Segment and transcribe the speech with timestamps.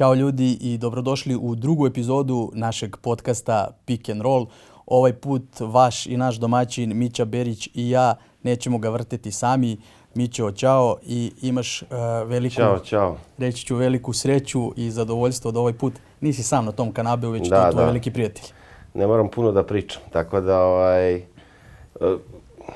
[0.00, 4.46] Ćao ljudi i dobrodošli u drugu epizodu našeg podcasta Pick and Roll.
[4.86, 9.76] Ovaj put vaš i naš domaćin Mića Berić i ja nećemo ga vrteti sami.
[10.14, 11.88] Mićo, čao i imaš uh,
[12.28, 13.16] veliku, Ćao, čao.
[13.38, 17.48] reći ću veliku sreću i zadovoljstvo da ovaj put nisi sam na tom kanabeu, već
[17.48, 17.86] Da, to je tvoj da.
[17.86, 18.46] veliki prijatelj.
[18.94, 21.14] Ne moram puno da pričam, tako da ovaj...
[21.14, 21.24] e,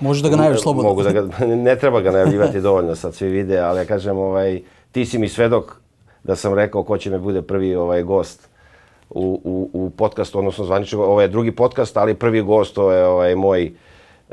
[0.01, 0.89] Možeš da ga najaviš slobodno.
[0.91, 1.29] Mogu da ga,
[1.69, 5.29] ne treba ga najavljivati dovoljno, sad svi vide, ali ja kažem, ovaj, ti si mi
[5.29, 5.84] svedok
[6.25, 8.49] da sam rekao ko će me bude prvi ovaj gost
[9.11, 13.07] u, u, u podcastu, odnosno zvanično, ovo je drugi podcast, ali prvi gost, to je
[13.07, 13.73] ovaj, moj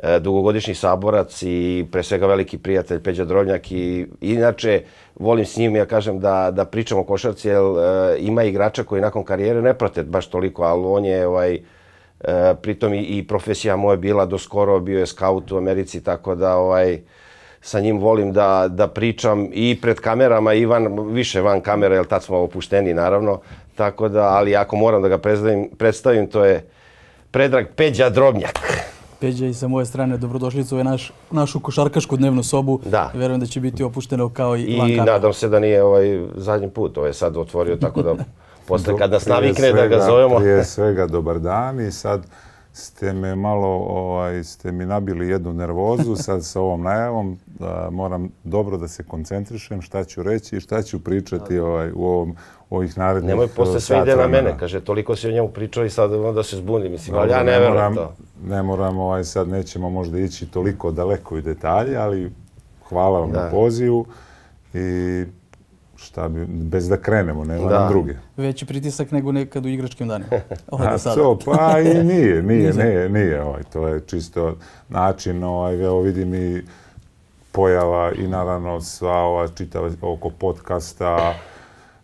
[0.04, 4.84] e, dugogodišnji saborac i pre svega veliki prijatelj Peđa Drobnjak i inače
[5.20, 9.02] volim s njim, ja kažem, da, da pričam o košarci, jer e, ima igrača koji
[9.02, 11.60] nakon karijere ne prate baš toliko, ali on je ovaj,
[12.24, 16.36] E, pritom i, i profesija moja bila do skoro, bio je scout u Americi, tako
[16.36, 17.02] da ovaj,
[17.62, 22.06] sa njim volim da, da pričam i pred kamerama i van, više van kamera, jer
[22.06, 23.40] tad smo opušteni naravno.
[23.76, 26.66] Tako da, ali ako moram da ga predstavim, predstavim to je
[27.32, 28.60] Predrag Peđa Drobnjak.
[29.20, 32.80] Peđa i sa moje strane dobrodošlicu je naš, našu košarkašku dnevnu sobu.
[32.86, 33.12] Da.
[33.16, 35.12] I verujem da će biti opušteno kao i, I van kamere.
[35.12, 38.16] nadam se da nije ovaj zadnji put, ovo je sad otvorio, tako da
[38.68, 40.38] posle kad nas navikne da ga svega- zovemo.
[40.38, 42.22] Prije svega dobar dan i sad
[42.74, 47.38] ste me malo, ovaj, ste mi nabili jednu nervozu sad sa ovom najavom.
[47.60, 52.06] Da moram dobro da se koncentrišem šta ću reći i šta ću pričati ovaj, u
[52.06, 52.36] ovom,
[52.70, 55.48] ovih narednih Nemoj, posle eh, sve sat ide na mene, kaže, toliko si o njemu
[55.48, 58.14] pričao i sad onda se zbuni, mislim, ali Dobro, ja ne verujem moram, to.
[58.48, 62.32] Ne moram, ovaj, sad nećemo možda ići toliko daleko i detalje, ali
[62.90, 63.44] hvala vam Da.
[63.44, 64.06] na pozivu
[64.74, 65.26] i
[66.12, 67.88] šta bi, bez da krenemo, nema Da.
[67.90, 68.14] druge.
[68.38, 70.30] Veći pritisak nego nekad u igračkim danima.
[70.92, 71.16] Do sada.
[71.16, 73.10] to, pa i nije, nije, Nije.
[73.10, 74.56] nije, ovaj, to je čisto
[74.90, 76.62] način, ovaj, evo vidim i
[77.52, 81.34] pojava i naravno sva ova čitava oko podcasta,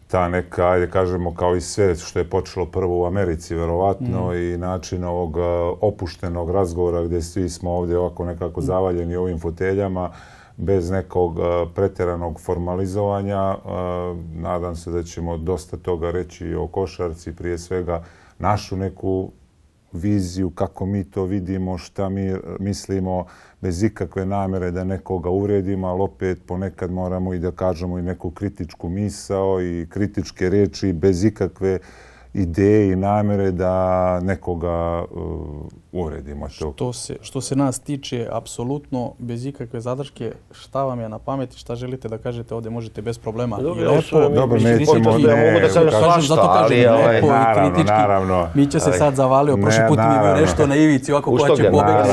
[0.07, 4.57] ta neka, ajde kažemo, kao i sve što je počelo prvo u Americi, verovatno, i
[4.57, 5.41] način ovog a,
[5.81, 10.09] opuštenog razgovora gdje svi smo ovdje ovako nekako zavaljeni ovim foteljama,
[10.57, 13.37] bez nekog a, pretjeranog formalizovanja.
[13.37, 18.03] A, nadam se da ćemo dosta toga reći o košarci, prije svega
[18.39, 19.31] našu neku
[19.91, 23.25] viziju, kako mi to vidimo, šta mi mislimo,
[23.61, 28.31] bez ikakve namere da nekoga uvredimo, ali opet ponekad moramo i da kažemo i neku
[28.31, 31.79] kritičku misao i kritičke riječi, bez ikakve
[32.33, 33.73] ideje i namere da
[34.19, 34.69] nekoga
[35.03, 35.21] uh,
[35.93, 36.47] uvredimo.
[36.49, 36.71] To.
[36.71, 41.57] Što se, što se nas tiče, apsolutno bez ikakve zadrške, šta vam je na pameti,
[41.57, 43.57] šta želite da kažete ovdje, možete bez problema.
[43.57, 44.93] Dobro, I su mi- Dobro, i nećemo.
[44.95, 47.91] Ja mogu da kažem kažem, svašta, zato kažem, ali, ovaj, lepo i naravno, kritički.
[47.91, 48.47] naravno.
[48.53, 51.33] Mića se Ali- sad zavalio, prošli Ne, put mi bio nešto na ivici, ovako U
[51.33, 51.63] ko što će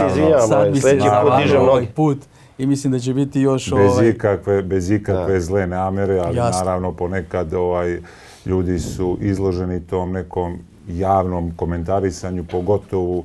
[0.09, 1.87] izvinjavam, Sad ovaj, bi se put zavalio dižem ovaj noge.
[1.89, 2.19] put
[2.59, 5.41] i mislim da će biti još bez ovaj, ikakve, bez ikakve Da.
[5.41, 6.59] zle namere, ali Jasno.
[6.59, 7.99] naravno ponekad ovaj,
[8.47, 13.25] ljudi su izloženi tom nekom javnom komentarisanju, pogotovo uh,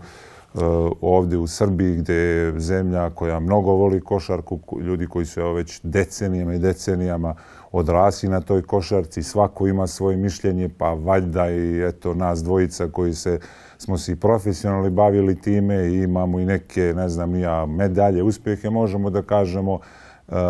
[1.02, 5.54] ovdje u Srbiji gdje je zemlja koja mnogo voli košarku, ko- ljudi koji su evo,
[5.54, 7.36] već decenijama i decenijama
[7.72, 13.14] odrasli na toj košarci, svako ima svoje mišljenje, pa valjda i eto nas dvojica koji
[13.14, 13.40] se
[13.78, 18.24] smo se i profesionalno bavili time i imamo i neke, ne znam, ni ja, medalje,
[18.24, 19.99] uspjehe, možemo da kažemo e,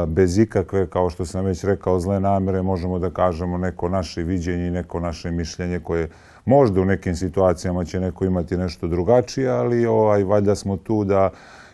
[0.07, 4.67] bez ikakve, kao što sam već rekao, zle namere, možemo da kažemo neko naše viđenje
[4.67, 6.09] i neko naše mišljenje koje
[6.45, 11.29] možda u nekim situacijama će neko imati nešto drugačije, ali ovaj, valjda smo tu da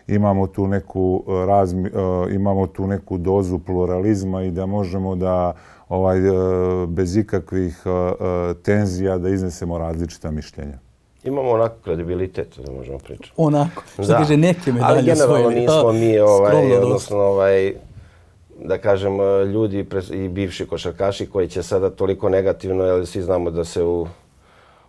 [0.06, 5.52] imamo tu neku e, razmi, e, imamo tu neku dozu pluralizma i da možemo da
[5.88, 6.32] ovaj e,
[6.86, 7.82] bez ikakvih
[8.62, 10.78] tenzija da iznesemo različita mišljenja.
[11.24, 13.32] Imamo onako kredibilitet da možemo pričati.
[13.36, 14.16] onako, što Da.
[14.16, 17.74] kaže neke medalje Ali generalno nismo A, mi, ovaj, odnosno, ovaj,
[18.64, 19.12] da kažem,
[19.52, 23.82] ljudi pres- i bivši košarkaši koji će sada toliko negativno, jer svi znamo da se
[23.84, 24.06] u,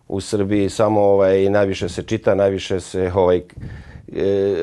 [0.07, 4.55] u Srbiji samo ovaj, najviše se čita, najviše se ovaj, e,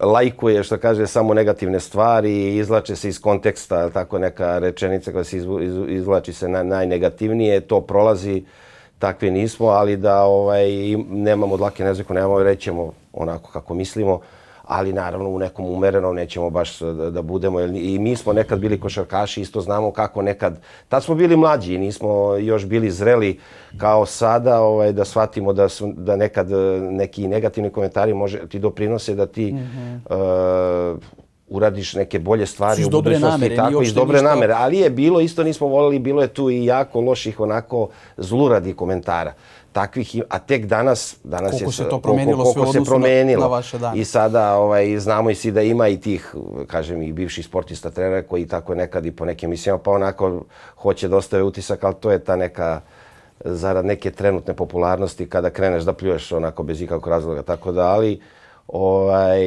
[0.00, 5.24] lajkuje, što kaže, samo negativne stvari i izlače se iz konteksta, tako neka rečenica koja
[5.24, 8.44] se izvu- iz- izvlači se na, najnegativnije, to prolazi,
[8.98, 10.66] takvi nismo, ali da ovaj,
[11.10, 14.20] nemamo dlake na nemamo, rećemo onako kako mislimo,
[14.66, 17.60] ali naravno u nekom umerenom nećemo baš da, da budemo.
[17.60, 20.58] Jer I mi smo nekad bili košarkaši, isto znamo kako nekad,
[20.88, 23.38] tad smo bili mlađi i nismo još bili zreli
[23.78, 28.58] kao sada ovaj, da shvatimo da, su, da nekad eh, neki negativni komentari može, ti
[28.58, 29.54] doprinose da ti
[30.10, 30.94] eh,
[31.48, 35.20] uradiš neke bolje stvari u budućnosti namere, tako iz dobre ništa- namere, ali je bilo
[35.20, 39.32] isto nismo volili, bilo je tu i jako loših onako zluradi komentara.
[39.76, 42.90] Takvih, a tek danas, danas Koliko je se to promenilo koliko, sve koliko se odnosu
[42.90, 43.40] na- promenilo.
[43.40, 43.98] na vaše dane.
[43.98, 46.34] I sada ovaj, znamo i svi da ima i tih,
[46.66, 50.44] kažem, i bivših sportista, trenera koji tako nekad i po nekim emisijama pa onako
[50.76, 52.80] hoće da ostave utisak, ali to je ta neka
[53.40, 57.42] zarad neke trenutne popularnosti kada kreneš da pljuješ onako bez ikakvog razloga.
[57.42, 58.20] Tako da, ali
[58.68, 59.40] ovaj,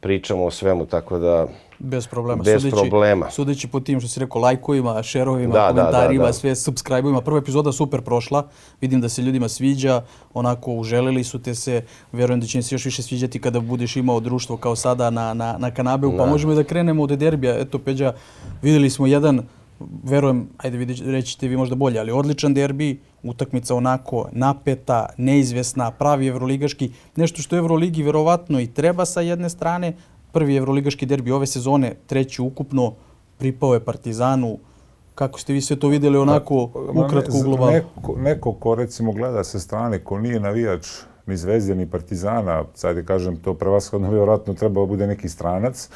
[0.00, 1.46] pričamo o svemu, tako da
[1.80, 2.42] Bez problema.
[2.42, 3.30] Bez sudeći, problema.
[3.30, 6.32] Sudeći po tim što si rekao, lajkovima, šerovima, Da, da, komentarima, da, da.
[6.32, 7.20] sve subscribe-ovima.
[7.20, 8.48] Prva epizoda super prošla.
[8.80, 10.02] Vidim da se ljudima sviđa.
[10.34, 11.82] Onako, uželili su te se.
[12.12, 15.34] Verujem da će im se još više sviđati kada budeš imao društvo kao sada na,
[15.34, 16.16] na, na kanabeu.
[16.16, 17.58] Pa možemo i da krenemo od derbija.
[17.58, 18.14] Eto, Peđa,
[18.62, 19.42] videli smo jedan
[20.04, 25.90] verujem, ajde vidi, reći ćete vi možda bolje, ali odličan derbi, utakmica onako napeta, neizvesna,
[25.90, 29.96] pravi evroligaški, nešto što Evroligi verovatno i treba sa jedne strane,
[30.32, 32.92] prvi evroligaški derbi ove sezone, treći ukupno,
[33.38, 34.58] pripao je Partizanu,
[35.14, 37.70] kako ste vi sve to vidjeli onako Ma ukratko ne, u globalu?
[37.70, 40.86] Neko, neko ko recimo gleda sa strane, ko nije navijač
[41.26, 45.88] ni Zvezde ni Partizana, sad je kažem to prevashodno vjerojatno trebao bude neki stranac,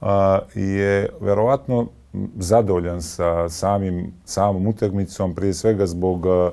[0.00, 1.86] a, je verovatno
[2.38, 6.50] zadovoljan sa samim, samom utakmicom, prije svega zbog a,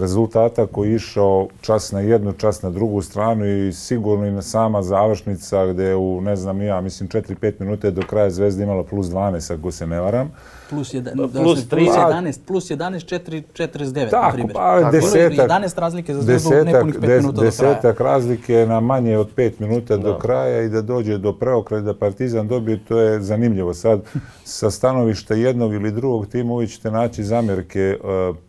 [0.00, 4.42] rezultata koji je išao čas na jednu, čas na drugu stranu i sigurno i na
[4.42, 9.06] sama završnica gdje u, ne znam ja, mislim 4-5 minuta do kraja Zvezda imala plus
[9.06, 10.30] 12, ako se ne varam.
[10.70, 11.84] Plus, jedan, Plus da, plus, tri.
[11.86, 14.54] 11, plus 11, 4, 49, na Tako, primjer.
[14.54, 17.50] pa desetak, 11 razlike za Zvezdu, nepunih 5 des- minuta do kraja.
[17.72, 21.94] desetak razlike na manje od 5 minuta do kraja i da dođe do preokraja da
[21.94, 23.74] Partizan dobije, to je zanimljivo.
[23.74, 24.00] Sad,
[24.44, 27.96] sa stanovišta jednog ili drugog tima uvijek ćete naći zamjerke e,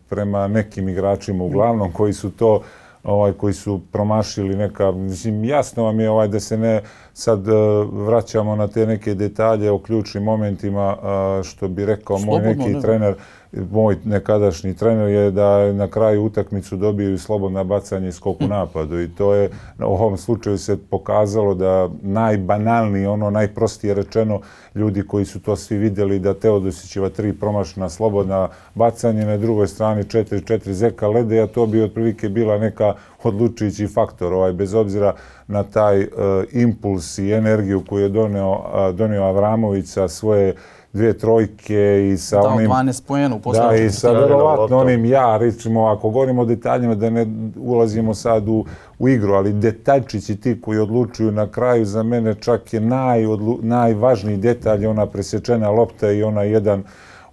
[0.08, 2.62] prema nekim igračima, uglavnom koji su to
[3.08, 6.82] ovaj koji su promašili neka mislim jasno vam je ovaj da se ne
[7.12, 7.52] sad e,
[7.92, 12.74] vraćamo na te neke detalje o ključnim momentima a, što bi rekao moj Slobodno, neki
[12.74, 12.80] ne.
[12.80, 13.14] trener
[13.52, 19.00] moj nekadašnji trener je da na kraju utakmicu dobiju slobodna bacanje i skok u napadu.
[19.00, 24.40] I to je u ovom slučaju se pokazalo da najbanalniji, ono najprostije rečeno,
[24.74, 30.02] ljudi koji su to svi vidjeli da Teodosićeva tri promašna slobodna bacanje, na drugoj strani
[30.02, 35.14] 4-4 Zeka Ledeja, to bi otprilike bila neka odlučujući faktor, ovaj, bez obzira
[35.46, 36.08] na taj uh,
[36.52, 40.54] impuls i energiju koju je doneo, uh, donio Avramović sa svoje
[40.92, 42.70] dvije trojke i sa Dao onim...
[42.70, 46.44] 12 pojena u Da, i sa Da, da, verovatno onim ja, recimo, ako govorimo o
[46.44, 47.26] detaljima, da ne
[47.56, 48.64] ulazimo sad u,
[48.98, 54.36] u igru, ali detaljčići ti koji odlučuju na kraju, za mene čak je najodlu, najvažniji
[54.36, 56.82] detalj, ona presječena lopta i ona jedan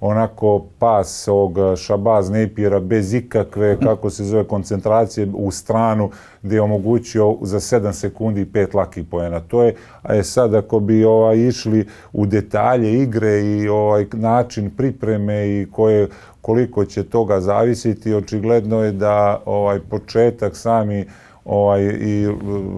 [0.05, 6.09] onako pas ovog Šabaz Nejpira bez ikakve, kako se zove, koncentracije u stranu
[6.43, 9.39] gdje je omogućio za 7 sekundi pet lakih pojena.
[9.39, 14.71] To je, a je sad ako bi ovaj, išli u detalje igre i ovaj način
[14.77, 16.07] pripreme i koje,
[16.41, 21.05] koliko će toga zavisiti, očigledno je da ovaj početak sami
[21.45, 22.27] ovaj i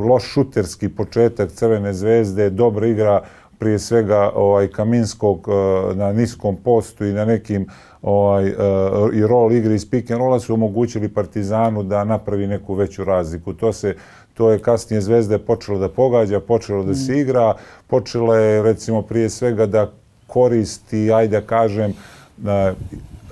[0.07, 3.21] loš šuterski početak Crvene zvezde, dobra igra
[3.59, 7.67] prije svega ovaj Kaminskog eh, na niskom postu i na nekim
[8.01, 8.53] ovaj eh,
[9.13, 13.53] i rol igre iz pick and rolla su omogućili Partizanu da napravi neku veću razliku.
[13.53, 13.95] To se
[14.33, 17.53] to je kasnije Zvezda počelo da pogađa, počelo da se igra,
[17.87, 19.91] počela je recimo prije svega da
[20.27, 21.93] koristi, ajde da kažem,
[22.37, 22.73] na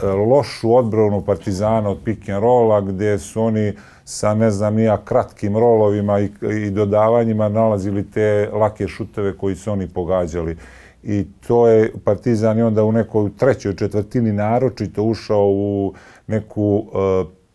[0.04, 3.74] lošu odbranu Partizana od pick and rolla gdje su oni
[4.06, 6.30] sa ne znam nija kratkim rolovima i,
[6.66, 10.58] i dodavanjima nalazili te lake šuteve koji su oni pogađali.
[11.04, 15.94] I to je Partizan je onda u nekoj trećoj četvrtini naročito ušao u
[16.28, 17.46] neku e,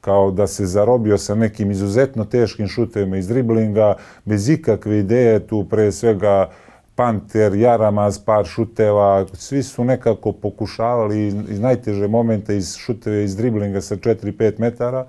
[0.00, 5.64] kao da se zarobio sa nekim izuzetno teškim šutevima iz driblinga, bez ikakve ideje, tu
[5.70, 6.50] pre svega
[6.96, 13.80] Panter, Jaramaz, par šuteva, svi su nekako pokušavali iz, najteže momente iz šuteve iz driblinga
[13.80, 15.06] sa 4-5 metara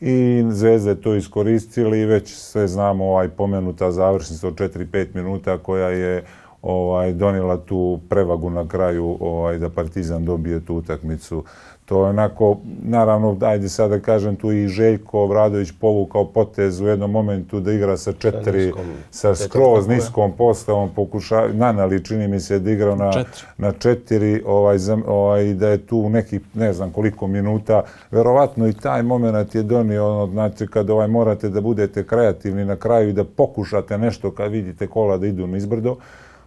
[0.00, 5.58] i Zvezda je to iskoristili i već sve znamo ovaj pomenuta završnica od 4-5 minuta
[5.58, 6.24] koja je
[6.62, 11.44] ovaj donijela tu prevagu na kraju ovaj da Partizan dobije tu utakmicu.
[11.84, 16.86] To je onako, naravno, ajde sad da kažem, tu i Željko Obradović povukao potez u
[16.86, 22.40] jednom momentu da igra sa četiri, niskom, sa skroz niskom postavom, pokuša, Nanali čini mi
[22.40, 23.46] se da igrao na, Četiri.
[23.58, 27.82] na četiri, ovaj, ovaj, da je tu nekih ne znam koliko minuta.
[28.10, 32.76] Verovatno i taj moment je donio, ono, znači kad ovaj, morate da budete kreativni na
[32.76, 35.96] kraju i da pokušate nešto kad vidite kola da idu nizbrdo.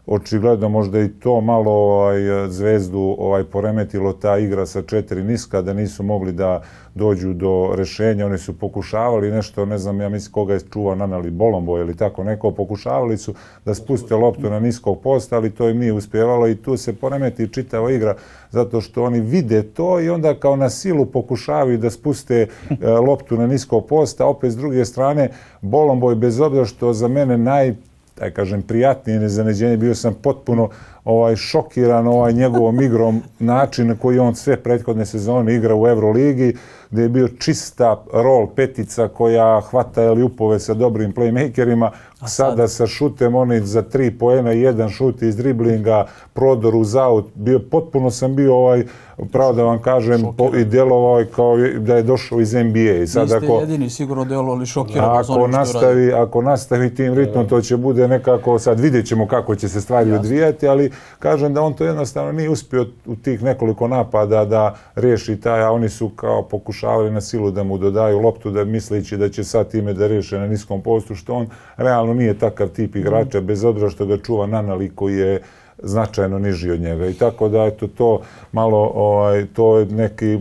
[0.07, 5.73] Očigledno možda i to malo ovaj, zvezdu ovaj, poremetilo ta igra sa četiri niska, da
[5.73, 6.61] nisu mogli da
[6.95, 8.25] dođu do rešenja.
[8.25, 12.23] Oni su pokušavali nešto, ne znam, ja mislim koga je čuvao Nanali Bolombo ili tako
[12.23, 13.33] neko, pokušavali su
[13.65, 17.53] da spuste loptu na niskog posta, ali to im nije uspjevalo i tu se poremeti
[17.53, 18.15] čitava igra
[18.51, 22.47] zato što oni vide to i onda kao na silu pokušavaju da spuste
[22.81, 24.25] e, loptu na niskog posta.
[24.25, 25.29] Opet s druge strane,
[25.61, 27.75] Bolomboj bez obzira što za mene naj
[28.19, 30.69] taj kažem prijatnije nezaneđenje, bio sam potpuno
[31.05, 36.55] ovaj šokiran ovaj njegovom igrom način na koji on sve prethodne sezone igra u Euroligi
[36.91, 41.89] gdje je bio čista rol petica koja hvata ili upove sa dobrim playmakerima.
[42.25, 47.25] Sada sa šutem oni za tri poena, jedan šut iz driblinga, prodor uz out.
[47.35, 48.85] Bio, potpuno sam bio ovaj,
[49.31, 53.03] pravo da vam kažem, po, i djelovao kao da je došao iz NBA.
[53.03, 55.13] I sad, Niste ako, jedini sigurno djelovali šokirano.
[55.13, 59.69] Ako nastavi, ako nastavi tim ritmom, to će bude nekako, sad vidjet ćemo kako će
[59.69, 60.19] se stvari Jasne.
[60.19, 65.41] odvijati, ali kažem da on to jednostavno nije uspio u tih nekoliko napada da riješi
[65.41, 66.41] taj, a oni su kao
[66.77, 70.37] pokušavali na silu da mu dodaju loptu, da misleći da će sad time da riješe
[70.39, 74.45] na niskom postu, što on realno nije takav tip igrača, bez obzira što ga čuva
[74.45, 75.41] Nanali koji je
[75.83, 77.07] značajno niži od njega.
[77.07, 80.39] I tako da, eto, to malo, ovaj, to je neki,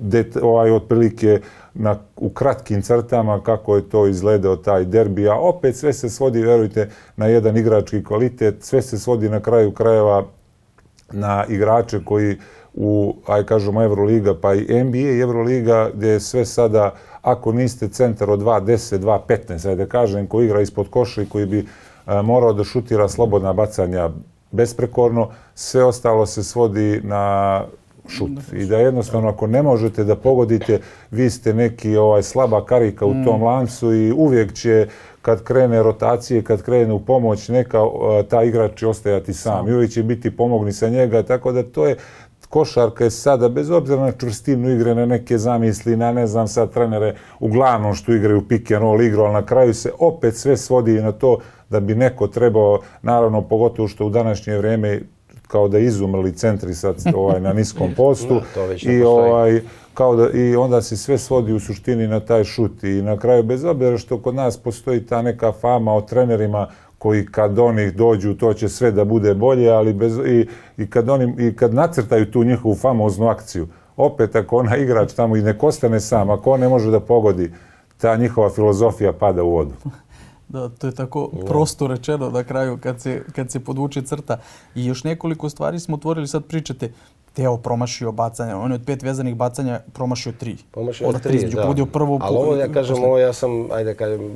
[0.00, 1.40] det, ovaj, otprilike,
[1.74, 6.42] na, u kratkim crtama kako je to izgledao taj derbi, a opet sve se svodi,
[6.42, 10.24] verujte, na jedan igrački kvalitet, sve se svodi na kraju krajeva
[11.12, 12.36] na igrače koji
[12.74, 17.88] u, aj kažemo, Euroliga, pa i NBA i Euroliga, gdje je sve sada, ako niste
[17.88, 21.66] centar od 2.10, 2.15, ajde kažem, koji igra ispod koša i koji bi
[22.06, 24.10] a, morao da šutira slobodna bacanja
[24.50, 27.64] besprekorno, sve ostalo se svodi na
[28.08, 28.30] šut.
[28.52, 33.14] I da jednostavno ako ne možete da pogodite, vi ste neki ovaj slaba karika u
[33.24, 33.44] tom mm.
[33.44, 34.88] lancu i uvijek će
[35.22, 37.78] kad krene rotacije, kad krene u pomoć neka,
[38.28, 39.68] ta igrač će ostajati sam.
[39.68, 41.96] I uvijek će biti pomogni sa njega, tako da to je
[42.50, 46.72] košarka je sada, bez obzira na čvrstinu igre, na neke zamisli, na ne znam sad
[46.72, 50.92] trenere, uglavnom što igraju pick and roll igru, ali na kraju se opet sve svodi
[50.92, 51.38] na to
[51.70, 55.00] da bi neko trebao, naravno pogotovo što u današnje vrijeme
[55.48, 58.40] kao da izumrli centri sad ovaj, na niskom postu
[58.82, 59.60] i ovaj
[59.94, 62.84] kao da i onda se sve svodi u suštini na taj šut.
[62.84, 66.68] I na kraju bez obzira što kod nas postoji ta neka fama o trenerima
[66.98, 71.08] koji kad oni dođu to će sve da bude bolje ali bez i, i kad
[71.08, 75.54] oni i kad nacrtaju tu njihovu famoznu akciju opet ako ona igrač tamo i ne
[75.60, 77.52] ostane sam ako on ne može da pogodi
[77.96, 79.74] ta njihova filozofija pada u vodu.
[80.50, 84.38] Da, to je tako prosto rečeno na kraju kad se, kad se podvuče crta.
[84.74, 86.92] I još nekoliko stvari smo otvorili, sad pričate,
[87.32, 90.56] Teo promašio bacanje, on je od pet vezanih bacanja promašio tri.
[90.72, 91.62] Promašio od tri, da.
[91.62, 92.18] Pogodio prvo...
[92.22, 93.08] Ali ovo ja kažem, posle...
[93.08, 94.34] ovo ja sam, ajde kažem,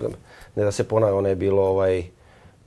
[0.57, 2.05] ne da se ponavlja, ono je bilo ovaj,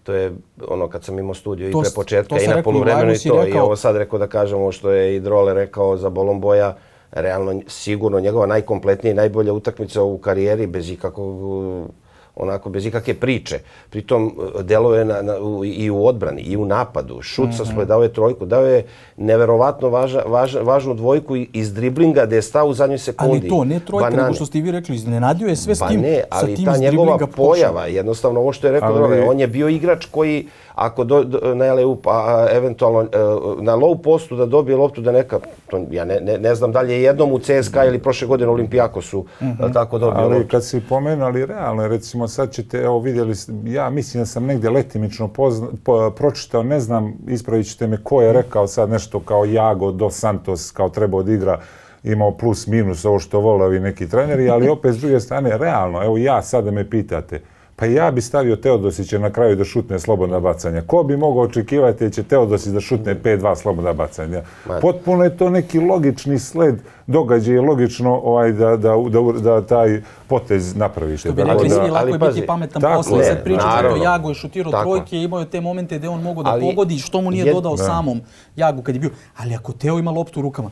[0.03, 0.33] to je
[0.67, 3.43] ono kad sam imao studio to, i pre početka i na poluvremenu i to.
[3.43, 3.59] Rekao...
[3.59, 6.75] I ovo sad rekao da kažem ovo što je i Drole rekao za Bolomboja,
[7.11, 11.91] realno sigurno njegova najkompletnija i najbolja utakmica u karijeri bez ikakvog
[12.39, 13.59] onako bez ikakve priče.
[13.89, 14.27] Pritom
[14.59, 15.33] e, delove na, na,
[15.65, 17.21] i u odbrani, i u napadu.
[17.21, 18.85] Šut sa svoje dao je trojku, dao je
[19.17, 23.39] neverovatno važa, važa, važnu dvojku iz driblinga gde je stao u zadnjoj sekundi.
[23.41, 26.07] Ali to, ne trojka, nego što ste vi rekli, iznenadio je sve s tim, ba
[26.07, 29.19] ne, ali sa tim ta njegova pojava, jednostavno ovo što je rekao, ali...
[29.19, 33.05] on je bio igrač koji ako do, do, na LEU, pa eventualno e,
[33.61, 36.81] na low postu da dobije loptu da neka, to, ja ne, ne, ne znam da
[36.81, 39.73] li je jednom u CSKA ili prošle godine Olimpijakosu mm -hmm.
[39.73, 40.51] tako dobio Ali loptu.
[40.51, 45.27] kad si pomenuli realno, recimo sad ćete, evo vidjeli, ja mislim da sam negdje letimično
[45.27, 49.91] pozna, po, pročitao, ne znam, ispravit ćete me ko je rekao sad nešto kao Jago
[49.91, 51.59] do Santos, kao treba od igra,
[52.03, 56.03] imao plus minus ovo što vole ovi neki treneri, ali opet s druge strane, realno,
[56.03, 57.41] evo ja sad da me pitate,
[57.79, 60.81] Pa ja bi stavio Teodosića na kraju da šutne slobodna bacanja.
[60.87, 64.41] Ko bi mogao očekivati da će Teodosić da šutne 5-2 slobodna bacanja?
[64.81, 66.75] Potpuno je to neki logični sled
[67.07, 71.17] događaja, logično ovaj, da, da, da, da taj potez napravi.
[71.17, 73.23] Što bi rekli, da, lako je biti pametan posle.
[73.23, 74.83] Sad priča kako Jago je šutirao tako.
[74.83, 77.55] trojke, imao je te momente gde on mogu da ali, pogodi, što mu nije jed,
[77.55, 77.83] dodao da.
[77.83, 78.21] samom
[78.55, 79.09] Jagu kad je bio.
[79.37, 80.71] Ali ako Teo ima loptu u rukama,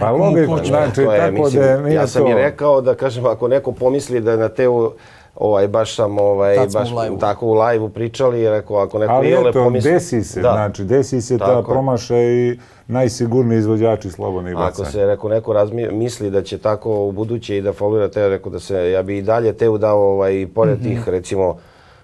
[0.00, 4.20] Pa logično, znači, tako da je, ja sam i rekao da, kažem, ako neko pomisli
[4.20, 4.92] da na Teo
[5.36, 9.32] ovaj baš sam ovaj baš u tako u live-u pričali i rekao ako neko Ali
[9.32, 9.92] eto, pomisli...
[9.92, 10.52] desi se, da.
[10.52, 11.52] znači desi se tako.
[11.52, 14.68] ta promaša i najsigurniji izvođači slobodnih bacanja.
[14.68, 18.28] Ako se rekao neko razmi, misli da će tako u buduće i da folira te,
[18.28, 20.88] rekao da se ja bi i dalje te udao ovaj pored mm -hmm.
[20.88, 21.56] tih recimo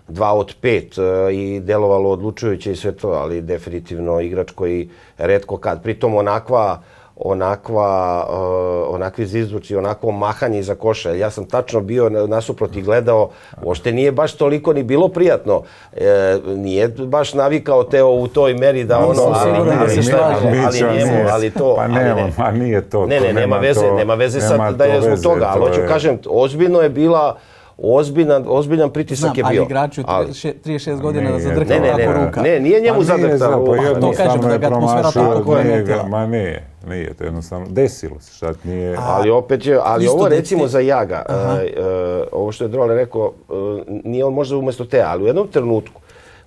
[0.09, 5.57] dva od pet uh, i delovalo odlučujuće i sve to, ali definitivno igrač koji redko
[5.57, 6.92] kad, pritom onakva uh,
[7.25, 11.11] onakva, uh, onakvi zizvuci, onako mahanje iza koša.
[11.11, 13.31] Ja sam tačno bio nasuprot i gledao,
[13.63, 15.63] uopšte nije baš toliko ni bilo prijatno.
[15.97, 21.29] E, nije baš navikao Teo u toj meri da ono, ali, ali, ali, ali, njemu,
[21.31, 21.75] ali to...
[21.77, 23.07] Pa nema, ma nije to.
[23.07, 26.81] Ne, ne, nema veze, nema veze sad da je zbog toga, ali hoću kažem, ozbiljno
[26.81, 27.37] je bila
[27.79, 29.63] ozbiljan, ozbiljan pritisak Znam, je bio.
[29.63, 32.43] ali igraču 36 godina da zadrhta ne, ne, tako ruka.
[32.43, 33.81] Ne, nije njemu pa zadrhta ruka.
[33.95, 36.09] Pa to kažem da ga atmosfera tako poremetila.
[36.09, 38.97] Ma nije, nije, to jednostavno desilo se, šta nije.
[38.97, 42.95] A, ali opet je, ali ovo recimo za Jaga, uh, uh, ovo što je Drole
[42.95, 43.57] rekao, uh,
[44.05, 46.01] nije on možda umjesto te, ali u jednom trenutku,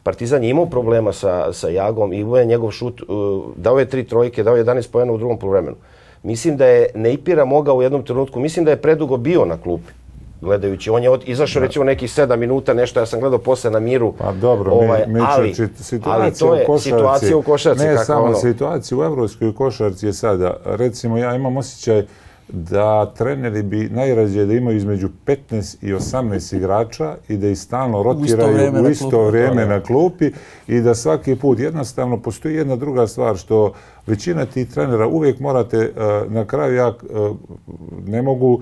[0.04, 3.86] Partizan je imao problema sa, sa Jagom i imao je njegov šut, uh, dao je
[3.86, 5.76] tri trojke, dao je 11 pojena u drugom poluvremenu.
[6.24, 9.92] Mislim da je Neipira mogao u jednom trenutku, mislim da je predugo bio na klupi
[10.46, 10.90] gledajući.
[10.90, 14.14] On je od, izašao recimo nekih 7 minuta, nešto ja sam gledao posle na miru.
[14.18, 17.84] Pa dobro, ovaj, mi, mi ali, situacija ali to je u košarci, situacija u košarci.
[17.84, 20.58] Ne kako samo ono, situacija u evropskoj košarci je sada.
[20.66, 22.06] Recimo ja imam osjećaj
[22.48, 28.04] da treneri bi najrađe da imaju između 15 i 18 igrača i da ih stalno
[28.04, 29.32] rotiraju u isto vrijeme u isto na klupi.
[29.32, 30.32] vrijeme na klupi
[30.68, 33.74] i da svaki put jednostavno postoji jedna druga stvar što
[34.08, 35.92] većina tih trenera uvijek morate eh,
[36.30, 37.32] na kraju ja eh,
[38.08, 38.62] ne mogu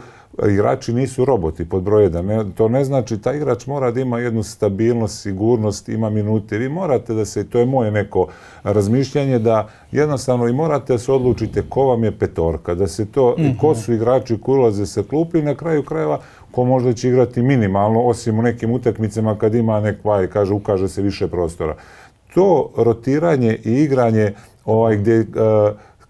[0.50, 2.26] igrači nisu roboti pod broj jedan.
[2.26, 6.58] Ne, to ne znači taj igrač mora da ima jednu stabilnost, sigurnost, ima minute.
[6.58, 8.28] Vi morate da se, to je moje neko
[8.64, 13.36] razmišljanje, da jednostavno i morate da se odlučite ko vam je petorka, da se to,
[13.38, 13.58] Mhm.
[13.62, 16.20] ko su igrači koji ulaze sa klupi i na kraju krajeva
[16.52, 21.02] ko možda će igrati minimalno, osim u nekim utakmicama kad ima nekvaj, kaže, ukaže se
[21.02, 21.76] više prostora.
[22.34, 24.34] To rotiranje i igranje
[24.66, 25.26] ovaj, gdje e,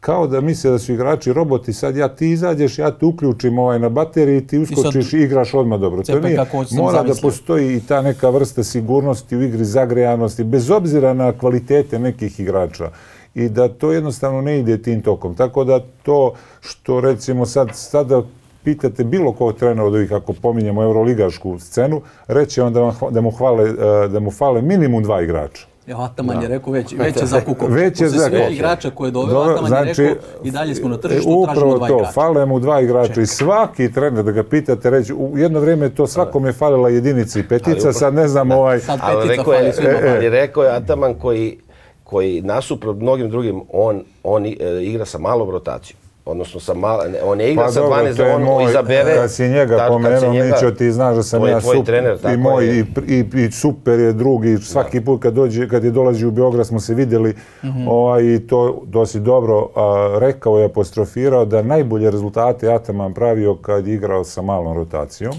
[0.03, 3.79] kao da misle da su igrači roboti, sad ja ti izađeš, ja te uključim ovaj
[3.79, 6.03] na bateriji, ti uskočiš i, igraš odmah dobro.
[6.03, 7.29] To nije, sam mora da zamislio.
[7.29, 12.89] postoji i ta neka vrsta sigurnosti u igri, zagrejanosti, bez obzira na kvalitete nekih igrača
[13.35, 15.35] i da to jednostavno ne ide tim tokom.
[15.35, 18.21] Tako da to što recimo sad, sada
[18.63, 23.21] pitate bilo kog trenera od ovih, ako pominjemo euroligašku scenu, reće on da, vam da,
[23.21, 25.72] mu, hvale, e, da mu fale minimum dva igrača.
[25.87, 27.67] Evo, Ataman je rekao već, već je zakukao.
[27.67, 28.49] Već je svih zakukao.
[28.49, 31.45] igrača koje je doveo, Dobro, Ataman znači, je rekao i dalje smo na tržištu, E,
[31.45, 32.11] tražimo Upravo dva to, igrača.
[32.11, 35.95] fale mu dva igrača i svaki trener da ga pitate reći, u jedno vrijeme je
[35.95, 38.79] to svakom je falila jedinica i petica, sad ne znam ovaj...
[38.79, 39.89] Sad ali petica rekao je, fali svima.
[39.89, 41.57] e, ali rekao je Ataman koji,
[42.03, 46.02] koji nasuprot mnogim drugim, on, on e, igra sa malom rotacijom.
[46.25, 48.41] Odnosno, sa mal, ne, on ne igra sa Pa dobro, 12 to je da on
[48.43, 49.15] moj- izabere.
[49.15, 51.75] Kad si njega si pomenuo, njega- Mićo, ti znaš da sam to je ja tvoj
[51.75, 52.79] super, trener, i moj, je.
[52.79, 56.67] i, i, i super je drugi, svaki put kad, dođe, kad je dolazi u Beograd
[56.67, 57.33] smo se vidjeli
[57.63, 57.87] Mhm.
[57.87, 63.87] ovaj, i to dosi dobro a, rekao i apostrofirao da najbolje rezultate Ataman pravio kad
[63.87, 65.33] je igrao sa malom rotacijom.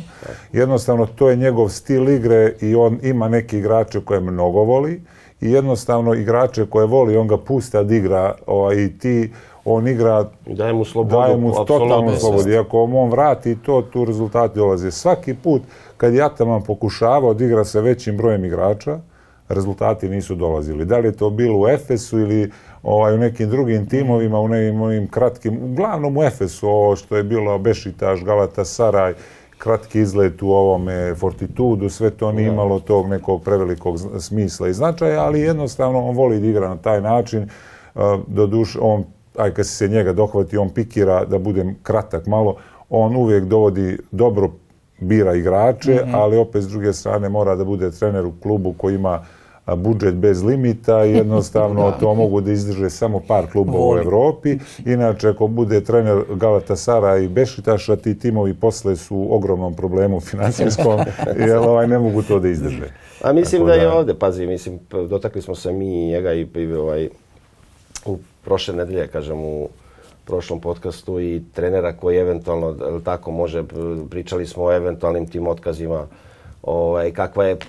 [0.53, 5.01] Jednostavno, to je njegov stil igre i on ima neke igrače koje mnogo voli
[5.41, 9.31] i jednostavno igrače koje voli, on ga pusta da igra ovaj, i ti
[9.65, 11.17] on igra Daje mu slobodu.
[11.17, 12.51] daje mu totalnu slobodu.
[12.51, 14.91] I ako on vrati to, tu rezultati dolaze.
[14.91, 15.63] Svaki put
[15.97, 18.99] kad je Ataman pokušavao da sa većim brojem igrača,
[19.49, 20.85] rezultati nisu dolazili.
[20.85, 22.51] Da li je to bilo u Efesu ili
[22.83, 27.23] ovaj, u nekim drugim timovima, u nekim ovim kratkim, uglavnom u Efesu, ovo što je
[27.23, 29.15] bilo Bešitaš, Galata Saraj,
[29.59, 35.25] kratki izlet u ovome Fortitudu, sve to nije imalo tog nekog prevelikog smisla i značaja,
[35.25, 37.49] ali jednostavno on voli da igra na taj način.
[38.27, 39.05] Do duše, on,
[39.39, 42.57] aj kad se njega dohvati, on pikira, da budem kratak malo,
[42.91, 44.51] on uvijek dovodi dobro
[45.01, 49.25] bira igrače, ali opet s druge strane mora da bude trener u klubu koji ima
[49.77, 54.01] budžet bez limita i jednostavno to mogu da izdrže samo par klubova u Voli.
[54.01, 54.59] Evropi.
[54.87, 61.01] Inače, ako bude trener Galatasara i Bešitaša, ti timovi posle su u ogromnom problemu financijskom,
[61.49, 62.93] jer ovaj, ne mogu to da izdrže.
[63.23, 66.33] A mislim Tako da je da- ovde, pazi, mislim, dotakli smo se mi i njega
[66.33, 67.09] i, i ovaj,
[68.07, 69.69] u prošle nedelje, kažem, u
[70.25, 73.65] prošlom podcastu i trenera koji eventualno, tako može,
[74.11, 76.07] pričali smo o eventualnim tim otkazima,
[76.63, 77.67] ovaj, kakva je p-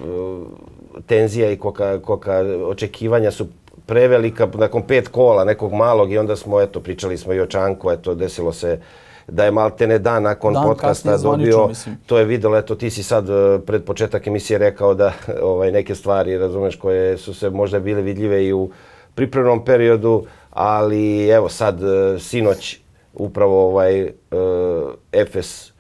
[1.05, 2.33] tenzija i kolika, kolika
[2.67, 3.47] očekivanja su
[3.85, 7.91] prevelika nakon pet kola nekog malog i onda smo, eto, pričali smo i o Čanku,
[7.91, 8.79] eto, desilo se
[9.27, 11.97] da je maltene dan nakon Dan podcasta dobio, mislim.
[12.05, 15.95] to je videlo, eto ti si sad e, pred početak emisije rekao da ovaj, neke
[15.95, 18.69] stvari, razumeš, koje su se možda bile vidljive i u
[19.15, 22.79] pripremnom periodu, ali evo sad, e, sinoć,
[23.13, 24.13] upravo ovaj e,
[25.11, 25.73] Efes, e,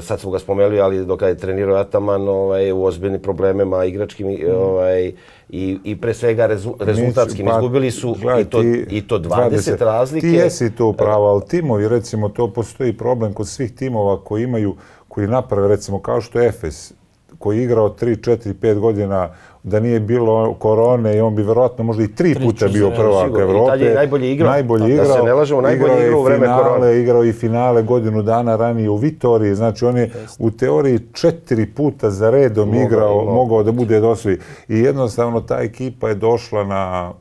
[0.00, 4.44] sad smo ga spomenuli, ali dok je trenirao Ataman, ovaj, u ozbiljnim problemima igračkim i,
[4.46, 5.12] ovaj,
[5.48, 7.46] i, i pre svega rezu, rezultatskim.
[7.46, 10.26] Pa, Izgubili su gledaj, i, to, ti i to 20, razlike.
[10.26, 14.76] Ti jesi to upravo, ali timovi, recimo, to postoji problem kod svih timova koji imaju,
[15.08, 16.92] koji naprave, recimo, kao što Efes,
[17.38, 21.84] koji je igrao 3, 4, 5 godina, da nije bilo korone i on bi verovatno
[21.84, 23.70] možda i tri puta bio prvak Evrope.
[23.70, 24.50] tad je najbolje igrao.
[24.50, 25.26] Najbolje Da se igrao.
[25.26, 27.00] ne lažemo, najbolje Igrao igrao u vreme finale, korone.
[27.00, 29.54] Igrao i finale godinu dana ranije u Vitoriji.
[29.54, 33.62] Znači, on je u teoriji četiri puta za redom Mogao, igrao, mogao.
[33.62, 34.38] da bude dosvi.
[34.68, 37.12] I jednostavno ta ekipa je došla na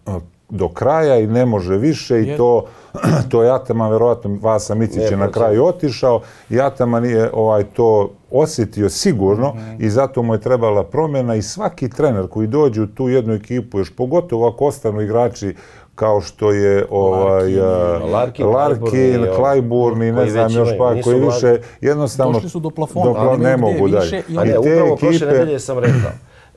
[0.49, 2.65] do kraja i ne može više i to
[3.31, 5.33] to je Ataman, verovatno Vasa Micić je na procent.
[5.33, 11.35] kraju otišao i Ataman je ovaj, to osjetio sigurno i zato mu je trebala promjena
[11.35, 15.55] i svaki trener koji dođe u tu jednu ekipu, još pogotovo ako ostanu igrači
[15.95, 17.55] kao što je ovaj,
[18.03, 21.47] Larkin, a, Larkin, Clyburn i ne znam još pa koji više
[21.81, 24.23] jednostavno Došli su do plafona, do pla- ali ne mogu dalje.
[24.29, 26.11] i ne, I te upravo prošle ekipe- nedelje sam rekao.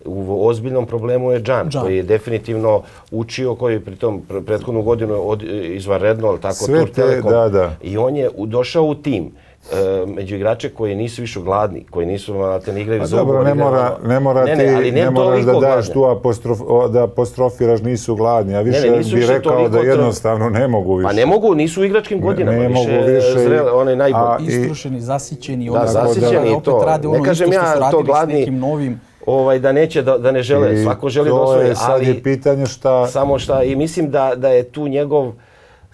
[0.06, 1.82] u ozbiljnom problemu je Džan, Džan.
[1.82, 6.78] koji je definitivno učio, koji je pritom pre- prethodnu godinu od, izvanredno, ali tako, Sve
[6.78, 7.30] Tur te- Telekom.
[7.30, 7.76] da, da.
[7.82, 9.30] I on je u- došao u tim
[9.72, 13.42] e, među igrače koji nisu više gladni, koji nisu znate, ne igraju Pa za dobro,
[13.42, 16.59] ne mora, ne mora ne, ti, ne, ali ne, ne moraš da daš tu apostrof,
[16.90, 20.96] da apostrofiraš nisu gladni, a više ne, nisu bi više rekao da jednostavno ne mogu
[20.96, 21.07] više.
[21.07, 24.24] Pa ne mogu, nisu u igračkim godinama, ne više, mogu više zrele, one najbolje.
[24.24, 27.68] a- i- Istrošeni, zasićeni, Da, onda zasićeni i opet rade ono Ne kažem isto što
[27.68, 28.35] ja su to radili gladni.
[28.35, 29.00] s nekim novim.
[29.27, 31.90] ovaj, da neće, da, da ne žele, I svako želi da to osvoji, je, sad
[31.90, 33.07] ali je pitanje šta...
[33.07, 35.33] samo šta, i mislim da, da je tu njegov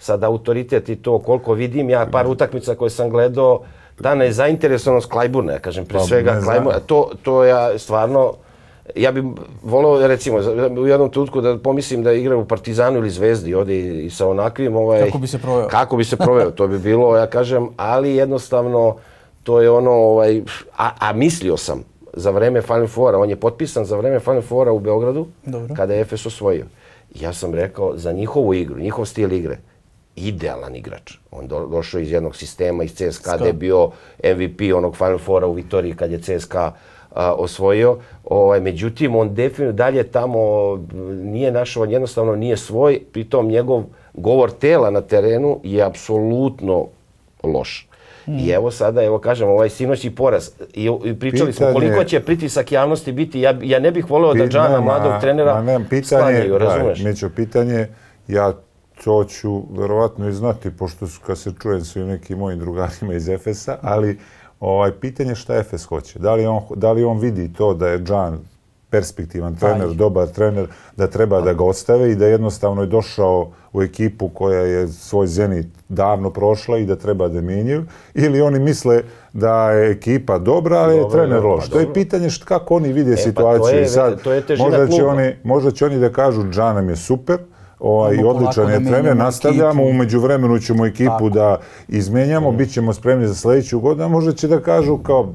[0.01, 3.61] sad autoritet i to koliko vidim, ja par utakmica koje sam gledao,
[4.01, 6.41] ta nezainteresovanost Klajburna, ja kažem, pre svega ne.
[6.41, 8.33] Klajburna, to, to ja stvarno,
[8.95, 9.23] ja bih
[9.63, 10.37] volao recimo
[10.81, 14.27] u jednom trenutku da pomislim da igra u Partizanu ili Zvezdi ovdje i, i sa
[14.27, 15.67] onakvim ovaj Kako bi se proveo.
[15.67, 18.95] kako bi se proveo to bi bilo ja kažem ali jednostavno
[19.43, 20.41] to je ono ovaj
[20.77, 21.83] a, a mislio sam
[22.13, 25.75] za vreme Final Foura on je potpisan za vreme Final Foura u Beogradu Dobro.
[25.75, 26.65] kada je Efes osvojio
[27.19, 29.57] ja sam rekao za njihovu igru njihov stil igre
[30.15, 31.13] idealan igrač.
[31.31, 33.91] On do, došao iz jednog sistema, iz CSKA, gde je bio
[34.23, 36.71] MVP onog Final Foura u Vitoriji kad je CSKA
[37.15, 37.97] a, osvojio.
[38.23, 40.39] Ovaj, međutim, on definitivno dalje tamo
[41.23, 46.87] nije našao, on jednostavno nije svoj, pritom njegov govor tela na terenu je apsolutno
[47.43, 47.87] loš.
[48.27, 50.49] I evo sada, evo kažem, ovaj sinoćni poraz.
[50.73, 53.39] I, i pričali smo Pitanje- koliko će pritisak javnosti biti.
[53.39, 57.03] Ja, ja ne bih voleo da Džana, mladog trenera, ma ne, pitanje, sklanjaju, da, razumeš?
[57.03, 57.87] Mićo, pitanje,
[58.27, 58.53] ja
[59.03, 63.29] to ću verovatno i znati, pošto su- kad se čujem sa nekim mojim drugarima iz
[63.29, 64.19] Efesa, ali
[64.59, 66.19] ovaj, pitanje šta Efes hoće.
[66.19, 68.39] Da li, on, da li on vidi to da je Džan
[68.89, 69.93] perspektivan trener, Aj.
[69.95, 74.61] dobar trener, da treba da ga ostave i da jednostavno je došao u ekipu koja
[74.61, 77.83] je svoj zenit davno prošla i da treba da mijenjaju,
[78.13, 79.01] ili oni misle
[79.33, 81.65] da je ekipa dobra, ali je trener dobro, loš.
[81.65, 83.77] pa To je pitanje št, kako oni vide pa to situaciju.
[83.77, 85.07] je- I sad, to je možda će, kluba.
[85.07, 87.37] oni, možda će oni da kažu Džan nam je super,
[87.81, 91.29] ovaj, odličan je da trener, nastavljamo, umeđu vremenu ćemo ekipu Tako.
[91.29, 95.33] da izmenjamo, bit ćemo spremni za sledeću godinu, a možda će da kažu kao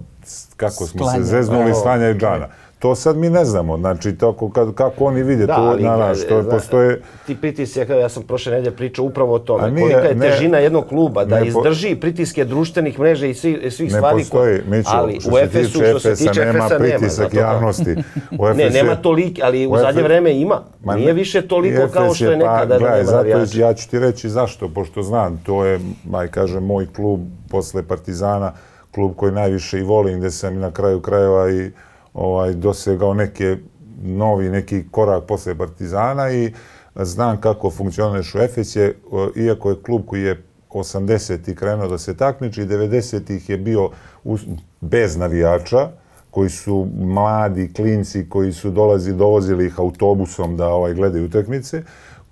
[0.57, 1.25] kako smo se Sklanja.
[1.25, 2.49] zeznuli slanja i Džana.
[2.87, 6.15] To sad mi ne znamo, znači tako, kad, kako oni vide to, ali, na, na,
[6.17, 7.01] što zna- postoje...
[7.27, 9.71] Ti pritisak, ja sam prošle nedelje pričao upravo o tome.
[9.71, 13.35] Nije, kolika je ne- težina jednog kluba da ne po- izdrži pritiske društvenih mreža i
[13.35, 14.19] svih, svih Ne stvari.
[14.19, 16.85] postoji, koje- Mićo, ali što u Efesu, što se tiče nema Efesa nema.
[16.91, 17.41] pritisak da.
[17.41, 17.97] javnosti.
[18.39, 20.61] U Ne, Efes nema je- toliki, ali u u zadnje vreme ima.
[20.85, 23.57] Ma Nije ne- više toliko Efes kao što je nekada pa, da gledaj, nema zato
[23.57, 25.81] ja ću ti reći zašto, pošto znam, to je,
[26.15, 28.53] aj kažem, moj klub posle Partizana,
[28.91, 31.71] klub koji najviše i volim, gde sam i na kraju krajeva i
[32.17, 33.57] ovaj, dosegao neke
[34.03, 36.53] novi neki korak posle Partizana i
[36.95, 41.55] znam kako funkcioniš u Efes je, o, iako je klub koji je 80.
[41.55, 43.51] krenuo da se takmiči, 90.
[43.51, 43.91] je bio
[44.25, 44.41] uz,
[44.81, 45.89] bez navijača,
[46.31, 51.83] koji su mladi klinci koji su dolazi, dovozili ih autobusom da ovaj gledaju utakmice,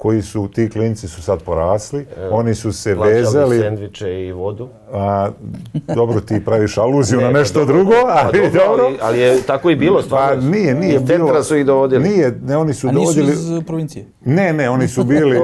[0.05, 4.69] koji su, ti klinci su sad porasli, oni su se Plaćali vezali, sendviče i vodu.
[4.93, 5.31] a,
[5.88, 8.85] dobro ti praviš aluziju Ne, na pa nešto dobro, drugo, pa ali dobro, dobro.
[8.85, 10.51] Ali, ali je tako i bilo, Pa stvarno.
[10.51, 11.43] nije, nije Iz centra bilo.
[11.43, 12.03] su ih dovodili.
[12.03, 13.33] Nije, ne, oni su A nisu dovodili...
[13.33, 14.07] iz provincije.
[14.25, 15.40] Ne, ne, oni su bili...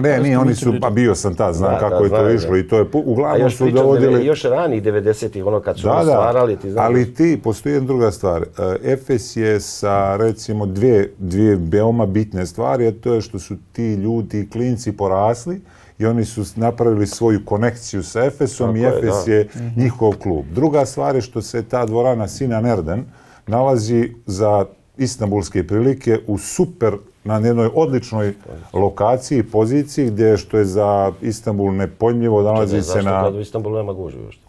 [0.00, 0.80] Ne, nije, oni su, pričali.
[0.80, 2.58] pa bio sam tad, znam Da, kako da, je to znam, išlo da.
[2.58, 4.26] i to je, uglavnom još su dovodili...
[4.26, 6.84] još ranih 90-ih, ono kad su Da, da, stvarali, ti znaš.
[6.86, 8.42] ali ti, postoji jedna druga stvar.
[8.42, 13.56] E, Efes je sa, recimo, dvije, dvije veoma bitne stvari, a to je što su
[13.72, 15.60] ti ljudi, klinci porasli
[15.98, 19.32] i oni su napravili svoju konekciju sa Efesom i Tako je, Efes da.
[19.32, 20.44] je njihov klub.
[20.54, 23.04] Druga stvar je što se ta dvorana Sinan Erden
[23.46, 24.64] nalazi za
[24.96, 28.34] istambulske prilike u super na jednoj odličnoj
[28.72, 33.40] lokaciji, poziciji gdje što je za Istanbul nepojmljivo, nalazi Ne, se zašto na kad u
[33.40, 34.40] Istanbulu nema gužve još?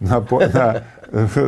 [0.00, 0.74] na, po- na,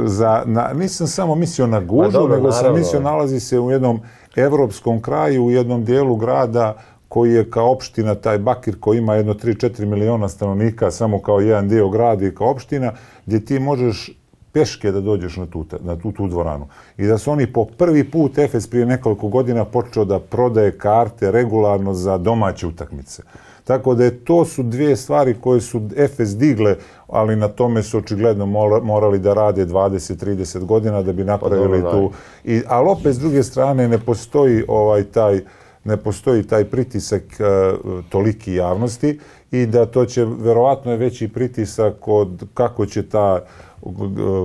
[0.04, 2.78] za, na, nisam samo mislio na gužu, dobro, nego sam naravno.
[2.78, 4.00] mislio nalazi se u jednom
[4.36, 6.76] evropskom kraju, u jednom dijelu grada
[7.08, 11.68] koji je kao opština, taj Bakir koji ima jedno 3-4 miliona stanovnika, samo kao jedan
[11.68, 12.92] dio grada i kao opština,
[13.26, 14.10] gdje ti možeš
[14.52, 16.66] peške da dođeš na tu, na tu, tu dvoranu.
[16.98, 21.30] I da su oni po prvi put Efes prije nekoliko godina počeo da prodaje karte
[21.30, 23.22] regularno za domaće utakmice.
[23.64, 26.76] Tako da je to su dvije stvari koje su Efes digle,
[27.08, 31.90] ali na tome su očigledno mora- morali da rade 20-30 godina da bi napravili dobro,
[31.90, 32.12] tu.
[32.44, 35.40] I, ali opet s druge strane ne postoji ovaj taj
[35.84, 39.18] ne postoji taj pritisak uh, toliki javnosti
[39.50, 43.40] i da to će verovatno je veći pritisak od kako će ta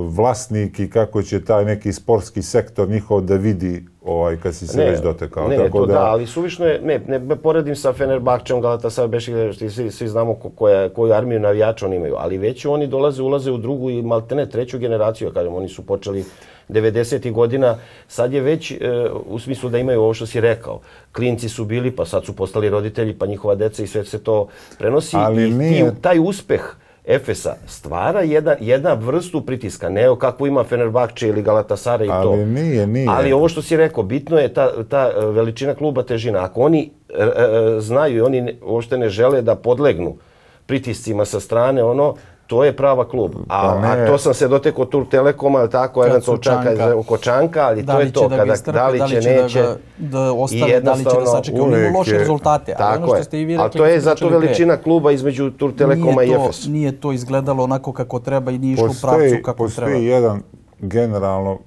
[0.08, 4.78] vlasnik i kako će taj neki sportski sektor njihov da vidi ovaj, kad si se
[4.78, 5.48] Ne, već dotekao.
[5.48, 9.92] Ne, to da, ali suvišno je, ne, ne ne poredim sa Fenerbahčeom, Galatasaray, Bešiktaš, svi,
[9.92, 13.58] svi znamo ko, koja, koju armiju navijača oni imaju, ali već oni dolaze, ulaze u
[13.58, 16.26] drugu i maltene treću generaciju, kažem, oni su počeli
[16.70, 17.32] 90.
[17.32, 18.78] godina, sad je već e,
[19.26, 20.80] u smislu da imaju ovo što si rekao.
[21.12, 24.48] Klinci su bili, pa sad su postali roditelji, pa njihova deca i sve se to
[24.80, 25.16] prenosi.
[25.20, 26.62] Ali I nije- ti, taj uspeh
[27.08, 32.30] Efesa stvara jedna, jedna vrstu pritiska, ne kako ima Fenerbahče ili Galatasaray i to.
[32.30, 33.08] Ali nije, nije.
[33.10, 36.44] Ali ovo što si rekao, bitno je ta, ta e, veličina kluba težina.
[36.44, 40.18] Ako oni e, e, znaju i oni ne, uopšte ne žele da podlegnu
[40.66, 42.16] pritiscima sa strane, ono,
[42.48, 43.32] to je prava klub.
[43.40, 46.96] A, Pa a to sam se dotekao Tur Telekoma, ali tako, eventualno Čanka.
[46.96, 48.28] oko Čanka, ali Da to li je će to.
[48.28, 49.62] da kada, istrpe, da li će, da neće.
[49.62, 51.42] ga, da ostave, I da li će da.
[51.54, 53.78] Oni imaju uvek loše rezultate, ali Tako ono što ste i vi Ali rekli...
[53.78, 56.66] to je smo zato veličina kluba između Tur Telekoma i Efes.
[56.68, 60.00] Nije to izgledalo onako kako treba i nije išlo u postoji, pravcu kako postoji treba.
[60.06, 60.42] jedan
[60.80, 61.58] generalno,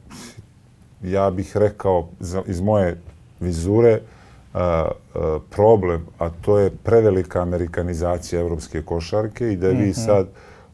[1.03, 3.01] ja bih rekao za- iz moje
[3.41, 4.01] vizure,
[4.55, 10.27] a, a, problem, a to je prevelika amerikanizacija evropske košarke i da vi sad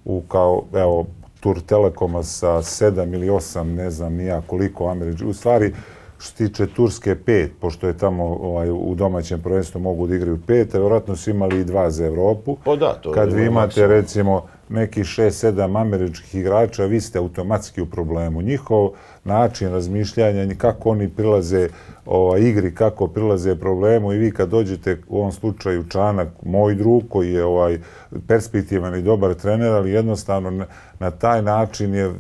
[0.07, 1.07] u kao, evo,
[1.41, 5.73] Tur Telekoma sa sedam ili osam, ne znam nija koliko američkih, u stvari
[6.19, 10.75] što tiče Turske pet, pošto je tamo ovaj, u domaćem prvenstvu mogu da igraju pet,
[10.75, 12.57] a vjerojatno su imali i dva za Evropu.
[12.65, 13.91] Pa da, to Kad vi imate maksimum.
[13.91, 18.43] recimo neki 6-7 američkih igrača, vi ste automatski u problemu.
[18.43, 18.91] Njihov
[19.25, 21.69] način razmišljanja, kako oni prilaze
[22.07, 27.03] ovaj, igri, kako prilaze problemu i vi kad dođete u ovom slučaju Čanak, moj drug
[27.09, 27.79] koji je ovaj
[28.27, 30.67] perspektivan i dobar trener, ali jednostavno na,
[30.99, 32.13] na taj način je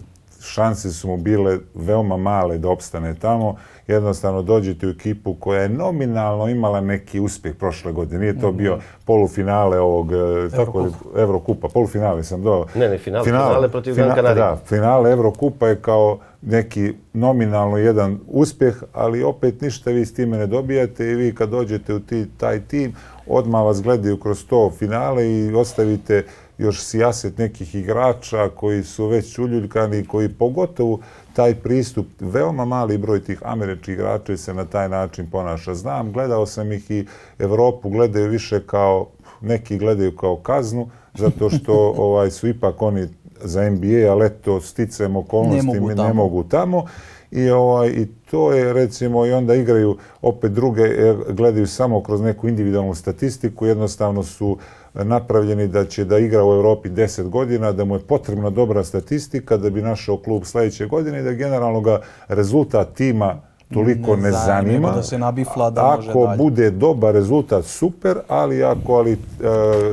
[0.46, 3.56] šanse su mu bile veoma male da opstane tamo.
[3.87, 8.20] Jednostavno dođete u ekipu koja je nominalno imala neki uspjeh prošle godine.
[8.20, 10.16] Nije to bio polufinale ovog e,
[10.50, 11.20] tako, Evrokupa.
[11.20, 11.68] Evrokupa.
[11.68, 12.66] Polufinale sam do...
[12.74, 13.24] Ne, ne, finale.
[13.24, 14.35] Finale protiv Gran Canaria.
[14.35, 20.38] Da, finale Evrokupa je kao neki nominalno jedan uspjeh, ali opet ništa vi s time
[20.38, 22.94] ne dobijate i vi kad dođete u ti, taj tim,
[23.26, 26.24] odmah vas gledaju kroz to finale i ostavite
[26.59, 30.99] još sijaset nekih igrača koji su već uljuljkani, koji pogotovo
[31.33, 35.75] taj pristup, veoma mali broj tih američkih igrača se na taj način ponaša.
[35.75, 37.07] Znam, gledao sam ih i
[37.38, 39.07] Evropu gledaju više kao,
[39.40, 41.75] neki gledaju kao kaznu, zato što
[42.07, 43.09] ovaj su ipak oni
[43.42, 46.14] za NBA, ali eto, sticajem okolnosti Ne mogu mi ne tamo.
[46.14, 46.85] mogu tamo.
[47.31, 50.83] I, ovaj, I to je recimo i onda igraju opet druge,
[51.29, 54.59] gledaju samo kroz neku individualnu statistiku, jednostavno su
[55.04, 59.56] napravljeni da će da igra u Europi 10 godina, da mu je potrebna dobra statistika
[59.56, 64.33] da bi našao klub sledeće godine i da generalno ga rezultat tima toliko Ne ne,
[64.33, 66.37] zanima, da se nabifla da može Ako dalje.
[66.38, 69.16] bude dobar rezultat, super, ali ako ali, e,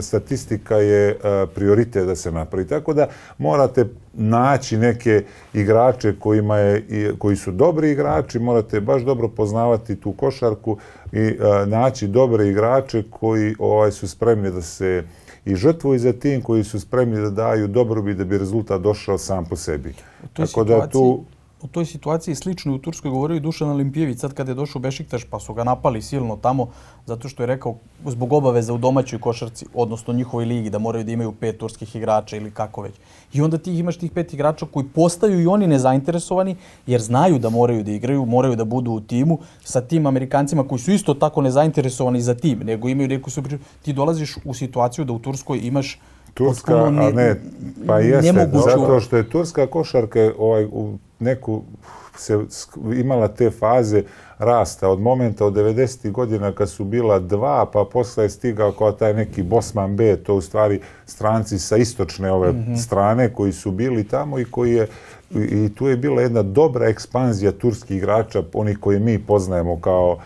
[0.01, 1.15] statistika je e,
[1.47, 2.67] prioritet da se napravi.
[2.67, 3.07] Tako da
[3.37, 9.95] morate naći neke igrače kojima je, i- koji su dobri igrači, morate baš dobro poznavati
[9.95, 10.77] tu košarku
[11.11, 15.03] i e, naći dobre igrače koji ovaj, su spremni da se
[15.45, 19.45] i žrtvuju za tim, koji su spremni da daju dobrobit da bi rezultat došao sam
[19.45, 19.93] po sebi.
[20.33, 21.23] Tako da situaciji, tu
[21.63, 24.81] u toj situaciji slično u Turskoj govorio i Dušan Olimpijević sad kad je došao u
[24.81, 26.67] Bešiktaš pa su ga napali silno tamo
[27.05, 31.11] zato što je rekao zbog obaveza u domaćoj košarci, odnosno njihovoj ligi da moraju da
[31.11, 32.93] imaju pet turskih igrača ili kako već.
[33.33, 36.55] I onda ti imaš tih pet igrača koji postaju i oni nezainteresovani
[36.87, 40.79] jer znaju da moraju da igraju, moraju da budu u timu sa tim Amerikancima koji
[40.79, 43.41] su isto tako nezainteresovani za tim, nego imaju neku su
[43.81, 45.99] ti dolaziš u situaciju da u Turskoj imaš
[46.33, 47.41] Turska, a ne,
[47.87, 51.61] pa jeste, nemoguću- zato što je turska košarka ovaj, u neku
[52.17, 52.39] se
[52.95, 54.03] imala te faze
[54.37, 56.11] rasta od momenta od 90.
[56.11, 60.35] godina kad su bila dva, pa posle je stigao kao taj neki Bosman B, to
[60.35, 64.87] u stvari stranci sa istočne ove strane koji su bili tamo i koji je
[65.31, 70.17] i, tu je bila jedna dobra ekspanzija turskih igrača, oni koje mi poznajemo kao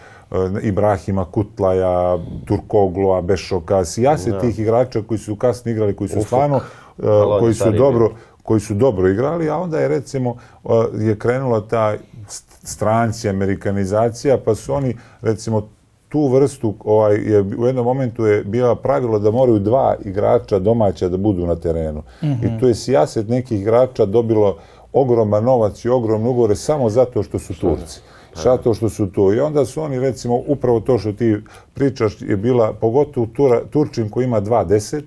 [0.64, 6.58] Ibrahima Kutlaja, Turkoglua, Bešoka, sijase tih igrača koji su kasnije igrali, koji su stvarno,
[7.04, 8.12] e, Aloni koji su dobro,
[8.44, 10.36] koji su dobro igrali, a onda je recimo
[10.66, 10.70] e,
[11.06, 11.96] je krenula ta
[12.28, 15.70] st- stranci, amerikanizacija, pa su oni recimo
[16.10, 21.10] tu vrstu, ovaj, je, u jednom momentu je bila pravilo da moraju dva igrača domaća
[21.10, 22.04] da budu na terenu.
[22.22, 24.58] I tu je sijaset nekih igrača dobilo
[24.94, 28.00] ogroman novac i ogromne ugovore samo zato što su Turci.
[28.44, 29.34] Zato što su tu.
[29.34, 31.38] I onda su oni, recimo, upravo to što ti
[31.74, 35.02] pričaš je bila, pogotovo Tura, Turčin koji ima 2.10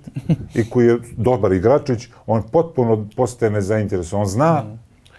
[0.55, 4.21] i koji je dobar igračić, on potpuno postaje nezainteresovan.
[4.21, 4.63] On zna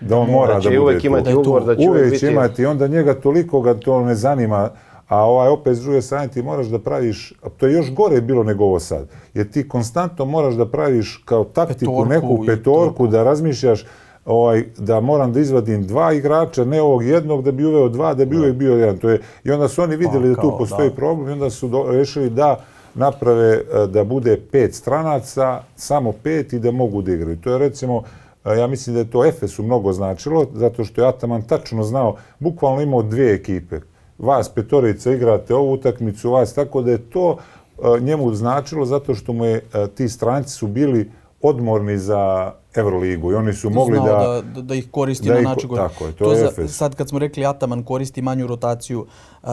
[0.00, 1.06] da on mora Da će da bude uvek tu.
[1.06, 1.40] imati Da tu.
[1.40, 2.26] ugovor, da će uvek Uvijek biti...
[2.26, 4.70] imati, onda njega toliko ga to ne zanima,
[5.08, 8.42] a ovaj opet s druge strane ti moraš da praviš, to je još gore bilo
[8.44, 13.06] nego ovo sad, jer ti konstantno moraš da praviš kao taktiku Petorku neku i petorku,
[13.06, 13.84] da razmišljaš
[14.24, 18.24] ovaj, da moram da izvadim dva igrača, ne ovog jednog, da bi uveo dva, da
[18.24, 18.98] bi uvijek bio jedan.
[18.98, 20.96] To je, I onda su oni vidjeli da tu kao, postoji da.
[20.96, 26.52] problem i onda su do, rešili da naprave e, da bude pet stranaca, samo pet
[26.52, 27.36] i da mogu da igraju.
[27.36, 28.02] To je recimo,
[28.44, 32.16] e, ja mislim da je to Efesu mnogo značilo, zato što je Ataman tačno znao,
[32.38, 33.80] bukvalno imao dvije ekipe.
[34.18, 39.32] Vas petorica igrate ovu utakmicu, vas, tako da je to e, njemu značilo zato što
[39.32, 39.60] mu je,
[39.94, 44.42] ti stranci su bili odmorni za Euroligu i oni su mogli Znao da...
[44.42, 45.78] da, da, ih koristi da na način koji...
[45.78, 46.76] tako je, to je za- Efes.
[46.76, 49.06] Sad kad smo rekli Ataman koristi manju rotaciju,
[49.42, 49.48] uh,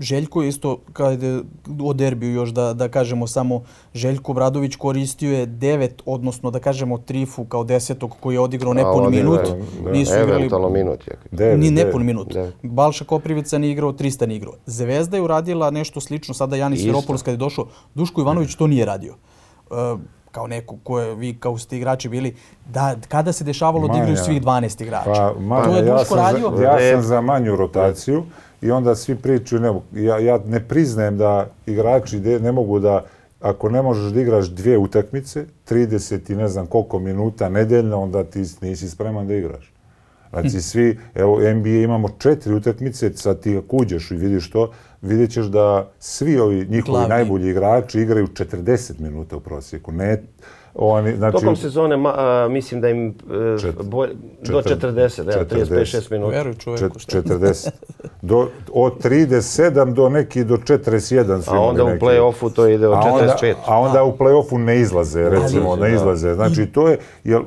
[0.00, 1.42] Željko isto, kada je
[1.82, 3.62] o derbiju još da, da kažemo samo,
[3.94, 8.74] Željko Bradović koristio je devet, odnosno da kažemo trifu kao desetog koji je odigrao A,
[8.74, 9.40] nepun minut.
[9.84, 9.90] da.
[9.90, 11.18] Nisu igrali Eventualno minut je.
[11.30, 12.32] Devet, ni nepun minut.
[12.32, 12.54] Devet.
[12.62, 14.54] Balša Koprivica nije igrao, 300 nije igrao.
[14.66, 16.92] Zvezda je uradila nešto slično, sada Janis Isto.
[16.92, 19.14] Veropolis kad je došao, Duško Ivanović to nije radio.
[19.70, 20.00] Uh,
[20.32, 22.34] kao neko koje vi kao ste igrači bili,
[22.66, 25.10] da kada se dešavalo da igraju svih 12 igrača.
[25.12, 26.52] Pa, manja, to je ja Duško radio.
[26.56, 28.24] za, ja sam za manju rotaciju
[28.62, 33.04] i onda svi pričaju, ne, ja, ja ne priznajem da igrači de, ne mogu da,
[33.40, 38.24] ako ne možeš da igraš dvije utakmice, 30 i ne znam koliko minuta nedeljno, onda
[38.24, 39.77] ti nisi spreman da igraš.
[40.30, 45.30] Znači svi, evo NBA imamo četiri utakmice, sad ti ako uđeš i vidiš to, vidjet
[45.30, 47.08] ćeš da svi ovi njihovi Glavni.
[47.08, 49.92] najbolji igrači igraju 40 minuta u prosjeku.
[49.92, 50.22] Ne,
[50.78, 54.08] oni, znači, Tokom sezone ma, a, mislim da im e, Čet- bolj,
[54.42, 56.36] do četir- 40, evo, 35-6 minuta.
[56.36, 57.12] Veruj čoveku šta.
[57.12, 57.70] Čet- 40.
[58.22, 62.94] Do, od 37 do neki do 41 su A onda u play-offu to ide od
[62.94, 63.54] A onda, 45.
[63.66, 66.34] a onda u play-offu ne izlaze, recimo, ne izlaze.
[66.34, 67.40] Znači, to je, jer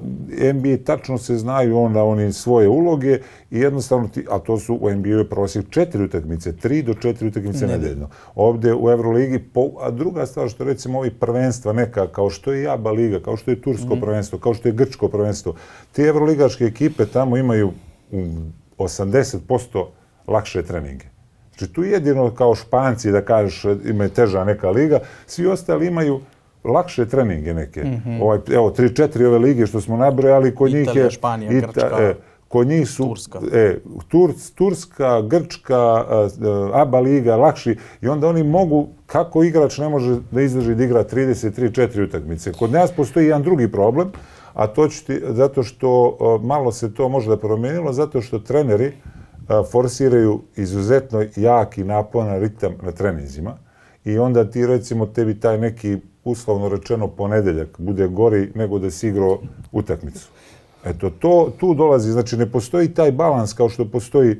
[0.54, 3.20] NBA tačno se znaju onda oni svoje uloge
[3.52, 7.28] i jednostavno, ti, a to su u NBA je prosjek četiri utakmice, tri do četiri
[7.28, 8.10] utakmice nedeljno.
[8.36, 12.64] Ovdje u Euroligi, po, a druga stvar što recimo ovi prvenstva neka, kao što je
[12.64, 15.56] Jaba Liga, kao što je Tursko prvenstvo, kao što je Grčko prvenstvo,
[15.92, 17.72] te Euroligaške ekipe tamo imaju
[18.12, 18.18] mm,
[18.78, 19.86] 80%
[20.28, 21.06] lakše treninge.
[21.58, 26.20] Znači tu jedino kao Španci da kažeš ima je teža neka liga, svi ostali imaju
[26.64, 27.84] lakše treninge neke.
[28.22, 31.12] ovaj, evo, tri, četiri ove lige što smo nabrojali, kod njih Italija, je...
[31.12, 31.98] Španija, Ita- Grčka.
[32.02, 32.16] e,
[32.52, 33.40] kod njih su Turska.
[33.54, 36.06] E, Turc, Turska, Grčka,
[36.74, 41.04] ABA liga, lakši i onda oni mogu, kako igrač ne može da izdrži da igra
[41.04, 42.52] 33-4 utakmice.
[42.52, 44.12] Kod nas postoji jedan drugi problem,
[44.54, 48.92] a to ću ti, zato što malo se to možda promijenilo, zato što treneri
[49.72, 53.58] forsiraju izuzetno jaki naporan ritam na treninzima
[54.06, 59.08] i onda ti recimo tebi taj neki uslovno rečeno ponedeljak bude gori nego da si
[59.08, 59.40] igrao
[59.72, 60.30] utakmicu.
[60.86, 64.36] Eto, to, tu dolazi, znači ne postoji taj balans kao što postoji,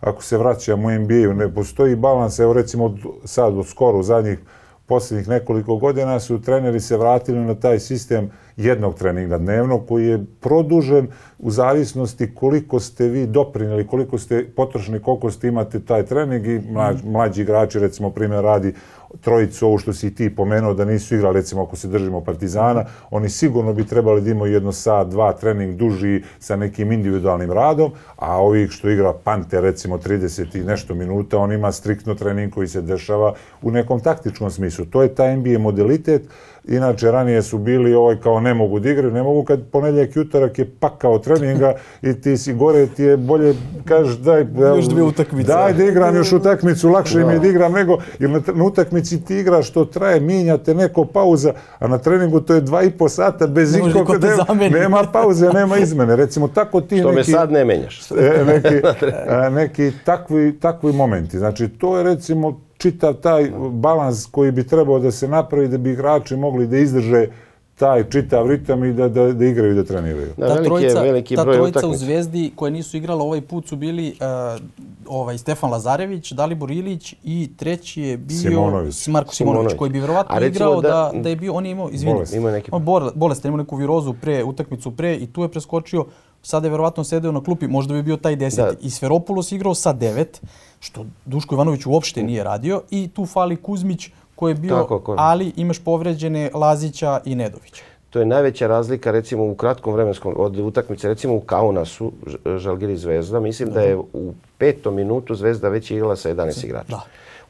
[0.00, 4.02] ako se vraćamo u NBA-u, ne postoji balans, evo recimo od, sad, od skoro, u
[4.02, 4.38] zadnjih
[4.86, 10.24] posljednjih nekoliko godina su treneri se vratili na taj sistem jednog treninga dnevno koji je
[10.40, 11.06] produžen
[11.38, 16.60] u zavisnosti koliko ste vi doprinjeli, koliko ste potrošeni, koliko ste imate taj trening i
[16.70, 18.74] mlađi, mlađi igrači, recimo primjer radi
[19.20, 23.28] trojicu, ovo što si ti pomenuo da nisu igrali, recimo ako se držimo Partizana, oni
[23.28, 28.36] sigurno bi trebali da imaju jedno sat, dva trening duži sa nekim individualnim radom, a
[28.36, 32.82] ovih što igra Panter, recimo 30 i nešto minuta, on ima striktno trening koji se
[32.82, 34.84] dešava u nekom taktičkom smislu.
[34.84, 36.22] To je taj NBA modelitet,
[36.68, 40.20] Inače, ranije su bili ovaj kao ne mogu da igraju, ne mogu kad ponedjeljak i
[40.20, 44.46] utorak je pakao treninga i ti si gore, ti je bolje, kažeš daj,
[44.76, 45.52] Još dvije utakmice.
[45.52, 49.24] daj da igram još utakmicu, lakše mi je da igram nego, jer na, na utakmici
[49.24, 53.08] ti igraš što traje, minjate neko pauza, a na treningu to je dva i po
[53.08, 56.16] sata bez Ne ikog, te nema, pauze, nema izmene.
[56.16, 57.30] Recimo, tako ti Što me neki...
[57.30, 58.10] sad ne menjaš.
[58.10, 58.74] e, neki,
[59.46, 61.38] e, neki takvi, takvi momenti.
[61.38, 65.92] Znači, to je recimo čitav taj balans koji bi trebao da se napravi da bi
[65.92, 67.26] igrači mogli da izdrže
[67.74, 70.32] taj čitav ritam i da, da, da igraju i da treniraju.
[70.36, 72.04] Da, ta veliki, trojica, je, veliki ta broj trojica u utakmica.
[72.04, 74.14] Zvezdi koje nisu igrala ovaj put su bili
[74.56, 74.62] uh,
[75.06, 79.06] ovaj Stefan Lazarević, Dalibor Ilić i treći je bio Simonović.
[79.06, 79.78] Marko Simonović, Simonović.
[79.78, 82.34] koji bi verovatno igrao da, da- da, je bio, on je imao, izvini, Bolest.
[82.34, 85.48] Imao je neki- on bol, bolestan, imao neku virozu pre, utakmicu pre i tu je
[85.48, 86.06] preskočio,
[86.42, 88.62] sada je verovatno sedeo na klupi, možda bi bio taj deseti.
[88.76, 88.86] Da.
[88.86, 90.42] I Sferopoulos igrao sa devet,
[90.80, 94.08] što Duško Ivanović uopšte nije radio i tu fali Kuzmić
[94.42, 97.82] koji je bio, Tako, ko- ali imaš povređene Lazića i Nedovića.
[98.10, 103.00] To je najveća razlika recimo u kratkom vremenskom od utakmice recimo u Kaunasu Ž- Žalgiris
[103.00, 106.86] Zvezda mislim da je u petom minutu Zvezda već igrala sa 11 igrača.
[106.88, 107.00] Da.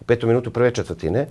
[0.03, 1.27] U petom minutu prve četvrtine.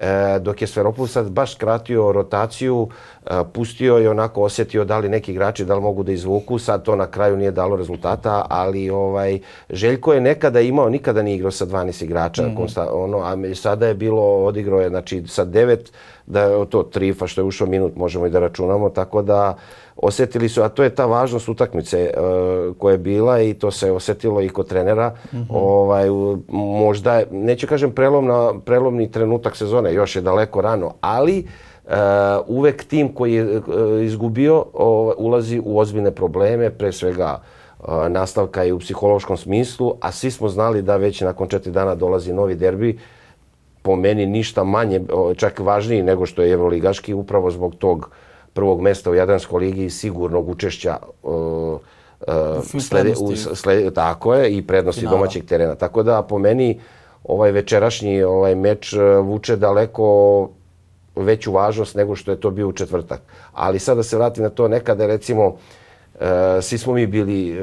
[0.00, 2.88] E, dok je Sferopoulos sad baš skratio rotaciju,
[3.26, 6.82] e, pustio i onako osjetio da li neki igrači da li mogu da izvuku, sad
[6.82, 9.38] to na kraju nije dalo rezultata, ali ovaj
[9.70, 12.88] Željko je nekada imao, nikada nije igrao sa 12 igrača, mm -hmm.
[12.92, 15.92] ono, a sada je bilo, odigrao je znači sa devet,
[16.26, 19.56] da je to trifa što je ušao minut, možemo i da računamo, tako da
[19.96, 23.92] osjetili su, a to je ta važnost utakmice uh, koja je bila i to se
[23.92, 25.14] osjetilo i kod trenera.
[25.32, 25.46] Mm -hmm.
[25.50, 26.08] ovaj,
[26.48, 31.46] možda, neću kažem prelomna, prelomni trenutak sezone, još je daleko rano, ali
[31.84, 31.92] uh,
[32.46, 33.64] uvek tim koji je uh,
[34.02, 37.40] izgubio uh, ulazi u ozbiljne probleme, pre svega
[37.78, 41.94] uh, nastavka i u psihološkom smislu, a svi smo znali da već nakon četiri dana
[41.94, 42.98] dolazi novi derbi,
[43.86, 45.00] po meni ništa manje,
[45.36, 48.10] čak važniji nego što je Evroligaški, upravo zbog tog
[48.52, 54.56] prvog mesta u Jadranskoj ligi i sigurnog učešća uh, uh, slede, u, slede, tako je,
[54.56, 55.16] i prednosti Finala.
[55.16, 55.74] domaćeg terena.
[55.74, 56.80] Tako da po meni
[57.24, 60.08] ovaj večerašnji ovaj meč uh, vuče daleko
[61.16, 63.22] veću važnost nego što je to bio u četvrtak.
[63.52, 65.54] Ali sada se vratim na to, nekada recimo uh,
[66.62, 67.58] svi smo mi bili,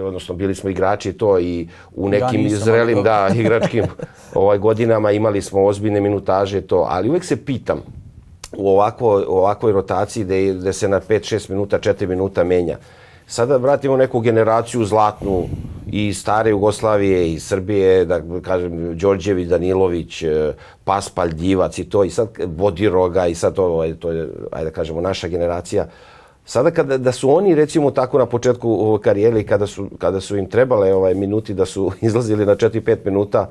[0.00, 3.84] uh, odnosno bili smo igrači to i u nekim ja zrelim da, igračkim
[4.34, 7.82] ovaj, godinama imali smo ozbiljne minutaže to, ali uvek se pitam,
[8.56, 12.76] u ovakvoj, ovakvoj rotaciji gde, gde se na 5-6 minuta, 4 minuta menja.
[13.26, 15.48] Sada vratimo neku generaciju zlatnu
[15.92, 20.52] i stare Jugoslavije i Srbije, da kažem, Đorđević, Danilović, e,
[20.84, 25.00] Paspalj, Divac i to, i sad Bodiroga i sad to, to je, ajde da kažemo,
[25.00, 25.86] naša generacija.
[26.50, 30.48] Sada kada da su oni recimo tako na početku karijere kada su, kada su im
[30.50, 33.46] trebale ovaj minuti da su izlazili na 4-5 minuta,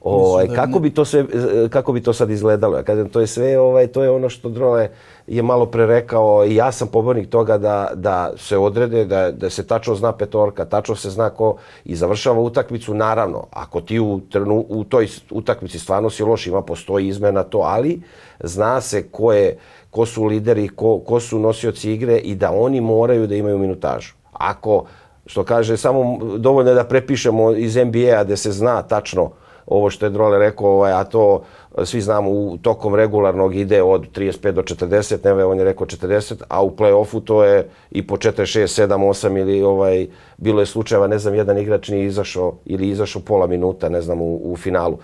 [0.00, 1.24] Ovaj, kako, bi to sve,
[1.70, 2.76] kako bi to sad izgledalo?
[2.76, 4.88] Ja kažem, to je sve, ovaj, to je ono što Drole
[5.26, 9.66] je malo prerekao i ja sam pobornik toga da, da se odrede, da, da se
[9.66, 12.94] tačno zna petorka, tačno se zna ko i završava utakmicu.
[12.94, 17.58] Naravno, ako ti u, trenu, u toj utakmici stvarno si loš, ima postoji izmena to,
[17.58, 18.02] ali
[18.40, 19.58] zna se ko, je,
[19.96, 24.12] ko su lideri, ko, ko su nosioci igre i da oni moraju da imaju minutažu.
[24.32, 24.84] Ako,
[25.26, 29.30] što kaže, samo dovoljno je da prepišemo iz NBA-a da se zna tačno
[29.66, 31.42] ovo što je Drole rekao, ovaj, a to
[31.84, 36.42] svi znamo u tokom regularnog ide od 35 do 40, neve on je rekao 40,
[36.48, 40.66] a u play-offu to je i po 4, 6, 7, 8 ili ovaj, bilo je
[40.66, 44.56] slučajeva, ne znam, jedan igrač nije izašao ili izašao pola minuta, ne znam, u, u
[44.56, 44.98] finalu.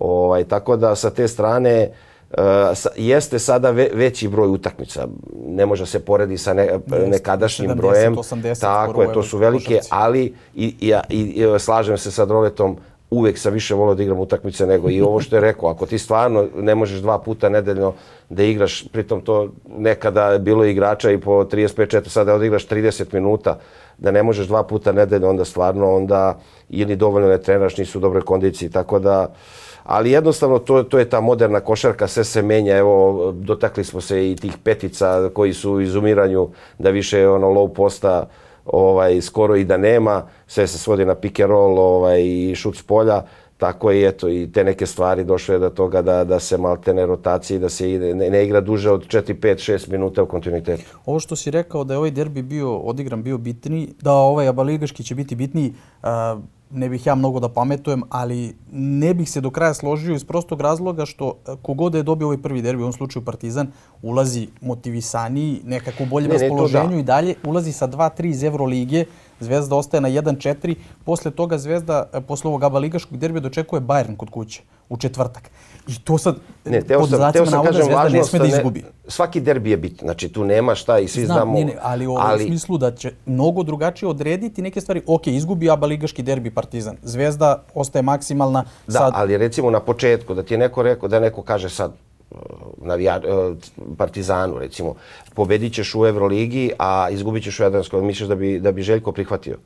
[0.00, 1.96] Ovaj, tako da sa te strane uh,
[2.96, 5.08] jeste sada ve, veći broj utakmica.
[5.46, 8.16] Ne može se poredi sa ne, nekadašnjim 70, brojem.
[8.16, 12.76] 80, tako je, to su velike, ali i, i, i, i slažem se sa Droletom,
[13.10, 15.98] uvek sam više volio da igram utakmice nego i ovo što je rekao, ako ti
[15.98, 17.94] stvarno ne možeš dva puta nedeljno
[18.28, 19.48] da igraš, pritom to
[19.78, 23.58] nekada je bilo igrača i po 35-4, sada da odigraš 30 minuta,
[23.98, 28.00] da ne možeš dva puta nedeljno, onda stvarno onda ili dovoljno ne trenaš, nisu u
[28.00, 29.34] dobroj kondiciji, tako da
[29.88, 34.30] ali jednostavno to, to je ta moderna košarka, sve se menja, evo dotakli smo se
[34.30, 38.28] i tih petica koji su u izumiranju da više ono low posta
[38.66, 42.76] ovaj, skoro i da nema, sve se svodi na pick and roll ovaj, i šut
[42.76, 43.22] s polja,
[43.56, 47.06] tako i eto i te neke stvari došle je do toga da, da se maltene
[47.06, 50.84] rotacije, da se ide, ne, ne igra duže od 4, 5, 6 minuta u kontinuitetu.
[51.06, 55.02] Ovo što si rekao da je ovaj derbi bio odigran bio bitniji, da ovaj Abaligaški
[55.02, 55.72] će biti bitniji,
[56.02, 56.08] uh,
[56.70, 60.60] ne bih ja mnogo da pametujem, ali ne bih se do kraja složio iz prostog
[60.60, 65.60] razloga što e, kogod je dobio ovaj prvi derbi, u ovom slučaju Partizan, ulazi motivisaniji,
[65.64, 66.96] nekako u boljem raspoloženju da.
[66.96, 69.04] i dalje, ulazi sa 2-3 iz Evrolige,
[69.40, 70.74] Zvezda ostaje na 1-4,
[71.04, 75.50] posle toga Zvezda, e, posle ovog Aba Ligaškog derbija, dočekuje Bayern kod kuće u četvrtak.
[75.88, 78.82] I to sad, ne, teo pod sam, teo sam kažem, Zvezda ne sme da izgubi.
[78.82, 81.52] Ne, svaki derbi je bit, znači tu nema šta i svi Znam, znamo.
[81.52, 82.44] Ne, ne, ali u ali...
[82.44, 85.02] smislu da će mnogo drugačije odrediti neke stvari.
[85.06, 86.96] Ok, izgubi Aba Ligaški derbi Partizan.
[87.02, 88.64] Zvezda ostaje maksimalna.
[88.86, 89.12] Da, sad...
[89.16, 91.92] ali recimo na početku, da ti je neko rekao, da neko kaže sad,
[92.82, 93.54] navija, e,
[93.96, 94.94] Partizanu recimo,
[95.34, 99.12] pobedit ćeš u Euroligi, a izgubit ćeš u Jadranskoj, misliš da bi, da bi Željko
[99.12, 99.56] prihvatio?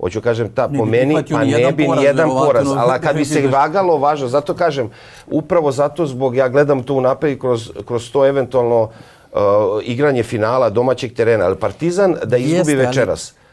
[0.00, 3.24] Hoću kažem, ta, ne po meni, pa ne bi ni jedan poraz, ali kad bi
[3.24, 4.90] se vagalo važno, zato kažem,
[5.26, 9.40] upravo zato zbog, ja gledam to unapred kroz, kroz to eventualno uh,
[9.82, 13.32] igranje finala domaćeg terena, ali Partizan da izgubi Jeste, večeras.
[13.32, 13.45] Ali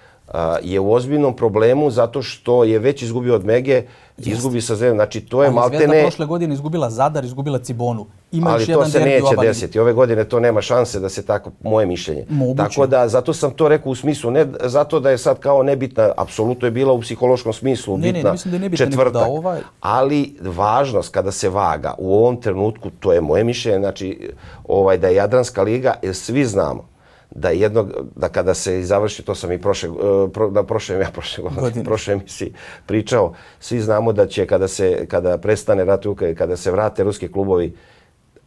[0.62, 3.84] je u ozbiljnom problemu zato što je već izgubio od Mege,
[4.18, 4.98] izgubi sa Zvezdom.
[4.98, 5.88] Znači, to je Ali maltene...
[5.88, 8.06] Zvezda prošle godine izgubila Zadar, izgubila Cibonu.
[8.32, 9.80] Ima Ali to se neće desiti.
[9.80, 12.26] Ove godine to nema šanse da se tako, moje mišljenje.
[12.30, 12.58] Moguće.
[12.58, 16.12] Tako da, zato sam to rekao u smislu, ne zato da je sad kao nebitna,
[16.18, 19.14] apsolutno je bila u psihološkom smislu ne, bitna ne, ne, da je nebitna, četvrtak.
[19.14, 19.60] Da ovaj...
[19.82, 24.32] Ali važnost kada se vaga u ovom trenutku, to je moje mišljenje, znači
[24.68, 26.93] ovaj, da je Jadranska liga, jer svi znamo
[27.36, 31.10] da jednog, da kada se završi, to sam i prošle, e, pro, da prošle, ja
[31.14, 31.86] prošle, Godine.
[31.86, 32.54] prošle emisiji
[32.86, 37.04] pričao, svi znamo da će kada se, kada prestane rat u Ukrajini, kada se vrate
[37.04, 37.74] ruski klubovi,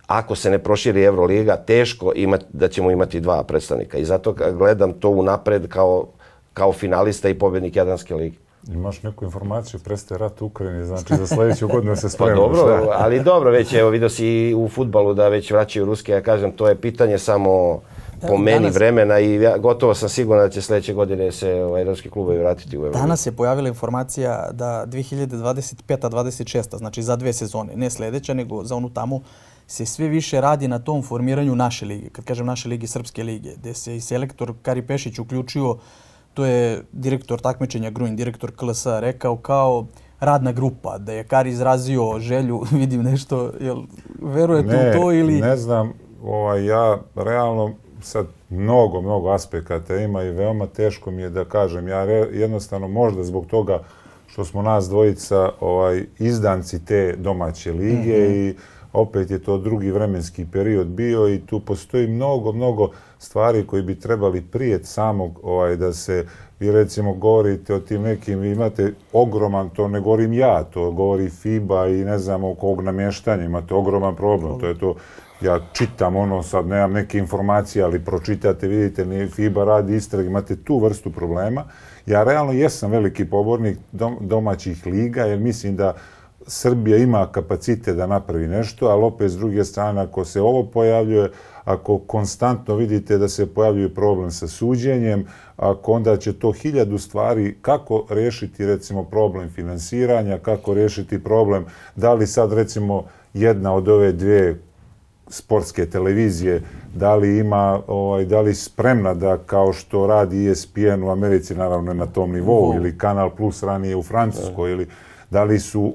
[0.07, 3.99] ako se ne proširi Euroliga, teško ima, da ćemo imati dva predstavnika.
[3.99, 6.07] I zato gledam to unapred kao,
[6.55, 8.37] kao finalista i pobjednik Jadranske lige.
[8.73, 12.41] Imaš neku informaciju, prestaje rat u Ukrajini, znači za sljedeću godinu se Pa spremamo.
[12.41, 12.93] dobro, šta?
[12.99, 16.53] ali dobro, već evo vidio si i u futbalu da već vraćaju ruske, ja kažem,
[16.53, 17.81] to je pitanje samo
[18.21, 21.85] po meni danas- vremena i ja, gotovo sam siguran da će sljedeće godine se ovaj,
[21.85, 22.99] ruski klubovi vratiti u Euroligu.
[22.99, 28.91] Danas je pojavila informacija da 2025-26, znači za dve sezone, ne sljedeća, nego za onu
[28.91, 29.21] tamo,
[29.67, 32.09] se sve više radi na tom formiranju naše lige.
[32.09, 35.77] Kad kažem naše lige, Srpske lige, gde se i selektor Kari Pešić uključio,
[36.35, 39.87] to je direktor takmičenja Gruin, direktor KLS, rekao kao
[40.21, 43.83] radna grupa, da je Kari izrazio želju, vidim nešto, jel
[44.23, 45.41] verujete u to ili...
[45.41, 45.93] Ne znam,
[46.25, 51.89] ovaj, ja realno sad mnogo, mnogo aspekata ima i veoma teško mi je da kažem.
[51.89, 53.83] Ja re, jednostavno možda zbog toga
[54.27, 58.55] što smo nas dvojica ovaj, izdanci te domaće lige i
[58.93, 64.01] opet je to drugi vremenski period bio i tu postoji mnogo, mnogo stvari koji bi
[64.01, 66.27] trebali prije samog ovaj, da se
[66.61, 71.31] vi recimo govorite o tim nekim, vi imate ogroman, to ne govorim ja, to govori
[71.31, 74.95] FIBA i ne znam oko ovog namještanja, imate ogroman problem, to je to,
[75.41, 80.79] ja čitam ono, sad nemam neke informacije, ali pročitate, vidite, FIBA radi istrag, imate tu
[80.79, 81.65] vrstu problema.
[82.07, 85.95] Ja realno jesam veliki pobornik dom, domaćih liga, jer mislim da
[86.47, 91.31] Srbija ima kapacite da napravi nešto, ali opet s druge strane, ako se ovo pojavljuje,
[91.65, 95.27] ako konstantno vidite da se pojavljuje problem sa suđenjem,
[95.57, 101.65] ako onda će to hiljadu stvari, kako rešiti recimo problem finansiranja, kako rešiti problem,
[101.97, 104.66] da li sad recimo jedna od ove dvije
[105.29, 106.63] sportske televizije,
[106.95, 111.95] da li ima, ovaj, da li spremna da kao što radi ESPN u Americi, naravno
[111.95, 114.87] na tom nivou, ili Kanal Plus ranije u Francuskoj, ili
[115.31, 115.93] da li su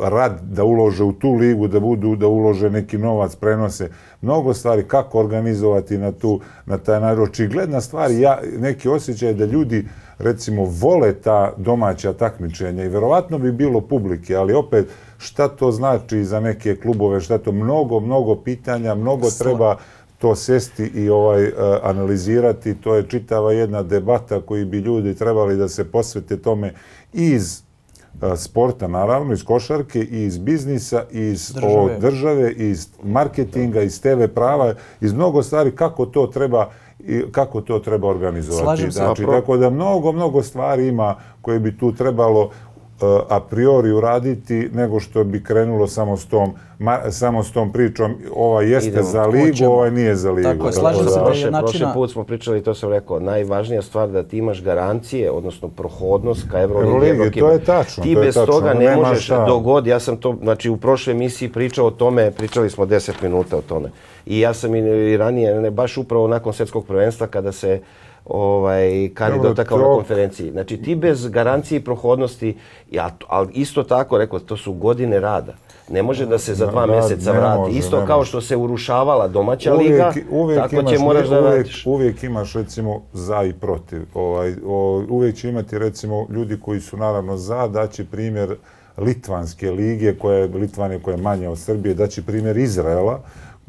[0.00, 3.90] rad da ulože u tu ligu, da budu, da ulože neki novac, prenose,
[4.22, 7.22] mnogo stvari, kako organizovati na tu, na taj način.
[7.22, 9.88] Očigledna stvar, ja, neki osjećaj da ljudi
[10.18, 14.86] recimo vole ta domaća takmičenja i verovatno bi bilo publike, ali opet
[15.18, 19.76] šta to znači za neke klubove, šta to mnogo, mnogo pitanja, mnogo treba
[20.18, 21.52] to sesti i ovaj e,
[21.82, 26.72] analizirati, to je čitava jedna debata koji bi ljudi trebali da se posvete tome
[27.12, 27.62] iz
[28.22, 31.74] e, sporta naravno, iz košarke, i iz biznisa, iz Države.
[31.74, 36.70] o, države, iz marketinga, iz TV prava, iz mnogo stvari kako to treba
[37.06, 38.64] i kako to treba organizovati.
[38.64, 38.98] Slažem se.
[38.98, 42.50] Znači, A pro- tako da mnogo, mnogo stvari ima koje bi tu trebalo
[43.28, 48.14] a priori uraditi nego što bi krenulo samo s tom, ma, samo s tom pričom
[48.34, 49.04] ovaj jeste Idemo.
[49.04, 49.70] za ligu, Hoćemo.
[49.70, 50.48] ovaj nije za ligu.
[50.48, 52.90] Tako je, slažem da- se da je prošle, načina- prošli put smo pričali, to sam
[52.90, 57.08] rekao, najvažnija stvar da ti imaš garancije, odnosno prohodnost ka Euroligi.
[57.08, 59.44] Euroligi, to je tačno, Ti to je bez tačno, toga ono, ne možeš šta.
[59.44, 63.56] dogod, ja sam to, znači u prošloj emisiji pričao o tome, pričali smo 10 minuta
[63.56, 63.90] o tome.
[64.26, 64.82] I ja sam i,
[65.16, 67.80] ranije, ne, baš upravo nakon svjetskog prvenstva kada se
[68.28, 70.50] ovaj, Kari Dobro, dotakao na konferenciji.
[70.50, 72.56] Znači ti bez garancije prohodnosti,
[72.90, 75.54] ja, ali isto tako, rekao, to su godine rada.
[75.90, 77.58] Ne može da se za dva Da, mjeseca vrati.
[77.58, 81.40] može, Isto kao što se urušavala domaća liga, uvijek, uvijek tako imaš, će moraš da
[81.40, 81.86] uvijek, vratiš.
[81.86, 84.02] uvijek imaš recimo za i protiv.
[84.14, 88.56] Ovaj, o, uvijek će imati recimo ljudi koji su naravno za, daći primjer
[88.98, 93.20] Litvanske lige, koja je, Litvanije koja je manja od Srbije, daći primjer Izraela,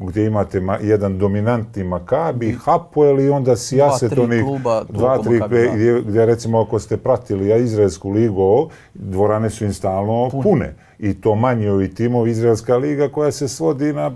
[0.06, 5.38] gdje imate ma, jedan dominantni Makabi, Hapoel i onda sijaset tri onih kluba, dva, tri,
[5.38, 5.74] Makabi, gdje, da.
[5.74, 10.74] gdje, gdje recimo ako ste pratili ja, Izraelsku ligu, dvorane su im stalno pune.
[10.98, 14.12] I to manji ovi timovi, Izraelska liga koja se svodi na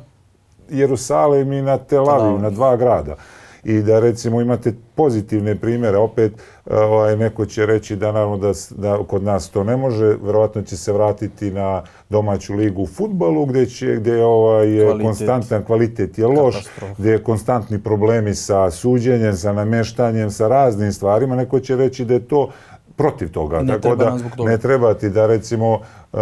[0.70, 3.16] Jerusalim i na Tel Aviv, na dva grada.
[3.64, 6.32] I da recimo imate pozitivne primjere, opet
[6.70, 10.76] ovaj, neko će reći da naravno da, da kod nas to ne može, verovatno će
[10.76, 15.06] se vratiti na domaću ligu u futbalu gdje će gdje je ovaj je Kvalitet.
[15.06, 16.94] konstantan kvalitet je loš, Katastrofa.
[16.98, 22.14] gdje je konstantni problemi sa suđenjem, sa namještanjem, sa raznim stvarima, neko će reći da
[22.14, 22.50] je to
[22.96, 23.62] protiv toga.
[23.62, 24.50] Ne Tako da toga.
[24.50, 25.72] ne treba ti da recimo
[26.12, 26.18] uh,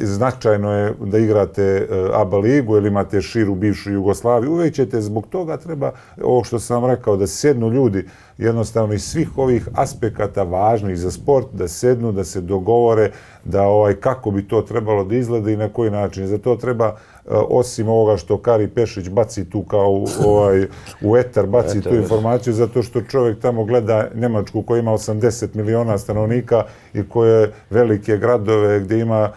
[0.00, 5.26] značajno je da igrate uh, ABA ligu ili imate širu bivšu Jugoslaviju, uvijek ćete zbog
[5.26, 5.92] toga treba,
[6.22, 8.06] ovo što sam vam rekao, da sjednu ljudi,
[8.38, 13.10] jednostavno iz svih ovih aspekata važnih za sport da sednu, da se dogovore
[13.44, 16.26] da ovaj kako bi to trebalo da izgleda i na koji način.
[16.26, 20.66] Za to treba e, osim ovoga što Kari Pešić baci tu kao ovaj,
[21.02, 25.98] u etar, baci tu informaciju, zato što čovjek tamo gleda Njemačku koja ima 80 miliona
[25.98, 26.64] stanovnika
[26.94, 29.30] i koje velike gradove gdje ima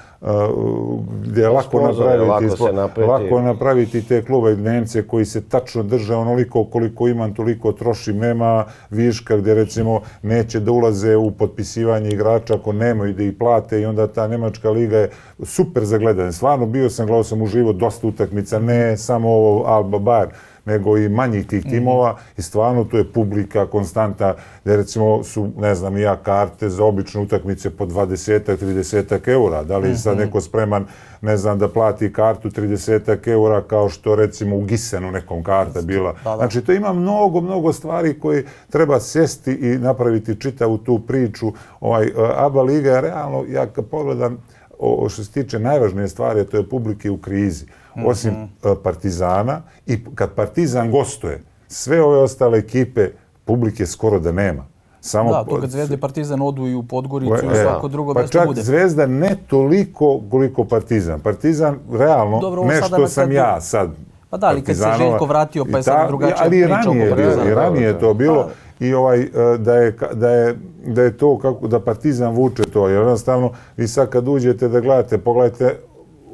[1.23, 3.11] gdje je lako Sponzore, napraviti, lako napraviti.
[3.11, 8.65] lako napraviti te klube Nemce koji se tačno drže onoliko koliko imam, toliko trošim, nema
[8.89, 13.85] viška gdje recimo neće da ulaze u potpisivanje igrača ako nemaju da ih plate i
[13.85, 15.09] onda ta Nemačka liga je
[15.43, 16.31] super za gledanje.
[16.31, 20.27] Stvarno bio sam, gledao sam uživo dosta utakmica, ne samo ovo Alba Bar,
[20.65, 24.35] nego i manjih tih timova i stvarno tu je publika konstanta,
[24.65, 29.63] da recimo su, ne znam, ja karte za obične utakmice po 20 30 eura.
[29.63, 30.85] Da li je sad neko spreman,
[31.21, 36.15] ne znam, da plati kartu 30 eura kao što recimo u Gisenu nekom karta bila.
[36.23, 41.51] Znači, to ima mnogo, mnogo stvari koje treba sesti i napraviti čitavu tu priču.
[41.79, 44.37] Ovaj, e, ABA Liga je realno, ja kad pogledam,
[44.81, 47.65] o što se tiče najvažnije stvari, to je publike u krizi.
[47.97, 48.47] Osim e,
[48.83, 53.09] Partizana i kad Partizan gostuje, sve ove ostale ekipe
[53.45, 54.65] publike skoro da nema.
[55.01, 58.13] Samo Da, to kad Zvezda i Partizan odu i u Podgoricu i E, svako drugo
[58.13, 58.61] pa mjesto čak bude.
[58.61, 61.19] Zvezda ne toliko koliko Partizan.
[61.19, 63.89] Partizan, realno, Dobro, ovo ne sada što na sam kraju- ja sad
[64.29, 67.05] Pa da, ali kad se Željko vratio, pa je sad drugačija ali i priča ranije
[67.05, 67.51] oko Partizana.
[67.51, 68.49] i ranije je to bilo Pa-
[68.81, 69.27] i ovaj e,
[69.57, 70.55] da je da je
[70.85, 74.79] da je to kako da Partizan vuče to jer jednostavno vi sad kad uđete da
[74.79, 75.75] gledate pogledajte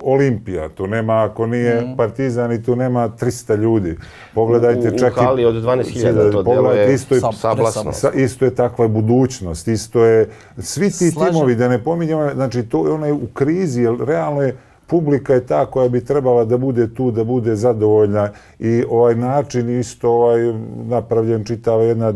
[0.01, 1.95] Olimpija, tu nema, ako nije Mhm.
[1.95, 3.97] Partizan i tu nema 300 ljudi.
[4.33, 5.19] Pogledajte U- u čak i...
[5.19, 6.43] hali od 12.000 to Pogledajte,
[6.73, 7.91] djeluje isto Sa- sablasno.
[7.93, 11.33] Sa, isto je takva budućnost, isto je, svi ti Slažem.
[11.33, 14.55] timovi, da ne pominjamo, znači to je onaj u krizi, jer realno je,
[14.87, 18.29] publika je ta koja bi trebala da bude tu, da bude zadovoljna
[18.59, 20.39] i ovaj način isto ovaj,
[20.79, 22.13] napravljen čitava jedna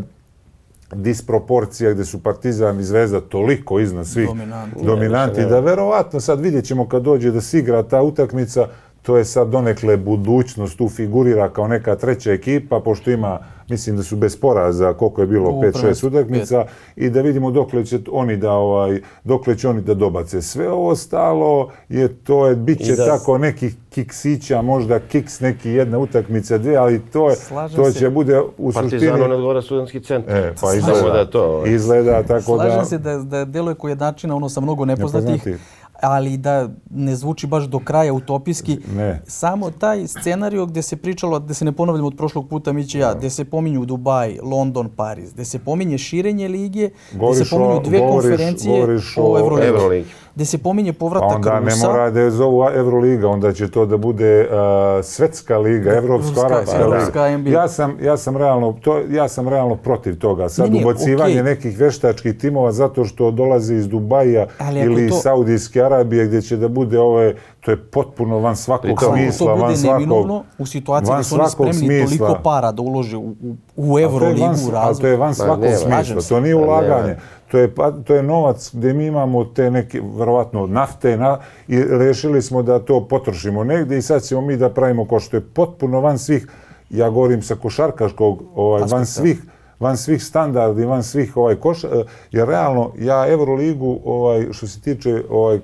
[0.96, 4.84] disproporcija gdje su Partizan i Zvezda toliko iznad svih Dominantni.
[4.86, 8.68] dominanti, da verovatno sad vidjet ćemo kad dođe da se igra ta utakmica,
[9.02, 13.40] to je sad donekle budućnost, tu figurira kao neka treća ekipa, pošto ima,
[13.72, 16.66] mislim da su bez poraza, koliko je bilo, U 5-6 prvenstvu, utakmica,
[16.96, 20.42] i da vidimo dokle će oni da, ovaj, dokle će oni da dobace.
[20.42, 25.40] Sve ovo stalo je, to je, bit će I da- tako nekih kiksića, možda kiks
[25.40, 28.00] neki jedna utakmica, dvije, ali to je, Slažem to se.
[28.00, 28.92] će bude u suštini...
[28.92, 30.38] Partizanu ne odgovara studentski centar.
[30.38, 31.44] E, pa izgleda, da to.
[31.46, 31.70] ovaj.
[31.74, 32.64] izgleda tako da...
[32.64, 35.62] Slažem se da, da deluje kao jednačina, ono sa mnogo nepoznatih, Nepoznatih.
[36.02, 38.78] Ali da ne zvuči baš do kraja utopijski.
[38.96, 39.22] Ne.
[39.26, 43.00] Samo taj scenario gdje se pričalo, gdje se ne ponavljamo od prošlog puta, mi će
[43.00, 47.82] ja, gdje se pominju Dubaj, London, Pariz, gdje se pominje širenje lige, Govoriš se pominju
[47.82, 50.06] dve govoriš- konferencije govoriš o o Euroligi,
[50.36, 51.88] Gdje se pominje Pa povratak onda ne Rusa.
[51.88, 54.56] mora da je zovu Euroliga, onda će to da bude uh,
[55.04, 56.72] svetska liga, Evropska, liga.
[56.78, 57.50] evropska NBA.
[57.52, 60.50] Ja sam, ja, sam realno, to, ja sam realno protiv toga.
[60.50, 61.44] Sad Ne, ne, ubacivanje okej.
[61.46, 66.68] nekih veštačkih timova zato što dolaze iz Dubaja ili to- Saudijske Arabije gdje će da
[66.70, 70.44] bude ove, to je potpuno van svakog Pritom- Ako smisla, to van bude svakog, neminovno
[70.58, 72.28] u situaciji van da su oni svakog spremni smisla.
[72.28, 73.36] toliko para da ulože u, u,
[73.76, 75.16] u to Euroligu, van- u ali to je razvoj.
[75.16, 75.78] van svakog nema.
[75.78, 77.16] Slažem smisla, to nije Pa ulaganje.
[77.48, 81.38] To je, pa, to je novac gdje mi imamo te neke, verovatno, nafte na,
[81.68, 85.38] i rešili smo da to potrošimo negdje i sad ćemo mi da pravimo ko što
[85.38, 86.48] je potpuno van svih,
[86.90, 89.42] ja govorim sa košarkaškog, ovaj, van svih
[89.82, 94.82] van svih standardi, van svih ovaj koša, eh, jer realno ja Euroligu ovaj što se
[94.82, 95.60] tiče ovaj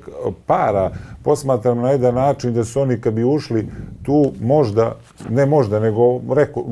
[0.45, 0.91] para
[1.23, 3.67] posmatram na jedan način da su oni kad bi ušli
[4.03, 4.95] tu možda
[5.29, 6.63] ne možda nego reko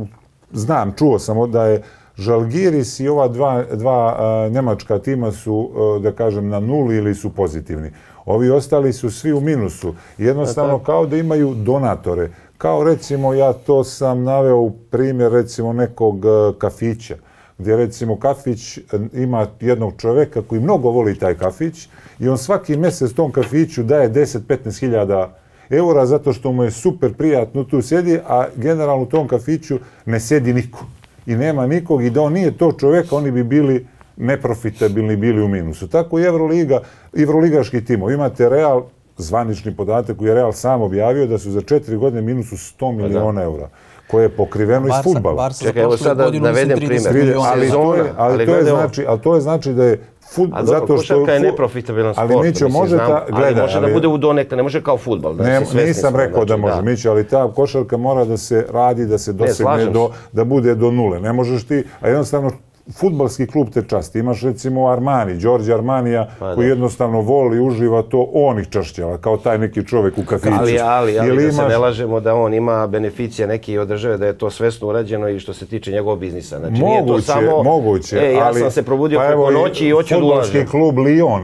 [0.52, 1.82] znam čuo sam da je
[2.18, 7.16] Žalgiris i ova dva, dva a, njemačka tima su, a, da kažem, na nuli ili
[7.16, 7.91] su pozitivni.
[8.26, 9.93] Ovi ostali su svi u minusu.
[10.18, 12.30] Jednostavno kao da imaju donatore.
[12.58, 16.26] Kao recimo, ja to sam naveo u primjer recimo nekog
[16.58, 17.16] kafića
[17.58, 18.82] gdje recimo kafić e,
[19.14, 21.89] ima jednog čovjeka koji mnogo voli taj kafić
[22.20, 25.38] i on svaki mjesec tom kafiću daje 10-15 hiljada
[25.70, 30.20] eura zato što mu je super prijatno tu sjedi, a generalno u tom kafiću ne
[30.20, 30.86] sjedi niko.
[31.26, 33.88] I nema nikog i da on nije to čovjeka, oni bi bili
[34.18, 35.88] neprofitabilni, bili u minusu.
[35.88, 36.82] Tako i Euroliga,
[37.18, 38.12] Evroligaški timo.
[38.12, 38.84] Imate Real,
[39.18, 43.41] zvanični podatak koji je Real sam objavio da su za četiri godine minusu 100 miliona
[43.43, 43.70] eura
[44.08, 45.36] koje je pokriveno iz Barsa, futbala.
[45.36, 47.36] Barsa za Čekaj, evo prošlu sad da navedem 30 primjer.
[47.38, 49.99] ali, to Sezona, je, ali, to je znači, ali to je znači da je
[50.34, 52.32] fut, A dobro, zato što košarka je neprofitabilan sport.
[52.32, 55.34] Ali Mićo, može ta, gledaj, ali može da bude u donekle, ne može kao futbal.
[55.34, 58.68] Znači, Ne, svesni nisam rekao da znači, može, Mićo, ali ta košarka mora da se
[58.72, 60.20] radi, da se dosegne do, se.
[60.32, 61.20] da bude do nule.
[61.20, 62.51] Ne možeš ti, a jednostavno
[62.94, 64.20] futbalski klub te časti.
[64.20, 66.72] Imaš recimo Armani, Đorđe Armanija, Pa koji da.
[66.72, 70.54] jednostavno voli, uživa to, on ih čašćava, kao taj neki čovjek u kafiću.
[70.60, 74.18] Ali, ali, ali Ili da se ne lažemo da on ima beneficije neki od države,
[74.18, 76.60] da je to svesno urađeno i što se tiče njegovog biznisa.
[76.60, 79.88] Znači, nije to Moguće, samo, moguće, e, ja ali, sam se probudio pa preko noći
[79.88, 80.72] i hoću da fudbalski ulažem.
[80.72, 81.42] klub Lyon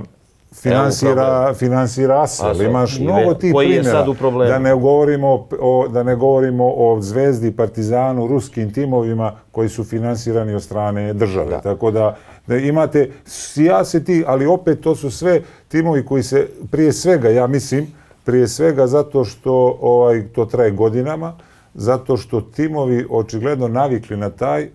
[0.56, 2.62] finansira, finansira Asel.
[2.62, 4.06] Imaš mnogo tih primjera.
[4.48, 10.54] Da ne govorimo o, da ne govorimo o Zvezdi, Partizanu, ruskim timovima koji su finansirani
[10.56, 11.60] od strane države.
[11.64, 13.12] Tako da, da imate,
[13.56, 17.88] ja se ti, ali opet to su sve timovi koji se, prije svega, ja mislim,
[18.26, 21.34] prije svega zato što ovaj, to traje godinama,
[21.74, 24.70] zato što timovi očigledno navikli na taj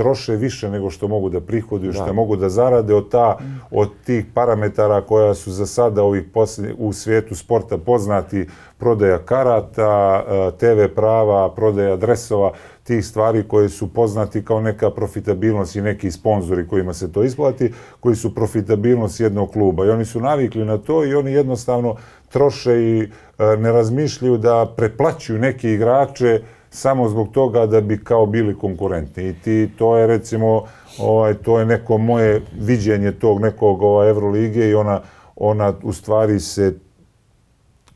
[0.00, 3.36] troše više nego što mogu da prihoduju, što mogu da zarade od, ta,
[3.70, 8.46] od tih parametara koja su za sada ovih posljednjih, u svijetu sporta poznati,
[8.78, 15.76] prodaja karata, eh, TV prava, prodaja dresova, tih stvari koje su poznati kao neka profitabilnost
[15.76, 19.86] i neki sponzori kojima se to isplati, koji su profitabilnost jednog kluba.
[19.86, 21.96] I oni su navikli na to i oni jednostavno
[22.32, 26.40] troše i eh, ne razmišljaju da preplaćuju neke igrače
[26.70, 29.28] samo zbog toga da bi kao bili konkurentni.
[29.28, 30.64] I ti, to je recimo,
[30.98, 35.00] ovaj, to je neko moje viđenje tog nekog ovaj, Evrolige i ona,
[35.36, 36.74] ona u stvari se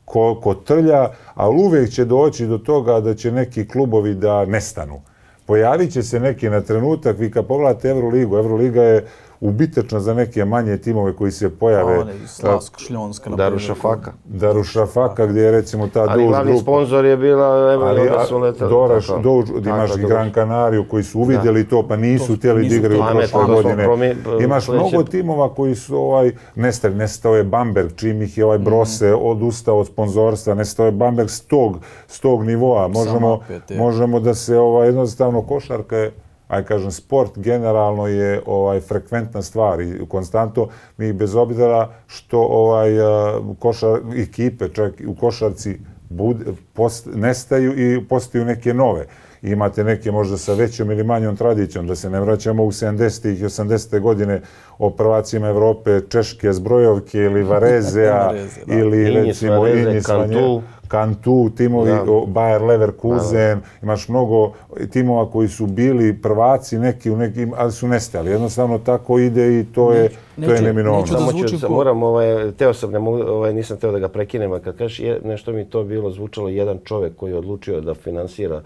[0.05, 5.01] ko, ko trlja, ali uvijek će doći do toga da će neki klubovi da nestanu.
[5.45, 9.05] Pojavit će se neki na trenutak, vi kad pogledate Evroligu, Evroliga je
[9.41, 11.95] ubitečna za neke manje timove koji se pojave.
[11.95, 13.29] A one Slavsko, Šljonska.
[13.29, 13.81] na Daruša primjer.
[13.97, 14.11] Faka.
[14.25, 16.61] Darušafaka, gdje je recimo ta Ali glavni grupa.
[16.61, 18.69] sponsor je bila, evo, Ali onda su letali.
[18.69, 19.19] Doraš, tako.
[19.43, 20.09] Tako, imaš i Doraš.
[20.09, 23.83] Gran Canariju koji su uvidjeli to, pa nisu To- htjeli da igraju prošle godine.
[23.85, 26.95] promi- Imaš sledeće- mnogo timova koji su ovaj, nestali.
[26.95, 31.41] Nestao je Bamberg, čim ih je ovaj Brose odustao od sponzorstva, nestao je Bamberg s
[31.41, 31.77] tog,
[32.07, 32.87] s tog nivoa.
[32.89, 36.11] Možemo, opet možemo da se ovaj, jednostavno košarka je
[36.47, 40.67] aj kažem, sport generalno je ovaj frekventna stvar i konstantno
[40.97, 45.79] mi bez obzira što ovaj a, košar ekipe čak u košarci
[46.09, 46.37] bud,
[46.73, 49.05] post, nestaju i postaju neke nove.
[49.41, 53.29] Imate neke možda sa većom ili manjom tradicijom, da se ne vraćamo u 70.
[53.29, 53.99] i 80.
[53.99, 54.41] godine
[54.77, 58.75] o prvacima Evrope, Češke zbrojovke ili Varezea Vareze, da.
[58.75, 60.61] ili Injis, recimo Injis, Cantu.
[60.87, 62.01] Kantu, timovi Da.
[62.03, 64.51] o, Bayer Leverkusen, imaš mnogo
[64.89, 68.29] timova koji su bili prvaci neki u nekim, ali su nestali.
[68.29, 70.99] Jednostavno tako ide i to je, to je neminovno.
[71.01, 73.99] neću da Samo ću, ko- moram, ovaj, teo sam, ne mogu, ovaj, nisam teo da
[73.99, 77.81] ga prekinem, a kad kažeš nešto mi to bilo zvučalo jedan čovjek koji je odlučio
[77.81, 78.61] da finansira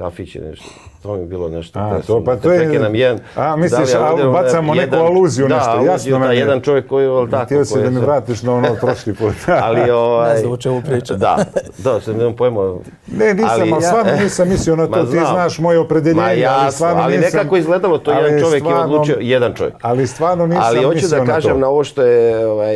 [0.00, 0.64] kafić i nešto.
[1.02, 1.78] To mi je bilo nešto.
[1.78, 3.18] A, teo to, pa to je- prekinem jedan.
[3.36, 6.36] a, misliš, Da li a, bacamo neku aluziju, da, nešto, aluziju, jasno da, meni.
[6.36, 7.44] jedan čovjek koji je tako.
[7.44, 9.34] Htio si da mi vratiš na ono prošli put.
[9.62, 10.34] Ali ovaj...
[10.34, 11.14] Ne znam o čemu priča.
[11.14, 11.36] Da,
[11.78, 12.74] da, sam nemam pojma.
[13.08, 14.90] Ne, nisam, ali, Ali ja- stvarno nisam mislio na to.
[14.90, 15.26] Ma Ti znam.
[15.26, 17.30] znaš moje opredeljenje, Ma ali stvarno ali nisam...
[17.32, 19.74] nekako izgledalo to, jedan ali čovjek je odlučio, jedan čovjek.
[19.82, 21.58] Ali stvarno nisam Ali hoću da na kažem to.
[21.58, 22.74] na ovo što je ovaj,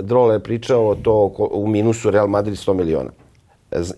[0.00, 1.12] Drole pričao, to
[1.50, 3.10] u minusu Real Madrid 100 miliona.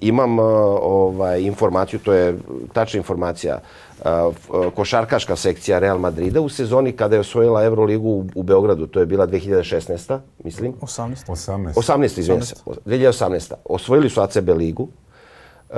[0.01, 0.43] Imam e,
[0.83, 2.39] ovaj, informaciju, to je
[2.73, 3.59] tačna informacija,
[4.05, 4.31] e, e,
[4.75, 9.07] košarkaška sekcija Real Madrida u sezoni kada je osvojila Euroligu u, u Beogradu, to je
[9.07, 10.19] bila 2016.
[10.45, 10.75] mislim.
[10.81, 11.29] 18.
[11.29, 11.75] 18.
[11.75, 12.19] 18.
[12.19, 12.55] izvijem se,
[12.87, 13.53] 2018.
[13.65, 14.89] Osvojili su ACB ligu,
[15.71, 15.75] e,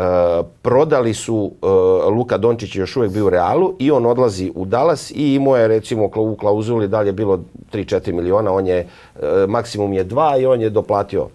[0.62, 1.66] prodali su, e,
[2.11, 5.57] Luka Dončić je još uvijek bio u Realu i on odlazi u Dallas i imao
[5.57, 7.40] je recimo u klauzuli dalje bilo
[7.72, 11.28] 3-4 miliona, on je, e, maksimum je 2 i on je doplatio.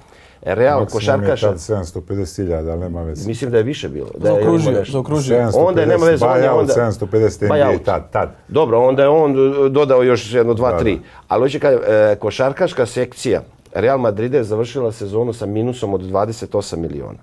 [0.43, 3.27] Real Maksimum je košarkaša, tad 750.000, ali nema veze.
[3.27, 4.07] mislim da je više bilo.
[4.17, 5.37] Da je Zaokružio, zaokružio.
[5.37, 7.07] 750, Onda je, nema veze, on je onda- 750
[7.41, 7.83] NBA Buyout.
[7.83, 8.29] tad, tad.
[8.47, 9.31] Dobro, onda je on
[9.65, 10.95] e, dodao još jedno, dva, Da, tri.
[10.95, 11.01] da.
[11.27, 13.41] Ali hoće kažem, e, košarkaška sekcija
[13.73, 17.19] Real Madrida je završila sezonu sa minusom od 28 miliona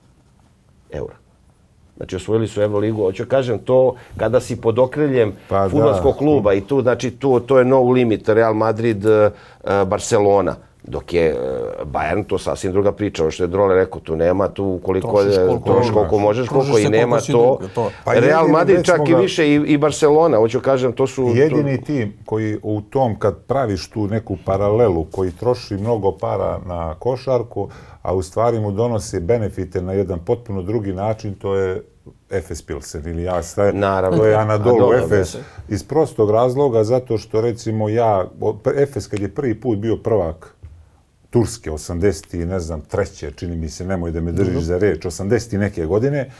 [0.90, 1.14] eura.
[1.96, 5.68] Znači osvojili su Euroligu, hoću kažem to kada si pod okriljem Pa da.
[5.68, 9.30] fudbalskog kluba i tu znači tu to je no limit Real Madrid e, e,
[9.84, 10.54] Barcelona.
[10.88, 11.34] Dok je e,
[11.84, 15.36] Bayern to sasvim druga priča, ovo što je Drole rekao, tu nema tu koliko Trošiš
[15.38, 17.58] koliko trošiš koliko možeš, koliko i nema to.
[17.74, 17.90] to.
[18.04, 21.24] Pa Real Madrid čak smo i ga- više i, i Barcelona, hoću kažem, to su...
[21.24, 26.58] to- Jedini tim koji u tom, kad praviš tu neku paralelu, koji troši mnogo para
[26.58, 27.68] na košarku,
[28.02, 31.82] a u stvari mu donosi benefite na jedan potpuno drugi način, to je
[32.30, 34.18] Efes Pilsen ili ja staje, Naravno.
[34.18, 35.36] to je Anadolu Efes.
[35.68, 38.24] Iz prostog razloga, zato što recimo ja,
[38.76, 40.54] Efes kad je prvi put bio prvak
[41.30, 42.42] Turske, 80.
[42.42, 45.54] i ne znam, treće, čini mi se, nemoj da me držiš za reč, 80.
[45.54, 46.30] i neke godine,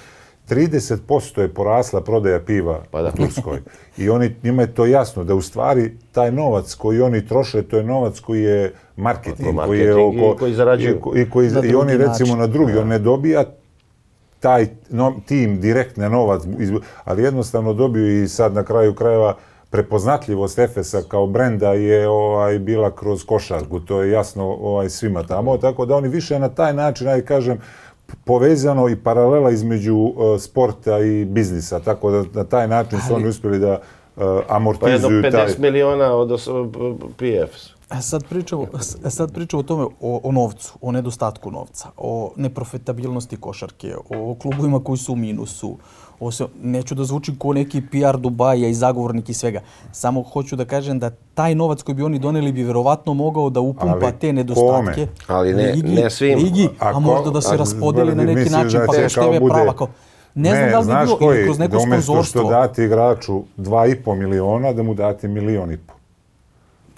[0.49, 3.09] 30% je porasla prodaja piva Pa da.
[3.09, 3.61] u Turskoj.
[3.97, 7.77] I oni, njima je to jasno, da u stvari taj novac koji oni troše, to
[7.77, 10.39] je novac koji je marketing, Pa, koji je marketing i oko...
[10.39, 11.01] koji zarađuju.
[11.17, 12.39] I, i, koji, i oni recimo način.
[12.39, 13.45] na drugi, on ne dobija
[14.41, 16.43] taj no, tim direktne novac,
[17.05, 19.37] ali jednostavno dobiju i sad na kraju krajeva
[19.71, 25.57] prepoznatljivost Efesa kao brenda je ovaj bila kroz košarku, to je jasno ovaj svima tamo,
[25.57, 27.61] tako da oni više na taj način, aj kažem,
[28.25, 33.29] povezano i paralela između uh, sporta i biznisa, tako da na taj način su oni
[33.29, 33.81] uspjeli da uh,
[34.17, 35.47] Pa jedno amortizuju 50 taj...
[35.59, 36.49] miliona od os-
[37.17, 37.79] PF.
[38.01, 38.67] Sad pričamo,
[39.11, 44.85] sad pričamo o tome, o, o novcu, o nedostatku novca, o neprofitabilnosti košarke, o klubovima
[44.85, 45.79] koji su u minusu.
[46.21, 49.61] O se, neću da zvučim ko neki PR Dubaja i zagovornik i svega.
[49.93, 53.61] Samo hoću da kažem da taj novac koji bi oni doneli bi verovatno mogao da
[53.61, 54.73] upumpa Ali te nedostatke.
[54.95, 55.09] kome?
[55.29, 56.39] Ali ne- ligi, ne svim.
[56.39, 59.25] Ligi, a, Ako- možda da se a raspodeli na neki način, da pa kroz kao
[59.27, 59.73] TV bude- prava.
[59.73, 59.87] Kao,
[60.35, 62.41] ne, znam da li bi bilo, koji, ili kroz neko da sponzorstvo.
[62.41, 65.93] što dati igraču 2,5 miliona, da mu date milion i po.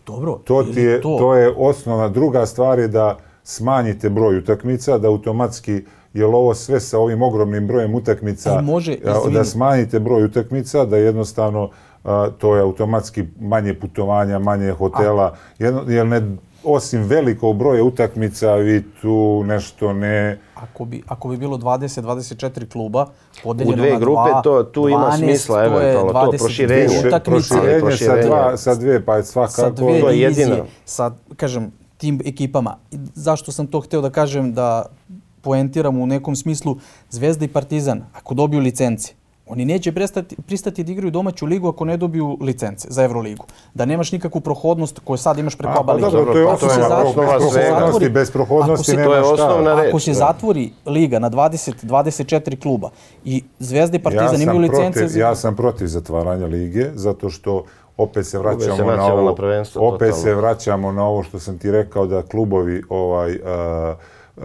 [0.07, 1.37] Dobro, To, ti je, to.
[1.37, 2.09] je osnovna.
[2.09, 5.83] Druga stvar je da smanjite broj utakmica, da automatski,
[6.15, 9.35] jer ovo sve sa ovim ogromnim brojem utakmica, može, izvini.
[9.35, 11.71] da smanjite broj utakmica, da jednostavno
[12.05, 18.55] a, to je automatski manje putovanja, manje hotela, jedno, jer ne, osim velikog broja utakmica,
[18.55, 20.39] vi tu nešto ne...
[20.55, 24.89] Ako bi, ako bi bilo 20-24 kluba, U podeljeno dve na grupe dva, to, tu
[24.89, 26.99] ima 12, smisla, to je to 22 proširenje.
[27.07, 27.31] utakmice.
[27.31, 28.23] proširenje, proširenje.
[28.23, 29.53] sa, dva, sa dve, pa je svakako...
[29.53, 30.67] sa dve divizije, jedino.
[30.85, 32.77] sa, kažem, tim ekipama.
[32.91, 34.87] I Zašto sam to hteo da kažem da
[35.43, 36.77] poentiram u nekom smislu
[37.11, 39.13] Zvezda i Partizan, ako dobiju licence,
[39.47, 43.45] oni neće prestati, pristati da igraju domaću ligu ako ne dobiju licence za Euroligu.
[43.75, 46.11] Da nemaš nikakvu prohodnost koju sad imaš preko A, ABA pa lige.
[46.11, 46.47] dobro, to je
[47.51, 47.69] svega.
[47.69, 49.33] prohodnosti, bez prohodnosti nema šta.
[49.35, 49.85] osnovna.
[49.89, 52.91] Ako se zatvori liga na 20-24 kluba
[53.25, 54.93] i Zvezda i Partizan ja imaju licence...
[54.93, 57.65] protiv, za- ja sam protiv zatvaranja lige, zato što
[57.97, 60.23] opet se vraćamo se na nacionalno ovo, prvenstvo, opet totalno.
[60.25, 63.95] se vraćamo na ovo što sam ti rekao da klubovi ovaj a,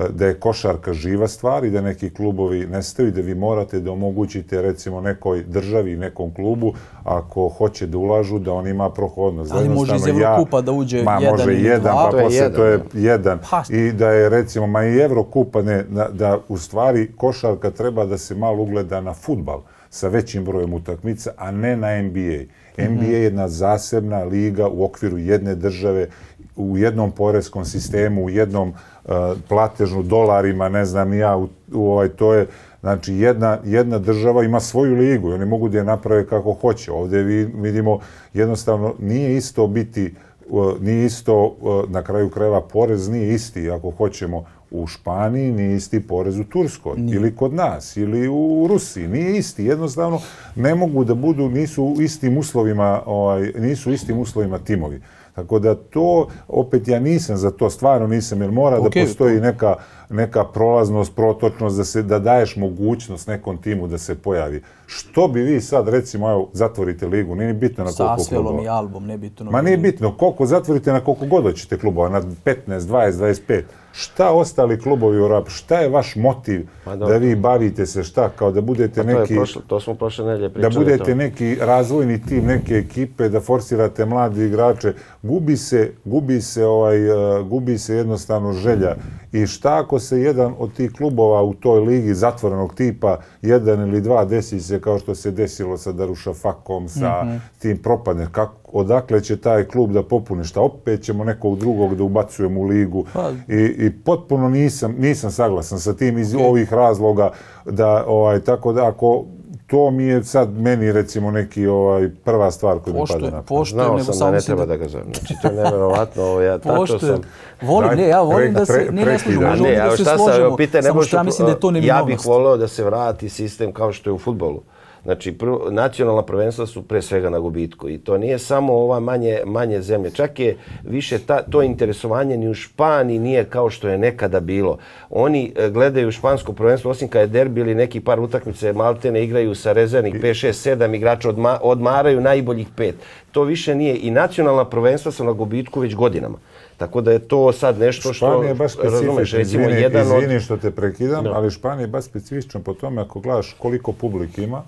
[0.10, 3.92] da je košarka živa stvar i da neki klubovi nestaju i da vi morate da
[3.92, 6.74] omogućite recimo nekoj državi, nekom klubu,
[7.04, 9.52] ako hoće da ulažu, da on ima prohodnost.
[9.52, 12.06] Ali može iz Evrokupa da uđe ma, jedan može ili jedan, dva.
[12.06, 12.84] pa To je posle jedan, to je da.
[12.94, 13.40] jedan.
[13.50, 13.64] Pa.
[13.70, 18.18] I da je recimo, ma i Evrokupa, ne, da, da u stvari košarka treba da
[18.18, 22.44] se malo ugleda na futbal sa većim brojem utakmica, a ne na NBA.
[22.78, 26.08] NBA je jedna zasebna liga u okviru jedne države,
[26.56, 29.12] u jednom poreskom sistemu, u jednom uh,
[29.48, 32.48] platežnu dolarima, ne znam ja, u, u ovaj, to je,
[32.80, 36.92] znači jedna, jedna država ima svoju ligu i oni mogu da je naprave kako hoće.
[36.92, 38.00] Ovdje vi, vidimo,
[38.34, 40.14] jednostavno nije isto biti
[40.50, 45.76] uh, nije isto, uh, na kraju krajeva, porez nije isti, ako hoćemo, u Španiji nije
[45.76, 49.08] isti porez u Turskoj ili kod nas ili u Rusiji.
[49.08, 50.22] Nije isti jednostavno
[50.56, 55.02] ne mogu da budu nisu u istim uslovima ovaj nisu u istim uslovima timovi
[55.36, 59.40] tako da to opet ja nisam za to stvarno nisam jer mora Okej, da postoji
[59.40, 59.76] neka
[60.10, 64.62] neka prolaznost, protočnost da se da daješ mogućnost nekom timu da se pojavi.
[64.86, 68.46] Što bi vi sad recimo evo zatvorite ligu, nije ni bitno na Sa koliko Asvelom
[68.46, 68.64] klubova.
[68.64, 69.52] i album, nebitno.
[69.52, 73.62] Ma nije bitno, koliko zatvorite na koliko god hoćete klubova, na 15, 20, 25.
[73.92, 77.08] Šta ostali klubovi u rap, šta je vaš motiv dobro.
[77.08, 79.96] da vi bavite se, šta, kao da budete Pa to, neki, je prošlo, to smo
[79.96, 80.76] prošle nedelje da pričali.
[80.76, 81.16] budete to.
[81.16, 84.94] neki razvojni tim neke ekipe, da forsirate mladi igrače,
[85.26, 88.96] gubi se, gubi se, ovaj, uh, gubi se jednostavno želja.
[89.32, 94.02] I šta ako se jedan od tih klubova u toj ligi zatvorenog tipa, jedan ili
[94.02, 97.36] dva, desi se kao što se desilo sa Darušafakom, sa Mhm.
[97.60, 102.04] tim propadne, kako, odakle će taj klub da popune, šta opet ćemo nekog drugog da
[102.04, 107.32] ubacujemo u ligu Pa- i, i potpuno nisam, nisam saglasan sa tim iz ovih razloga
[107.66, 109.26] da, ovaj, tako da ako
[109.68, 113.46] to mi je sad meni recimo neki ovaj prva stvar koja mi pada na pamet.
[113.46, 115.08] poštujem, Znao nego sam da ne treba da ga zovem.
[115.10, 116.24] Znači, to je nevjerovatno.
[116.24, 117.16] Ovo, ja tačno Poštujem.
[117.16, 117.22] sam...
[117.62, 119.50] Volim, ne, ja volim pre- da se, ne, ne prekidaj.
[119.50, 121.60] možemo Ne, da se šta sam, složimo, evo, pitaj, samo što ja mislim da je
[121.60, 122.26] to Ja bih neminovnost.
[122.26, 124.62] voleo da se vrati sistem kao što je u futbolu.
[125.06, 129.40] Znači, prvo, nacionalna prvenstva su pre svega na gubitku i to nije samo ova manje,
[129.46, 130.12] manje zemlje.
[130.12, 134.78] Čak je više ta, to interesovanje ni u Španiji nije kao što je nekada bilo.
[135.10, 139.56] Oni e, gledaju špansko prvenstvo, osim kad je derbi ili neki par utakmice Maltene igraju
[139.56, 142.96] sa rezervnih 5, 6, 7 igrača, odma, odmaraju najboljih pet.
[143.32, 143.98] To više nije.
[143.98, 146.38] I nacionalna prvenstva su na gubitku već godinama.
[146.78, 148.14] Tako da je to sad nešto što...
[148.28, 151.32] Španija je baš specifična, izvini, jedan od- izvini što te prekidam, Da.
[151.32, 154.62] ali Španija je baš specifična po tome ako gledaš koliko publike ima,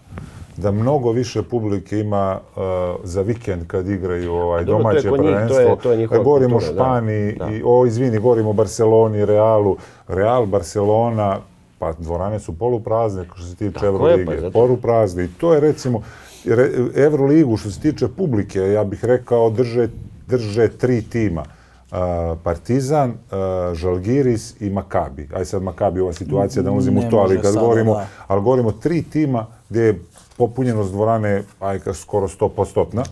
[0.57, 2.61] da mnogo više publike ima uh,
[3.03, 5.75] za vikend kad igraju ovaj Dobro, to domaće kod njih, to je- prvenstvo.
[5.75, 6.65] to je njihova Kad govorimo o da.
[6.65, 7.47] Španiji Da.
[7.47, 9.77] i o izvini, govorimo o Barceloni, Realu,
[10.07, 11.39] Real, Barcelona,
[11.79, 16.01] pa dvorane su poluprazne što se tiče Evrolige, pa poluprazne i to je recimo
[16.45, 19.87] re- Evroligu što se tiče publike, ja bih rekao drže
[20.27, 21.43] drže tri tima.
[22.43, 23.13] Partizan,
[23.73, 25.29] Žalgiris i Makabi.
[25.35, 28.07] Aj sad Makabi ova situacija da ulazimo u to, ali kad govorimo, da.
[28.27, 29.99] ali govorimo tri tima gdje je
[30.37, 33.03] popunjenost dvorane aj ka skoro 100%.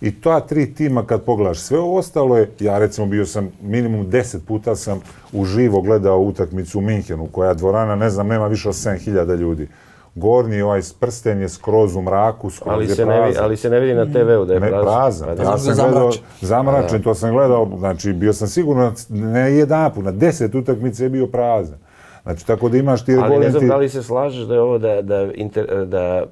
[0.00, 4.06] I ta tri tima kad pogledaš, sve ovo ostalo je, ja recimo bio sam minimum
[4.06, 5.00] 10 puta sam
[5.32, 9.68] uživo gledao utakmicu u Minhenu, koja dvorana, ne znam, nema više od 7000 ljudi.
[10.16, 13.44] Gornji ovaj prsten je skroz u mraku, skroz Ali je se, ne, vidi- prazan.
[13.44, 14.84] ali se ne vidi na TV-u da je Ne, prazan.
[14.84, 15.28] prazan.
[15.28, 15.42] Pa da.
[15.42, 16.22] Ja Zato sam gledao, zamračen.
[16.40, 21.10] zamračen, to sam gledao, znači bio sam sigurno, ne jedan put, na deset utakmice je
[21.10, 21.78] bio prazan.
[22.22, 24.60] Znači, tako da imaš ti Ali ne znam regolenti- da li se slažeš da je
[24.60, 26.24] ovo da, da, inter, da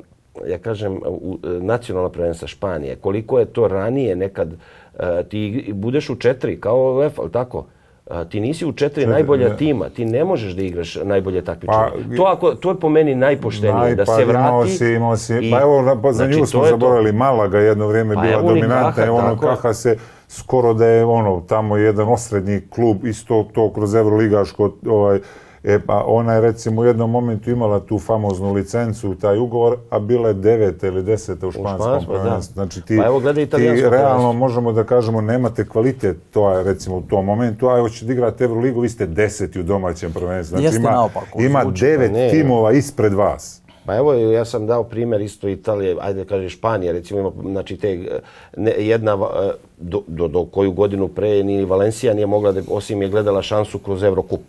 [0.46, 4.52] ja kažem, u, nacionalna prvenstva Španije, koliko je to ranije nekad,
[4.98, 5.40] e, ti
[5.74, 7.66] budeš u četiri, kao UEFA, ali tako?
[8.12, 9.56] A, ti nisi u četiri najbolja ne.
[9.56, 11.78] tima, ti ne možeš da igraš najbolje takmičenje.
[12.08, 14.70] Pa, to, ako, to je po meni najpoštenije, Naj, da pa se Imao vrati.
[14.70, 16.70] si, imao si, i- pa evo, pa za znači, nju smo je to.
[16.70, 19.36] zaboravili, Malaga jedno vrijeme Pa bila evo dominantna, Kaha, ono.
[19.38, 19.96] Kaha se
[20.28, 25.18] skoro da je ono, tamo jedan osrednji klub, isto to kroz Euroligaško, ovaj,
[25.64, 29.98] E, pa ona je recimo u jednom momentu imala tu famoznu licencu, taj ugovor, a
[29.98, 32.20] bila je deveta ili deseta u španskom španskom, da.
[32.22, 32.54] prvenstvu.
[32.54, 34.32] Znači ti, Pa evo, gledaj ti realno prvenstvo.
[34.32, 38.44] možemo da kažemo nemate kvalitet, to je recimo u tom momentu, a hoćete da igrate
[38.44, 40.50] Euroligu, vi ste deseti u domaćem prvenstvu.
[40.50, 41.84] Znači Jeste ima, naopako, ima zvuči.
[41.84, 43.62] devet Ne, timova ispred vas.
[43.86, 47.76] Pa evo, ja sam dao primjer isto Italije, ajde da kažem Španije, recimo ima, znači
[47.76, 48.20] te,
[48.56, 53.02] ne, jedna, e, do, do, do koju godinu pre ni Valencija nije mogla, da, osim
[53.02, 54.40] je gledala šansu kroz Eurocup.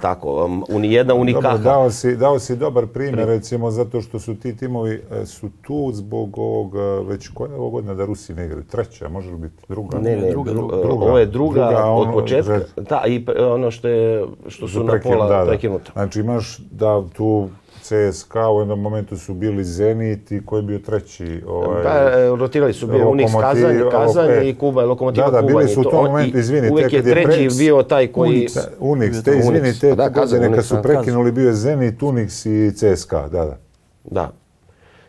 [0.00, 0.44] Tako?
[0.44, 1.58] Um, Uni, jedna Dobro, unikaha.
[1.58, 5.90] dao si, dao si dobar primjer, recimo, zato što su ti timovi e, su tu
[5.92, 8.64] zbog ovog, e, već koja je ovo godina da Rusi ne igraju?
[8.64, 9.54] Treća, može li biti?
[9.68, 9.98] Druga?
[9.98, 10.76] Ne, ne, druga, dru- druga.
[10.76, 11.04] e, Druga.
[11.04, 12.52] ovo je druga, Druga, od ono, početka.
[12.52, 12.86] red.
[12.88, 15.46] Da, i ono što, je, što su na pola da, da.
[15.46, 15.92] prekinuta.
[15.92, 17.48] Znači imaš da tu
[17.86, 21.42] CSKA u jednom momentu su bili Zenit i ko je bio treći?
[21.48, 25.32] Ovaj, Pa, e, rotirali su bio Unix Lokomotiv- Kazan, Kazan e, i Kuba, Lokomotiva Da,
[25.32, 25.54] da, Kuban.
[25.54, 25.90] bili su u to.
[25.90, 28.46] tom momentu, izvini, Uvijek je je treći Prex- bio taj koji...
[28.80, 29.24] Unix.
[29.24, 30.82] Te izvini, te Pa da, godine Kazan, kad su da.
[30.82, 33.56] prekinuli bio je Zenit, Unix i CSKA, da, da.
[34.04, 34.30] Da.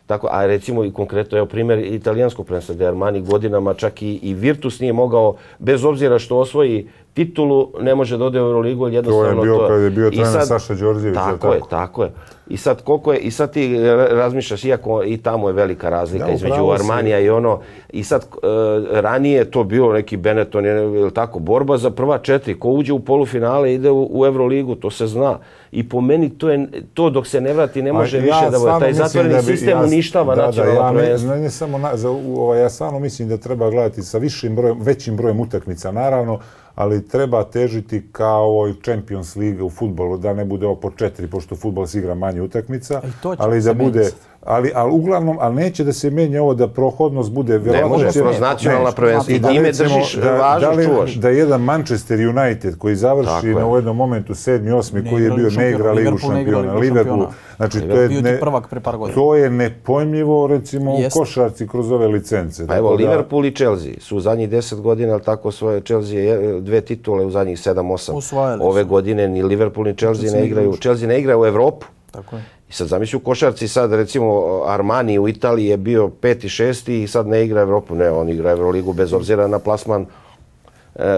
[0.05, 4.33] Tako, a recimo i konkretno, evo primjer italijanskog prvenstva gdje Armani godinama čak i, i
[4.33, 9.41] Virtus nije mogao, bez obzira što osvoji titulu, ne može da ode u Euroligu, jednostavno
[9.41, 11.69] bio kad je bio trener Saša Đorđević, Tako, jel je, tako?
[11.69, 12.11] tako je.
[12.49, 16.25] I sad koliko je, i sad ti ra- razmišljaš, iako i tamo je velika razlika
[16.25, 16.71] Da, između.
[16.71, 18.27] Armanija i ono, i sad e,
[18.93, 20.75] ranije je to bio neki Benetton, je,
[21.11, 25.07] tako, borba za prva četiri, ko uđe u polufinale ide u, u Euroligu, to se
[25.07, 25.39] zna.
[25.71, 28.59] I po meni to je, to dok se ne vrati ne može A više da
[28.59, 28.71] bude.
[28.79, 31.29] Taj zatvoreni da bi- sistem ja- uništava da, nacionalno da, ja, prvenstvo.
[31.29, 34.55] Ne, ne samo na, za, u, ovaj, ja stvarno mislim da treba gledati sa višim
[34.55, 36.39] brojem, većim brojem utakmica, naravno,
[36.77, 41.27] ali treba težiti kao ovoj Champions League u futbolu, da ne bude ovo po četiri,
[41.27, 43.01] pošto futbol se igra manje utakmica,
[43.37, 44.11] ali da bude.
[44.47, 48.19] Ali, ali uglavnom, ali neće da se menja ovo da prohodnost bude vjerovatno može, će-
[48.21, 49.35] kroz nacionalna ne, prvenstva.
[49.35, 51.13] i da Time recimo, držiš da, važnost, da, li- čuvaš.
[51.13, 55.31] da jedan Manchester United koji završi na u jednom momentu sedmi, osmi, Ne koji je
[55.31, 57.25] bio ne igra Ligu ne šampiona, Liverpool,
[57.57, 59.15] znači to je ne, prvak pre par godina.
[59.15, 62.67] to je nepojmljivo, recimo, u košarci kroz ove licence.
[62.67, 65.81] Pa evo, Tako da- Liverpool i Chelsea su u zadnjih 10 godina, ali tako svoje
[65.81, 68.11] Chelsea je dve titule u zadnjih 7-8.
[68.11, 70.63] Osvajali Ove godine ni Liverpool ni Chelsea ne ne igraju.
[70.63, 70.77] igraju.
[70.77, 71.85] Chelsea ne igra u Evropu.
[72.11, 72.43] Tako je.
[72.69, 74.33] I sad zamisli u košarci sad recimo
[74.65, 77.95] Armani u Italiji je bio peti, šesti i sad ne igra Evropu.
[77.95, 80.05] Ne, on igra Euroligu bez obzira na plasman
[80.95, 81.17] e, e,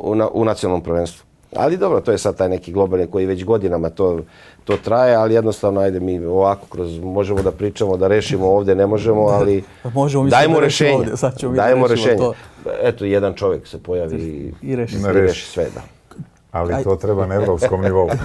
[0.00, 1.24] u, na- u nacionalnom prvenstvu.
[1.56, 4.20] Ali dobro, to je sad taj neki globalni koji već godinama to,
[4.64, 8.86] to traje, ali jednostavno ajde mi ovako kroz, možemo da pričamo, da rešimo ovdje, ne
[8.86, 10.94] možemo, ali Možemo mi sad dajmo da rešenje.
[10.94, 12.18] ovdje, sad ćemo da dajmo rešimo rešenje.
[12.18, 12.34] to.
[12.82, 15.80] Eto, jedan čovjek se pojavi i, I reši i reši sve, da.
[16.52, 18.08] Ali to treba na evropskom nivou.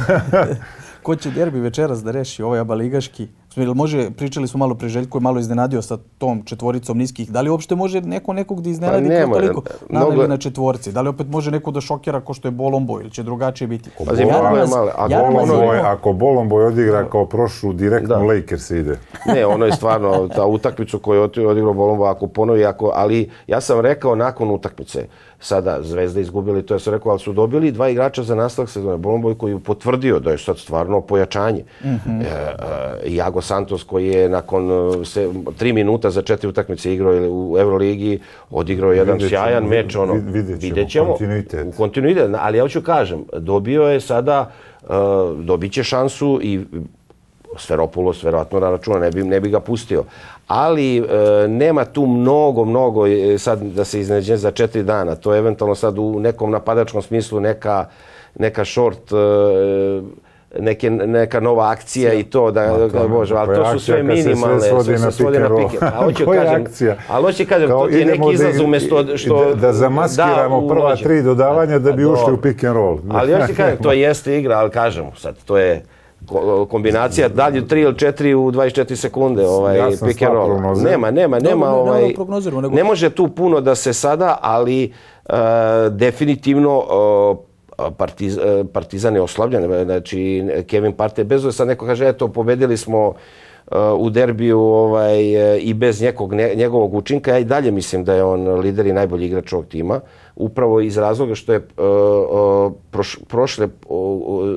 [1.10, 3.28] Ko će derbi večeras da reši ovaj aba ligaški?
[3.56, 7.32] Jel može, pričali smo malo pre Željko je malo iznenadio sa tom četvoricom niskih.
[7.32, 10.92] Da li uopšte može neko nekog da iznenadi Pa nema, toliko mnogo- naneli na četvorci?
[10.92, 13.90] Da li opet može neko da šokira ko što je Bolombo ili će drugačije biti?
[14.00, 17.74] Pazi, Jaramaz- malo je malo, a Jaramaz je Bolomboy, imao- ako Bolomboy odigra kao prošlu,
[17.74, 18.24] direktno Da.
[18.24, 19.00] Lakers ide.
[19.26, 23.62] Ne, ono je stvarno ta utakmicu koju je odigrao Bolombo, ako ponovi, ako, ali ja
[23.62, 25.08] sam rekao nakon utakmice,
[25.40, 28.98] sada Zvezda izgubili, to ja sam rekao, ali su dobili dva igrača za nastavak sezone.
[28.98, 31.64] Bolombo koji je potvrdio da je sad stvarno pojačanje.
[31.84, 32.22] Mhm.
[32.22, 37.16] E, e, Iago Santos koji je nakon e, se, tri minuta za četiri utakmice igrao
[37.16, 38.20] ili u Euroligi,
[38.50, 39.96] odigrao jedan Vidjet ćemo, sjajan meč.
[39.96, 41.06] Ono, vid- vidjet ćemo, vidjet ćemo.
[41.06, 41.68] kontinuitet.
[41.68, 44.90] U kontinuitet, ali ja hoću kažem, dobio je sada, uh,
[45.40, 46.66] dobit će šansu i
[47.58, 50.04] Sferopulos verovatno na računa, ne bi, ne bi ga pustio.
[50.48, 51.04] Ali e,
[51.48, 55.16] nema tu mnogo, mnogo e, sad da se izneđe za četiri dana.
[55.16, 57.86] To je eventualno sad u nekom napadačkom smislu neka,
[58.36, 60.02] neka short, e,
[60.60, 63.86] neke, neka nova akcija i to, da, Ma, da, Bože, ali to su sve se
[63.86, 65.70] sve minimalne, svodi sve na svodi pick na and roll?
[65.70, 65.86] pike.
[65.86, 66.96] A hoću Koja kažem, akcija?
[67.10, 69.46] ali hoću kažem, Kao to ti je neki da- izlaz umjesto što...
[69.46, 72.98] da, da zamaskiramo da, prva tri dodavanja da bi ušli u pick and roll.
[73.12, 75.84] Ali ti kažem, to jeste igra, ali kažemo sad, to je
[76.66, 80.50] kombinacija, dalje 3 ili 4 u 24 sekunde, ovaj, Ja sam pick and roll.
[80.76, 84.38] Nema, nema, nema, ne- ne ovaj, prognoziramo, nego- ne može tu puno da se sada,
[84.42, 84.84] ali
[85.26, 85.34] e,
[85.90, 86.84] definitivno
[87.80, 90.20] e, partiz, e, Partizan je oslabljen, znači
[90.68, 93.14] Kevin Parte, bez da sad neko kaže, eto, pobedili smo
[93.98, 98.24] u derbiju ovaj, e, i bez njegov, njegovog učinka, ja i dalje mislim da je
[98.24, 100.00] on lider i najbolji igrač ovog tima,
[100.36, 101.66] upravo iz razloga što je e, e,
[102.92, 103.68] proš, prošle,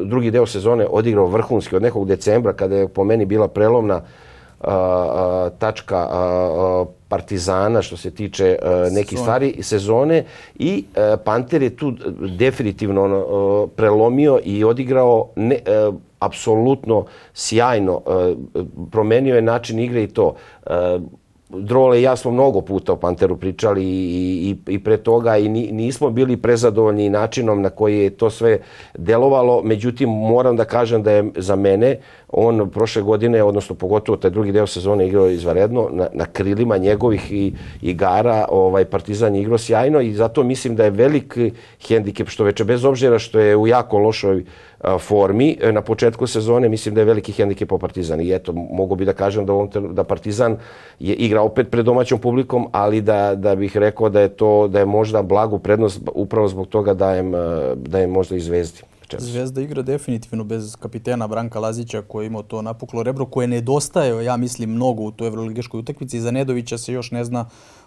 [0.04, 1.76] drugi deo sezone odigrao vrhunski.
[1.76, 4.02] Od nekog decembra, kada je po meni bila prelovna a,
[4.62, 9.22] a, tačka a, Partizana što se tiče a, nekih Sezone.
[9.22, 10.84] stvari sezone i
[11.24, 11.92] Panter je tu
[12.38, 15.58] definitivno ono, prelomio i odigrao ne,
[16.18, 17.04] apsolutno
[17.34, 18.00] sjajno.
[18.90, 20.34] Promenio je način igre i to.
[21.58, 25.48] Drole i ja smo mnogo puta o Panteru pričali i, i, i pre toga i
[25.48, 28.58] ni- nismo bili prezadovoljni načinom na koji je to sve
[28.98, 29.62] delovalo.
[29.62, 31.98] Međutim, moram da kažem da je za mene
[32.28, 37.32] on prošle godine, odnosno pogotovo taj drugi deo sezone igrao izvaredno, na, na krilima njegovih
[37.32, 41.38] i, igara ovaj, Partizan je igrao sjajno i zato mislim da je velik
[41.88, 44.44] hendikep što veče, bez obzira što je u jako lošoj
[44.98, 48.20] formi e, na početku sezone, mislim da je veliki hendikep po Partizan.
[48.20, 50.56] I eto, mogu bi da kažem da, ovom da Partizan
[50.98, 54.78] je igra opet pred domaćom publikom, ali da, da bih rekao da je to da
[54.78, 57.32] je možda blagu prednost upravo zbog toga dajem,
[57.76, 58.82] dajem možda i zvezdi.
[59.18, 64.24] Zvezda igra definitivno bez kapitena Branka Lazića koji je imao to napuklo rebro koje nedostaje,
[64.24, 66.20] ja mislim, mnogo u toj evroligaškoj utakmici.
[66.20, 67.46] Za Nedovića se još ne zna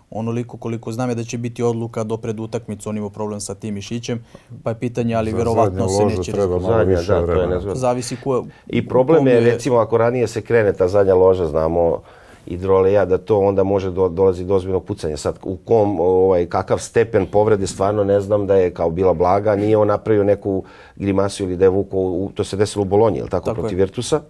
[0.09, 3.55] onoliko koliko znam je da će biti odluka do pred utakmicu, on ima problem sa
[3.55, 4.25] tim mišićem,
[4.63, 7.75] pa je pitanje, ali Za verovatno se neće treba malo Zadnja, više da, to je.
[7.75, 12.01] Zavisi ko I problem kom je, recimo, ako ranije se krene ta zadnja loža, znamo
[12.45, 12.57] i
[13.05, 15.17] da to onda može do, dolazi do ozbiljnog pucanja.
[15.17, 19.55] Sad, u kom, ovaj, kakav stepen povrede, stvarno ne znam da je kao bila blaga,
[19.55, 20.63] nije on napravio neku
[20.95, 23.61] grimasu ili da je vuko, u, to se desilo u Bolonji, ili tako, Tako je.
[23.61, 24.21] protiv Virtusa.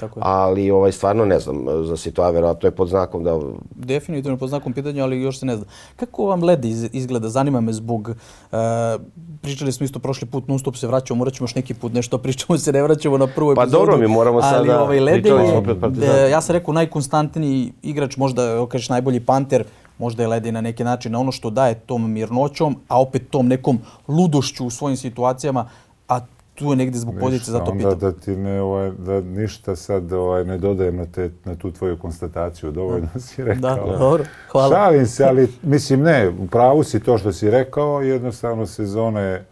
[0.00, 0.22] Tako je.
[0.26, 3.38] Ali ovaj, stvarno ne znam za situaciju, verovatno je pod znakom da
[3.70, 5.64] Definitivno pod znakom pitanja, ali još se ne zna.
[5.96, 7.28] Kako vam led iz- izgleda?
[7.28, 8.08] Zanima me zbog...
[8.08, 8.58] Uh,
[9.42, 12.18] pričali smo isto prošli put, non stop se vraćamo, morat ćemo još neki put nešto
[12.18, 13.80] pričamo, se ne vraćamo na prvu Pa epizodu.
[13.80, 15.42] dobro, mi moramo ali, sada- ovaj, Lede pričali
[16.00, 19.64] je, e, ja sam rekao, najkonstantniji igrač, možda, kažeš, najbolji panter,
[19.98, 23.48] možda je Lede na neki način na ono što daje tom mirnoćom, a opet tom
[23.48, 23.78] nekom
[24.08, 25.68] ludošću u svojim situacijama,
[26.08, 26.20] a
[26.54, 27.98] tu je negde zbog pozicije, zato onda pitam.
[28.00, 31.96] da ti ne, ovaj, da ništa sad ovaj, ne dodajem na, te, na tu tvoju
[31.96, 33.60] konstataciju, dovoljno si rekao.
[33.86, 34.68] Da, dobro, hvala.
[34.70, 39.44] Šalim se, ali mislim ne, u pravu si to što si rekao, jednostavno sezona je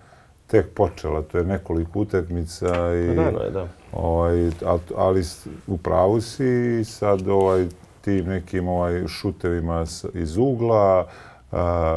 [0.46, 3.66] tek počela, to je nekoliko utakmica i Rano je, da.
[3.92, 6.44] ovaj, al- ali s- u pravu si
[6.84, 7.66] sad ovaj,
[8.00, 9.84] tim nekim ovaj, šutevima
[10.14, 11.07] iz ugla,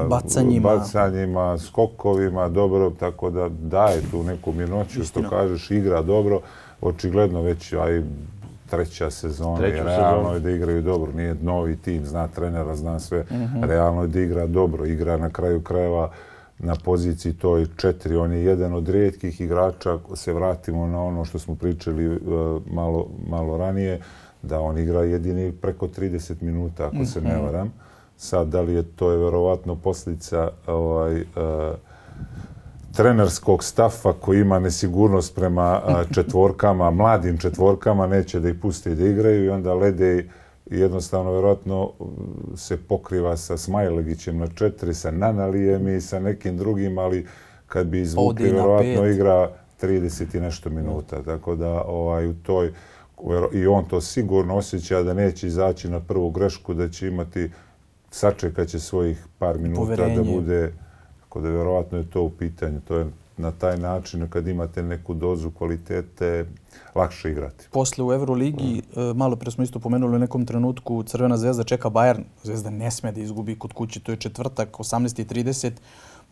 [0.09, 0.69] Bacanjima.
[0.69, 5.27] bacanjima, skokovima, dobro, tako da daje tu neku mirnoću, Istina.
[5.27, 6.39] što kažeš, igra dobro,
[6.81, 8.03] očigledno već aj
[8.69, 10.33] treća sezona Treću i realno sezonu.
[10.33, 13.25] je da igraju dobro, nije novi tim, zna trenera, zna sve,
[13.61, 16.11] realno je da igra dobro, igra na kraju krajeva
[16.59, 21.25] na poziciji toj četiri, on je jedan od rijetkih igrača, ako se vratimo na ono
[21.25, 22.19] što smo pričali e,
[22.71, 23.99] malo, malo ranije,
[24.41, 27.73] da on igra jedini preko 30 minuta, ako se ne varam.
[28.17, 31.25] Sad, da li je to je verovatno posljedica ovaj, e,
[32.95, 39.07] trenerskog stafa koji ima nesigurnost prema a, četvorkama, mladim četvorkama, neće da ih pusti da
[39.07, 40.29] igraju i onda Ledej
[40.65, 41.91] jednostavno vjerojatno
[42.55, 47.27] se pokriva sa Smajlegićem na četiri, sa Nanalijem i sa nekim drugim, ali
[47.67, 49.51] kad bi izvukli vjerojatno igra
[49.81, 51.23] 30 i nešto minuta.
[51.23, 52.73] Tako da ovaj, u toj,
[53.53, 57.49] i on to sigurno osjeća da neće izaći na prvu grešku, da će imati,
[58.15, 60.31] sačekat će svojih par minuta da Poverenje.
[60.31, 60.73] bude
[61.19, 62.81] tako da vjerovatno je to u pitanju.
[62.87, 63.05] To je
[63.37, 66.45] na taj način kad imate neku dozu kvalitete
[66.95, 67.67] lakše igrati.
[67.71, 71.89] Posle u Euroligi, e, malo pre smo isto pomenuli u nekom trenutku, Crvena zvezda čeka
[71.89, 72.23] Bayern.
[72.43, 75.71] Zvezda ne sme da izgubi kod kuće, to je četvrtak, 18.30.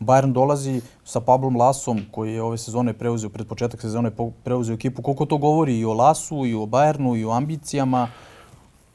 [0.00, 4.10] Bayern dolazi sa Pablom Lasom, koji je ove sezone preuzeo, pred početak sezone
[4.44, 5.02] preuzeo ekipu.
[5.02, 8.08] Koliko to govori i o Lasu, i o Bayernu, i o ambicijama?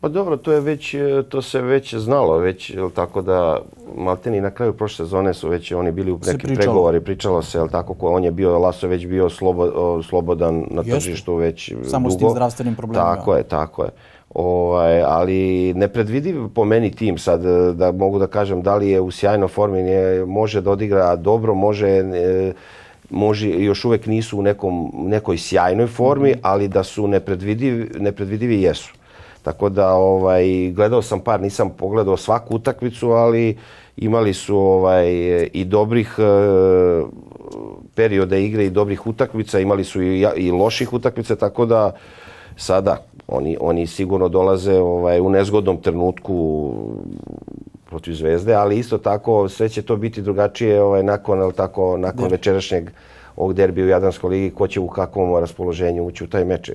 [0.01, 3.61] Pa dobro, to je već, e, to se već znalo, već, jel tako da,
[3.97, 7.67] Malteni na kraju prošle sezone su već oni bili u nekim pregovori, pričalo se, jel
[7.67, 9.69] tako, ko on je bio, Laso je već bio slobo,
[10.03, 12.19] slobodan na tržištu već Samo s dugo.
[12.19, 13.15] tim zdravstvenim problemima.
[13.15, 13.89] Tako je, tako je.
[14.31, 15.37] Ovaj, ali
[15.73, 19.47] nepredvidiv po meni tim sad, e, da mogu da kažem da li je u sjajnoj
[19.47, 22.53] formi, ne, može da odigra dobro, može, e,
[23.09, 26.39] može, još uvek nisu u nekom, nekoj sjajnoj formi, Mhm.
[26.41, 28.93] ali da su nepredvidivi, nepredvidivi jesu.
[29.49, 33.57] Tako da ovaj gledao sam par, nisam pogledao svaku utakmicu, ali
[33.97, 35.07] imali su ovaj
[35.53, 36.23] i dobrih e,
[37.95, 41.91] perioda igre i dobrih utakmica, imali su i, i loših utakmica, tako da
[42.57, 42.97] sada
[43.27, 46.73] oni, oni sigurno dolaze ovaj, u nezgodnom trenutku
[47.85, 52.29] protiv Zvezde, ali isto tako sve će to biti drugačije ovaj, nakon, jel tako, nakon
[52.31, 52.89] večerašnjeg
[53.39, 56.69] ovog derbija u Jadranskoj ligi, ko će u kakvom raspoloženju ući u taj meč.
[56.69, 56.73] E,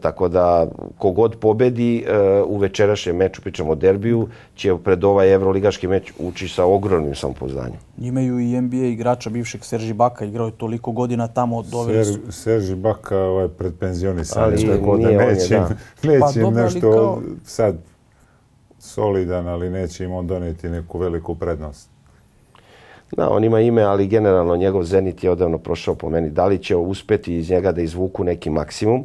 [0.00, 0.66] tako da,
[0.98, 6.48] kogod pobedi e, u večerašnjem meču, pričamo o derbiju, će pred ovaj evroligaški meč ući
[6.48, 7.78] sa ogromnim samopouzdanjem.
[7.98, 12.12] Imaju i NBA igrača bivšeg Serži Baka, igrao je toliko godina tamo, doveli su.
[12.12, 15.68] Ser, Serži Baka ovaj, pred penzionisanjem, Ali tako da nije on je, neće, da.
[16.12, 17.76] neće Pa nešto kao- sad
[18.78, 21.89] solidan, ali neće im on donijeti neku veliku prednost.
[23.16, 26.30] Da, on ima ime, ali generalno njegov Zenit je odavno prošao po meni.
[26.30, 29.04] Da li će uspeti iz njega da izvuku neki maksimum,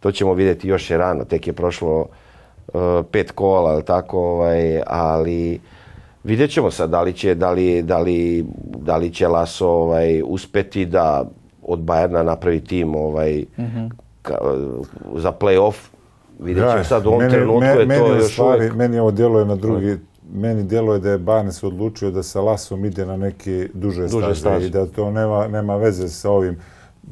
[0.00, 1.24] to ćemo vidjeti još je rano.
[1.24, 2.80] Tek je prošlo uh,
[3.10, 5.60] pet kola, ali tako, ovaj, ali
[6.24, 8.44] vidjet ćemo sad da li će, da li, da li,
[8.76, 11.24] da li će Laso ovaj, uspeti da
[11.62, 13.44] od Bajerna napravi tim ovaj,
[14.22, 14.38] ka,
[15.16, 15.74] za play-off.
[16.38, 18.74] Vidjet ćemo sad u ovom trenutku me- je meni to još stvari, uvijek...
[18.74, 19.96] Meni ovo djeluje na drugi,
[20.28, 24.34] meni djeluje da je Barnes odlučio da sa Lasom ide na neke duže, Duže staze,
[24.34, 24.66] staze.
[24.66, 26.58] i da to nema, nema veze sa ovim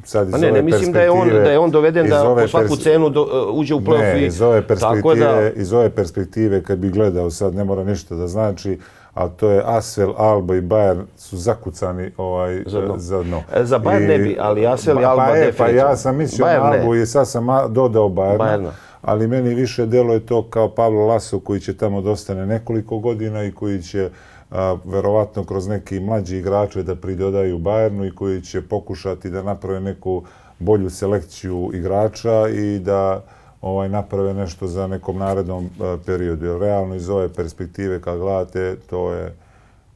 [0.04, 2.34] sad iz Pa ne, ove ne mislim da je on, da je on doveden da
[2.34, 5.50] po svaku cenu do, uh, uđe u play-off Ne, i- iz ove Tako perspektive, da,
[5.52, 8.78] iz ove perspektive kad bi gledao sad ne mora ništa da znači,
[9.14, 12.94] ali to je Asvel, Alba i Bayern su zakucani ovaj, Za dno.
[12.98, 13.42] za dno.
[13.54, 15.80] E, za Bayern ne bi, ali Asvel i Pa- Alba pa, e, pa definitivno.
[15.80, 16.70] ja sam mislio Bayern na.
[16.72, 18.70] Albu i sad sam dodao Bayerna, Bayerna.
[19.06, 23.44] Ali meni više deluje to kao Pablo Laso koji će tamo da ostane nekoliko godina
[23.44, 24.10] i koji će
[24.50, 29.80] a, verovatno kroz neki mlađi igrače da pridodaju Bayernu i koji će pokušati da naprave
[29.80, 30.22] neku
[30.58, 33.22] bolju selekciju igrača i da
[33.62, 36.58] ovaj naprave nešto za nekom narednom a, periodu.
[36.58, 39.34] Realno iz ove perspektive kad gledate, to je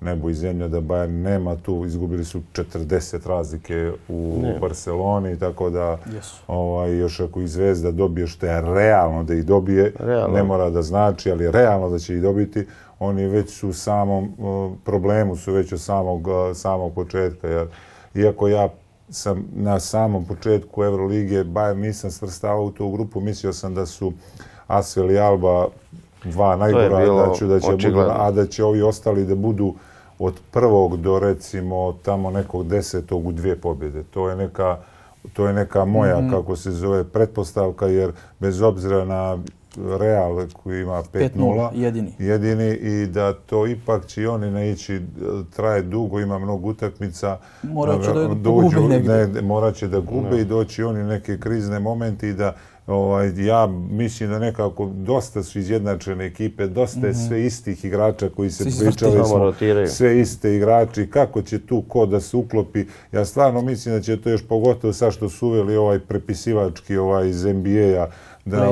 [0.01, 5.99] nebo i zemlja da Bayern nema tu, izgubili su 40 razlike u Barceloni, tako da
[6.15, 6.43] Jesu.
[6.47, 10.37] ovaj, još ako i Zvezda dobije što je realno da ih dobije, Realno.
[10.37, 12.67] ne mora da znači, ali realno da će ih dobiti,
[12.99, 17.49] oni već su u samom uh, problemu, su već od samog, uh, samog početka.
[17.49, 17.67] Jer,
[18.15, 18.69] iako ja
[19.11, 24.13] sam na samom početku Evrolige Bayern nisam svrstavao u tu grupu, mislio sam da su
[24.67, 25.67] Asvel i Alba
[26.25, 29.75] dva najgora, da, ću, da će budu, a da će ovi ostali da budu
[30.21, 34.03] od prvog do recimo tamo nekog desetog u dvije pobjede.
[34.05, 34.79] To je neka,
[35.33, 36.31] to je neka moja, Mhm.
[36.31, 38.11] kako se zove, pretpostavka, jer
[38.41, 39.39] bez obzira na
[39.99, 42.13] Real koji ima 5-0, 5:0, jedini.
[42.19, 45.01] jedini i da to ipak će i oni ne ići, e,
[45.51, 47.39] traje dugo, ima mnogo utakmica.
[47.65, 49.27] Morat će da dođu- pogube negdje.
[49.27, 52.55] ne, morat će da gube i doći oni neke krizne momenti i da
[52.91, 58.51] ovaj, ja mislim da nekako dosta su izjednačene ekipe, dosta je sve istih igrača koji
[58.51, 59.89] se Svi pričali smo, rotiraju.
[59.89, 62.85] sve iste igrači, kako će tu ko da se uklopi.
[63.13, 67.29] Ja stvarno mislim da će to još pogotovo sad što su uveli ovaj prepisivački ovaj
[67.29, 68.07] iz NBA-a
[68.45, 68.69] da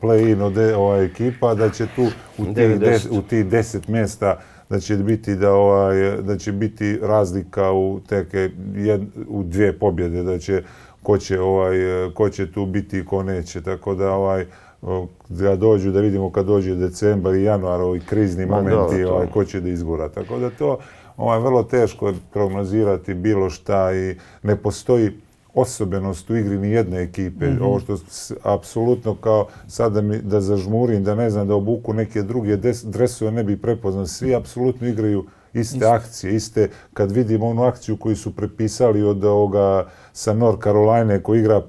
[0.00, 0.42] Play-in.
[0.42, 2.02] od ova ekipa, da će tu
[2.38, 2.78] u tih, 90.
[2.78, 4.38] des, u tih deset mjesta
[4.70, 10.22] da će biti da ovaj da će biti razlika u teke jed, u dvije pobjede
[10.22, 10.62] da će
[11.08, 11.76] ko će ovaj
[12.14, 14.46] ko će tu biti i ko neće tako da ovaj
[15.28, 19.26] da dođu da vidimo kad dođe decembar i januar ovi krizni Ma, momenti to- ovaj
[19.26, 20.78] ko će da izgura tako da to
[21.16, 25.10] ovaj vrlo teško je prognozirati bilo šta i ne postoji
[25.54, 27.46] osobenost u igri ni jedne ekipe.
[27.60, 27.96] Ovo što
[28.42, 32.84] apsolutno kao sad da, mi, da zažmurim, da ne znam, da obuku neke druge des,
[32.84, 34.06] dresove, ne bi prepoznao.
[34.06, 39.86] Svi apsolutno igraju iste akcije, iste, kad vidimo onu akciju koju su prepisali od ovoga
[40.12, 41.62] sa North Caroline koji igra,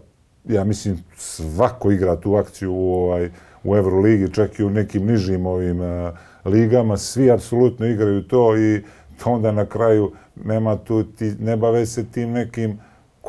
[0.45, 3.29] ja mislim, svako igra tu akciju u, ovaj,
[3.63, 6.13] u Euroligi, čak i u nekim nižim ovim a,
[6.45, 8.81] ligama, svi apsolutno igraju to i
[9.25, 10.11] onda na kraju
[10.45, 12.79] nema tu, ti, ne bave se tim nekim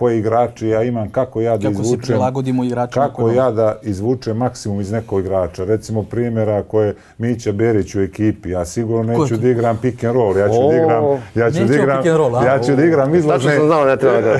[0.00, 3.50] koje igrači ja imam, kako ja da Kako se izvučem, prilagodimo igračima kako koje ja
[3.50, 5.64] da izvučem maksimum iz nekog igrača.
[5.64, 10.14] Recimo primjera ako je Mića Berić u ekipi, ja sigurno neću da igram pick and
[10.14, 11.04] roll, ja ću O, da igram,
[11.34, 14.20] ja ću da igram, roll, ja ću da igram izlazne, Tačno sam znao ne treba
[14.20, 14.36] da...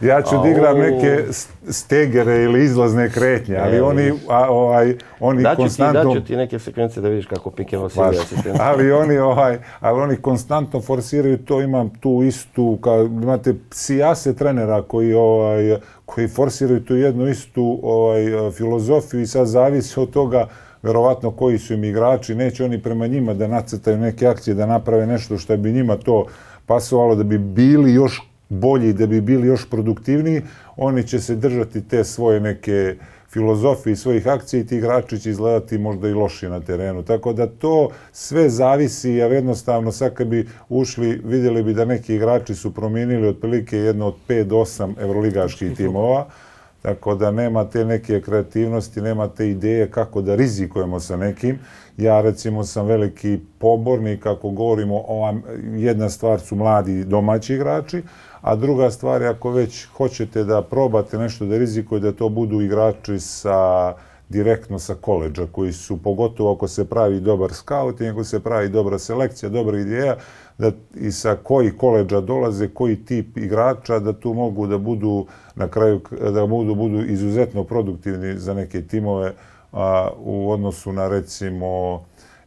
[0.10, 1.24] Ja ću da igram neke
[1.68, 6.14] stegere ili izlazne kretnje, ali E, oni, a, ovaj, oni Daću ti, konstantno...
[6.14, 8.60] daću ti neke sekvence da vidiš kako pick and roll sili asistent.
[8.70, 14.69] ali oni ovaj, ali oni konstantno forsiraju to, imam tu istu, kao imate sijase trenera
[14.82, 15.76] koji ovaj
[16.06, 20.48] koji forsiraju tu jednu istu ovaj filozofiju i sad zavisi od toga
[20.82, 25.06] verovatno koji su im igrači, neće oni prema njima da nacrtaju neke akcije, da naprave
[25.06, 26.26] nešto što bi njima to
[26.66, 30.42] pasovalo, da bi bili još bolji, da bi bili još produktivniji,
[30.76, 32.96] oni će se držati te svoje neke
[33.32, 37.02] filozofiji svojih akcija i ti igrači će izgledati možda i loši na terenu.
[37.02, 42.14] Tako da to sve zavisi, jer jednostavno sad kad bi ušli, vidjeli bi da neki
[42.14, 46.26] igrači su promijenili otprilike jedno od 5 do 8 evroligaških timova.
[46.82, 51.58] Tako da nema te neke kreativnosti, nema te ideje kako da rizikujemo sa nekim.
[51.96, 55.34] Ja recimo sam veliki pobornik ako govorimo o
[55.76, 58.02] jedna stvar su mladi domaći igrači,
[58.40, 62.60] a druga stvar je ako već hoćete da probate nešto da rizikuje, da to budu
[62.60, 63.94] igrači sa
[64.28, 68.98] direktno sa koleđa, koji su, pogotovo ako se pravi dobar scouting, ako se pravi dobra
[68.98, 70.16] selekcija, dobra ideja,
[70.58, 75.68] da i sa koji koleđa dolaze, koji tip igrača, da tu mogu da budu na
[75.68, 76.00] kraju,
[76.34, 79.32] da budu, budu izuzetno produktivni za neke timove
[79.72, 82.02] a, u odnosu na recimo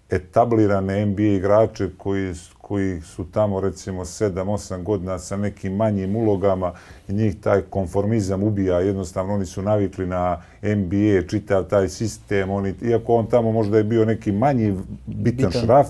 [0.10, 2.34] etablirane NBA igrače koji,
[2.74, 6.74] koji su tamo recimo 7-8 godina sa nekim manjim ulogama
[7.08, 8.80] i njih taj konformizam ubija.
[8.80, 12.50] Jednostavno oni su navikli na NBA, čitav taj sistem.
[12.50, 14.72] Oni, iako on tamo možda je bio neki manji
[15.06, 15.52] bitan, bitan.
[15.52, 15.88] šraf,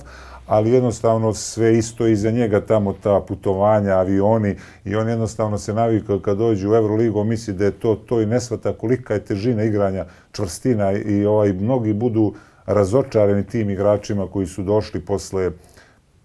[0.48, 4.56] ali jednostavno sve isto iza njega tamo ta putovanja, avioni
[4.86, 8.26] i on jednostavno se navikao kad dođe u Euroligu, misli da je to to i
[8.26, 12.34] nesvata kolika je težina igranja, čvrstina i ovaj mnogi budu
[12.66, 15.52] razočarani tim igračima koji su došli posle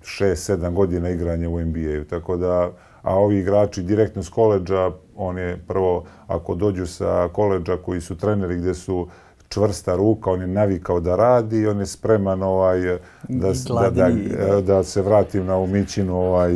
[0.09, 2.05] 6-7 godina igranja u NBA-u.
[2.05, 2.70] Tako da,
[3.02, 8.16] a ovi igrači direktno s koleđa, on je prvo, ako dođu sa koleđa koji su
[8.16, 9.09] treneri gdje su
[9.48, 12.80] čvrsta ruka, on je navikao da radi, on je spreman ovaj,
[13.28, 16.52] da, da, da, da, se vratim na umićinu ovaj,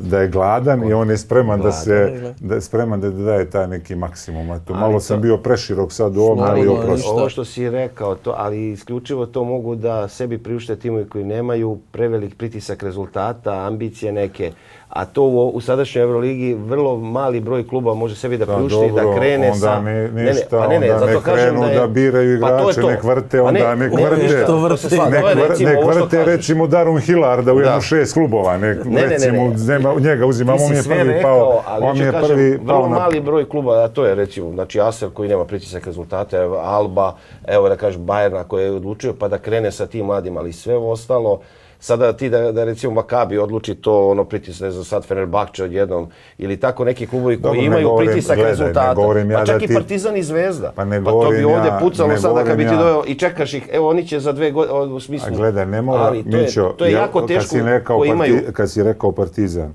[0.00, 3.68] da je gladan i on je spreman da se da je spreman da daje taj
[3.68, 4.52] neki maksimum.
[4.52, 7.08] Eto, malo to, sam bio preširok sad u ovom, ali oprosti.
[7.08, 11.78] Ovo što si rekao, to, ali isključivo to mogu da sebi priušte timovi koji nemaju
[11.92, 14.52] prevelik pritisak rezultata, ambicije neke
[14.90, 19.14] a to u, u sadašnjoj Euroligi vrlo mali broj kluba može sebi da priušti da
[19.16, 19.80] krene onda sa...
[19.80, 23.04] Ne, ništa, ne, ne, ne, onda ne krenu da, je, da biraju igrače, pa nek
[23.04, 27.52] vrte, onda pa ne, nek vrte, ne, vrte, nek, vr, nek vrte recimo Darum Hillarda
[27.52, 27.80] u jednu da.
[27.80, 29.64] šest klubova, nek, ne, ne, recimo ne, ne.
[29.64, 33.48] Nema, njega uzimam, on je prvi rekao, pao, on je prvi pao vrlo mali broj
[33.48, 37.16] kluba, a to je recimo, znači Aser koji nema pritisak rezultate, Alba,
[37.48, 40.76] evo da kažeš Bayerna koji je odlučio pa da krene sa tim mladim, ali sve
[40.76, 41.40] ostalo,
[41.80, 46.08] sada ti da, da recimo Makabi odluči to ono pritisne za sad Fenerbahče odjednom
[46.38, 49.00] ili tako neki klubovi koji Dobro, imaju govorim, pritisak gledaj, rezultata.
[49.30, 49.74] Ja pa čak i ti...
[49.74, 50.72] Partizan i Zvezda.
[50.76, 53.68] Pa, ne pa to bi ovdje pucalo sada kad bi ti dojao i čekaš ih,
[53.72, 55.28] evo oni će za dve godine, u smislu.
[55.28, 58.40] A gledaj, ne mora, ali to je, to je jako teško kad rekao koji imaju.
[58.52, 59.74] Kad si rekao Partizan,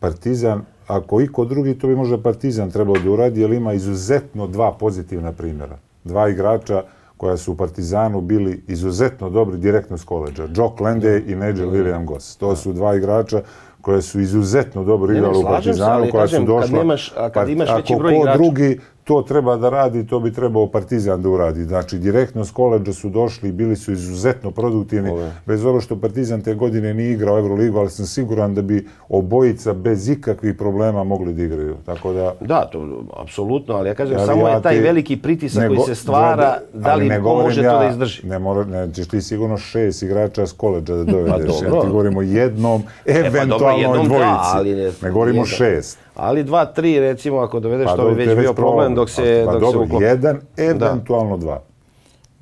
[0.00, 4.72] Partizan, ako iko drugi, to bi možda Partizan trebao da uradi, jer ima izuzetno dva
[4.72, 5.78] pozitivna primjera.
[6.04, 6.82] Dva igrača
[7.22, 10.48] koja su u Partizanu bili izuzetno dobri direktno s koleđa.
[10.54, 12.36] Joe Lende i Nigel William Goss.
[12.36, 13.42] To su dva igrača
[13.80, 16.60] koje su izuzetno dobro igrali u Partizanu, koja su došla...
[16.60, 18.38] Kad nemaš, a kad imaš veći broj igrača...
[18.38, 21.64] drugi to treba da radi, to bi trebao Partizan da uradi.
[21.64, 25.10] Znači, direktno s koleđa su došli bili su izuzetno produktivni.
[25.10, 25.32] Ove.
[25.46, 29.72] Bez ovo što Partizan te godine nije igrao Euroligu, ali sam siguran da bi obojica
[29.72, 31.76] bez ikakvih problema mogli da igraju.
[31.86, 32.34] Tako da...
[32.40, 34.80] Da, to apsolutno, ali ja kažem, ali samo ja je taj ti...
[34.80, 38.26] veliki pritisak koji se stvara, da li ko može ja, to da izdrži?
[38.26, 41.60] Ne mora, ne, ćeš ti sigurno šest igrača s koleđa da dovedeš.
[41.60, 41.78] pa, dobro.
[41.78, 44.24] Ja ti govorimo jednom, eventualno e, pa, dobro, jednom, dvojici.
[44.24, 45.46] Da, ali ne, ne govorimo jedan.
[45.46, 45.98] šest.
[46.14, 49.52] Ali dva, tri, recimo, ako dovedeš, pa, to bi već bio problem dok se, pa,
[49.52, 50.04] dok dobro, se uklopi.
[50.04, 51.40] jedan, eventualno da.
[51.40, 51.60] dva.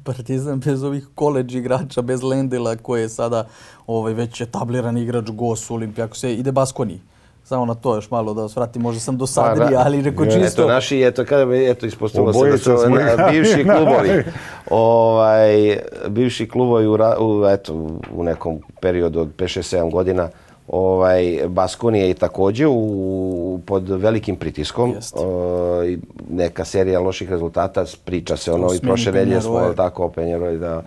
[0.05, 3.47] Partizan bez ovih koleđ igrača, bez Lendela koji je sada
[3.86, 5.70] ovaj, već etabliran igrač Gos,
[6.12, 7.01] se ide Baskoni.
[7.44, 10.62] Samo na to još malo da svrati, možda sam dosadili, pa, ali reko čisto...
[10.62, 14.24] Eto, naši, eto, kada bi, eto, ispostavilo se da su na, bivši klubovi,
[14.70, 15.78] ovaj,
[16.09, 17.74] bivši klubovi u, u, eto,
[18.14, 20.28] u nekom periodu od 5-6-7 godina,
[20.72, 24.94] ovaj Baskonija je takođe u, pod velikim pritiskom.
[25.14, 25.82] O,
[26.30, 30.82] neka serija loših rezultata, priča se ono i prošle nedelje smo tako Penjeroj da.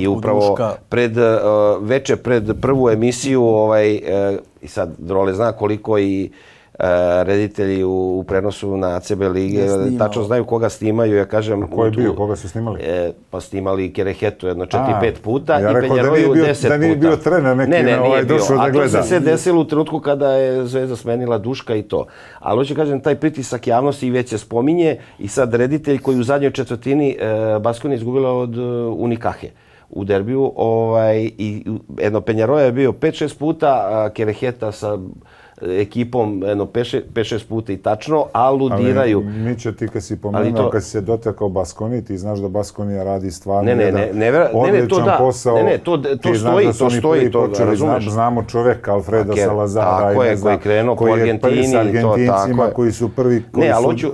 [0.00, 0.56] I upravo
[0.88, 1.24] pred uh,
[1.80, 4.00] veče pred prvu emisiju ovaj uh,
[4.62, 6.30] i sad Drole zna koliko i E,
[7.24, 9.66] reditelji u, u prenosu na ACB lige
[9.98, 11.16] tačno znaju koga snimaju.
[11.16, 12.14] Ja kažem, A ko je bio?
[12.14, 12.80] Koga su snimali?
[12.82, 16.78] E, pa snimali Kerehetu jedno četiri, pet puta ja i Penjeroju da deset puta.
[16.78, 18.98] Da nije bio trener neki ne, ne, ovaj došao da gleda.
[18.98, 22.06] A to se sve desilo u trenutku kada je Zvezda smenila Duška i to.
[22.38, 26.22] Ali hoću kažem, taj pritisak javnosti i već se spominje i sad reditelj koji u
[26.22, 29.48] zadnjoj četvrtini e, Baskoni izgubila od uh, Unikahe
[29.90, 30.52] u derbiju.
[30.56, 31.64] Ovaj, I
[31.98, 34.98] jedno Penjaroja je bio 5-6 puta, a Kereheta sa
[35.62, 39.18] ekipom jedno 5-6 puta i tačno, aludiraju.
[39.18, 40.70] Ali mi će ti kad si pomenuo, to...
[40.70, 44.08] kad si se dotakao Baskoni, ti znaš da Baskonija radi stvarno ne, ne, jedan ne,
[44.12, 45.16] ne, ne, ne, to da.
[45.18, 45.56] posao.
[45.56, 48.02] Ne, ne, to, to stoji, da to stoji, to razumeš.
[48.02, 50.08] Znam, znamo čoveka, Alfreda okay, Salazara.
[50.08, 51.40] Tako je, koji je krenuo po Argentini.
[51.40, 54.08] Koji je prvi s Argentincima, to, koji su prvi, koji ne, su hoću...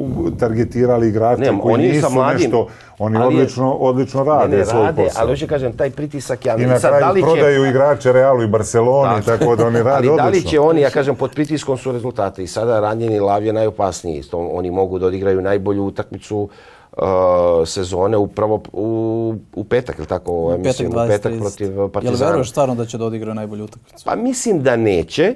[0.00, 2.66] u, u, targetirali igrače Ne, koji oni nisu mladim, nešto,
[2.98, 5.22] oni ali odlično, odlično Ne, rade ne, svoj rade, posao.
[5.22, 8.12] ali hoću kažem, taj pritisak, ja I na sad, da kraju li će, prodaju igrače
[8.12, 10.24] Realu i Barceloni, tako da oni rade ali odlično.
[10.24, 12.42] da li će oni, ja kažem, pod pritiskom su rezultati.
[12.42, 14.18] I sada ranjeni Lav je najopasniji.
[14.18, 16.48] Isto, oni mogu da odigraju najbolju utakmicu
[16.92, 17.02] uh,
[17.66, 20.32] sezone upravo u, u petak, ili tako?
[20.32, 21.40] U petak mislim, u 20, petak 30.
[21.40, 22.30] protiv Jel Partizana.
[22.30, 24.04] veruješ stvarno da će da odigraju najbolju utakmicu?
[24.04, 25.34] Pa mislim da neće,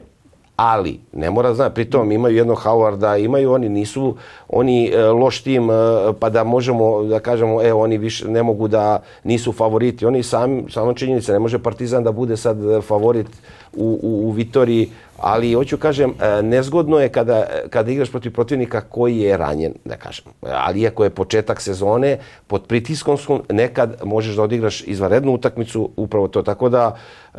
[0.57, 4.17] ali ne mora znati, pritom imaju jednog Howarda, imaju oni, nisu
[4.49, 5.75] oni e, loš tim, e,
[6.21, 10.07] pa da možemo da kažemo, evo oni više ne mogu da nisu favoriti.
[10.07, 13.27] Oni sami, samo činjenica, ne može Partizan da bude sad e, favorit
[13.73, 18.81] u, u, u Vitoriji, ali hoću kažem, e, nezgodno je kada, kada igraš protiv protivnika
[18.81, 20.25] koji je ranjen, da kažem.
[20.43, 26.29] Ali iako je početak sezone, pod pritiskom su, nekad možeš da odigraš izvanrednu utakmicu, upravo
[26.29, 26.43] to.
[26.43, 26.97] Tako da,
[27.35, 27.39] e,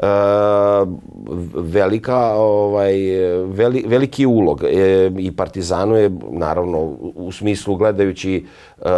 [1.56, 2.94] velika, ovaj,
[3.46, 6.78] veli, veliki ulog e, i Partizanu je, naravno,
[7.16, 8.46] u, smislu gledajući
[8.82, 8.90] e,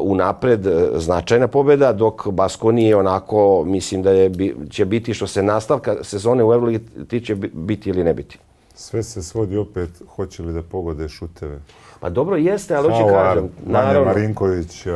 [0.00, 4.32] u napred značajna pobjeda, dok Baskoni je onako, mislim da je,
[4.70, 8.38] će biti što se nastavka sezone u Euroligi tiče bi- biti ili ne biti.
[8.74, 11.58] Sve se svodi opet, hoće li da pogode šuteve.
[12.00, 14.92] Pa dobro jeste, ali Howard, kažem, naravno, Marinković, uh,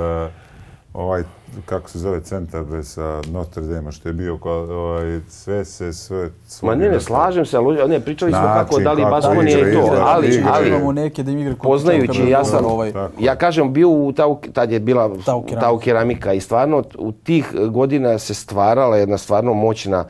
[0.95, 1.23] ovaj,
[1.67, 6.31] kako se zove, centar bre, sa Notre Dame, što je bio, ovaj, sve se, sve
[6.63, 9.75] Ma ne, ne, slažem se, ali ne, pričali smo Način kako, da li Baskonija je
[9.75, 13.73] to, ali, ali, imamo neke da im igra kod poznajući, ja sam, Ovaj, ja kažem,
[13.73, 15.61] bio u tau, tad je bila Tau keramika.
[15.61, 20.05] tau keramika i stvarno u tih godina se stvarala jedna stvarno moćna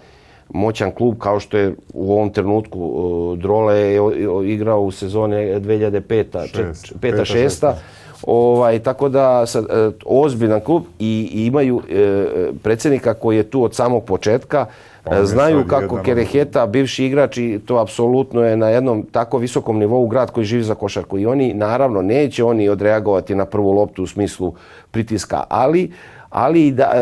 [0.49, 4.01] moćan klub kao što je u ovom trenutku uh, Drole je
[4.45, 6.85] igrao u sezone 2005 Šest.
[6.87, 7.77] čet- Peta, peta, šesta.
[8.23, 12.27] Ovaj, tako da sad, e, ozbiljan klub i, i imaju e,
[12.63, 14.67] predsjednika koji je tu od samog početka.
[15.07, 19.79] On Znaju kako jedan Kereheta, bivši igrač i to apsolutno je na jednom tako visokom
[19.79, 21.19] nivou grad koji živi za košarku.
[21.19, 24.55] I oni, naravno, neće oni odreagovati na prvu loptu u smislu
[24.91, 25.93] pritiska, ali
[26.31, 26.99] ali da, e,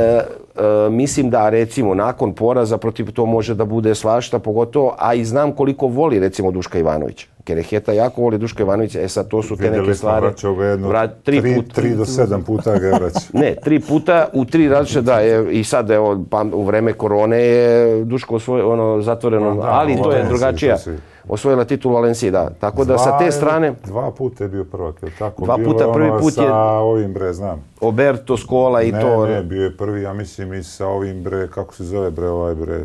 [0.57, 5.24] e, mislim da recimo nakon poraza protiv to može da bude svašta, pogotovo, a i
[5.24, 7.27] znam koliko voli recimo Duška Ivanovića.
[7.44, 10.57] Kereheta jako voli Duška Ivanovića, e sad to su te Vidjeli neke smo, stvari.
[10.57, 11.74] ga jedno, Vra- tri, tri, puta.
[11.74, 13.20] tri do sedam puta ga je vraćao.
[13.35, 17.39] Ne, tri puta u tri različite, da, je, i sad evo, pa, u vreme korone
[17.39, 20.74] je Duško osvojio ono zatvoreno, Pa da, ali to je drugačija.
[20.74, 20.90] to si-
[21.28, 22.51] Osvojila titul Valenciji, da.
[22.51, 25.44] Tako da sa Dva te je- strane, Dva puta je bio prvak, je tako?
[25.44, 27.65] Dva Bilo puta, je prvi ono put sa je- ovim bre, znam.
[27.81, 29.27] Oberto, Skola i ne, to...
[29.27, 32.55] ne, bio je prvi, ja mislim, i sa ovim bre, kako se zove bre, ovaj
[32.57, 32.81] bre,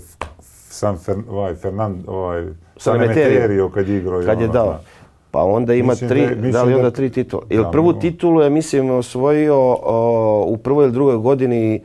[0.70, 2.46] San Fer, ovaj, Fernand, ovaj,
[2.78, 2.96] San.
[2.96, 4.22] Emeterio kad je igrao.
[4.22, 4.66] kad je ono, dao.
[4.66, 4.82] da.
[5.32, 7.44] Pa onda ima Mislim tri, da da, li onda da- tri titule?
[7.50, 11.82] Ili Da, prvu titulu je, mislim, osvojio o, u prvoj ili drugoj godini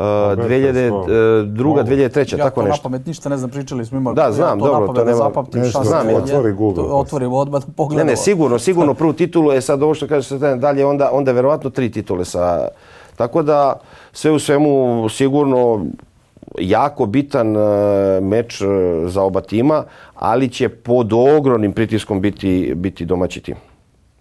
[0.00, 0.90] 2002.
[0.90, 1.80] Mogu.
[1.80, 2.38] 2003.
[2.38, 2.78] Ja tako to nešto.
[2.82, 4.16] napamet ništa ne znam, pričali smo imali.
[4.16, 6.16] Da, ja znam, to dobro, to ne nema- zapamtim Nešto, šta znam, sam ja.
[6.16, 8.06] otvori Google to Otvorim odmah, Ne, pogledam.
[8.06, 11.70] ne, sigurno, sigurno prvu titulu je sad ovo što kaže se dalje, onda, onda verovatno
[11.70, 12.68] tri titule sa...
[13.16, 13.74] Tako da
[14.12, 15.86] sve u svemu sigurno
[16.58, 17.60] jako bitan e,
[18.20, 18.64] meč e,
[19.06, 23.56] za oba tima, ali će pod ogromnim pritiskom biti, biti domaći tim.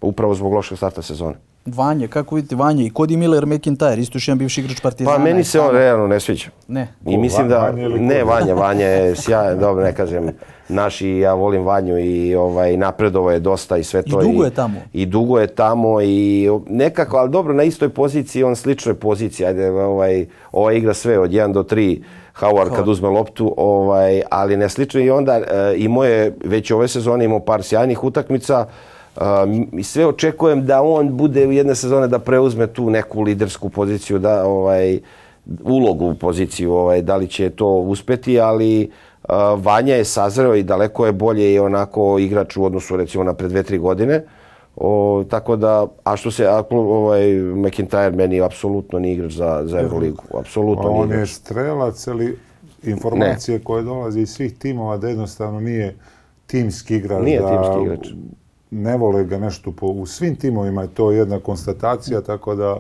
[0.02, 1.36] Upravo zbog lošeg starta sezone.
[1.66, 5.18] Vanje, kako vidite Vanje i Cody Miller McIntyre, isto još jedan bivši igrač Partizana.
[5.18, 6.50] Pa meni se on realno ne sviđa.
[6.68, 6.88] Ne.
[7.06, 8.24] I mislim da, Vanja ne?
[8.24, 10.32] Vanja, Vanja je sjajan, dobro ne kažem,
[10.70, 14.22] naši, ja volim Vanju i ovaj, napredovo je dosta i sve I to.
[14.22, 14.80] dugo je tamo.
[14.94, 19.72] I dugo je tamo i nekako, ali dobro, na istoj poziciji, on sličnoj poziciji, ajde,
[19.72, 22.02] ovaj, ova igra sve od 1 do 3,
[22.40, 25.44] Howard kad uzme loptu, ovaj, ali ne slično i onda e,
[25.78, 28.66] imao je već ove sezone imao par sjajnih utakmica,
[29.74, 34.20] I sve očekujem da on bude u jedne sezone da preuzme tu neku lidersku poziciju,
[34.20, 35.00] da ovaj
[35.64, 38.92] ulogu u poziciju, ovaj da li će to uspeti, ali
[39.58, 43.48] Vanja je sazreo i daleko je bolje i onako igrač u odnosu recimo na pre
[43.48, 44.24] dve, tri godine.
[44.76, 49.80] O, tako da, a što se, a, ovaj, McIntyre meni apsolutno nije igrač za, za
[49.80, 50.24] Euroligu.
[50.40, 52.38] Apsolutno nije on je strelac, ali
[52.84, 55.96] informacije koje dolaze iz svih timova da jednostavno nije
[56.48, 57.24] timski igrač.
[57.24, 58.08] Nije da timski igrač.
[58.72, 59.88] Ne vole ga nešto po...
[59.88, 62.78] U svim timovima je to jedna konstatacija, tako da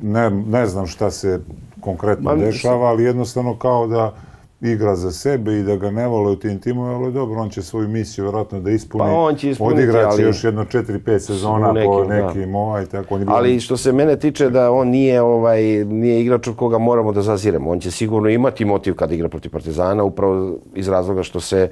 [0.00, 1.40] ne, ne znam šta se
[1.80, 4.14] konkretno Ma, dešava, ali jednostavno kao da
[4.60, 7.62] igra za sebe i da ga ne vole u tim timovima, ali dobro, on će
[7.62, 9.04] svoju misiju vjerojatno da ispuni.
[9.04, 12.14] Pa on će ispuniti, Odigraće ali- još jedno 4-5 sezona nekim, po da.
[12.14, 13.14] nekim ovaj, tako.
[13.14, 16.78] On je Ali što se mene tiče da on nije ovaj nije igrač od koga
[16.78, 17.70] moramo da zaziremo.
[17.70, 21.70] On će sigurno imati motiv kad igra protiv Partizana upravo iz razloga što se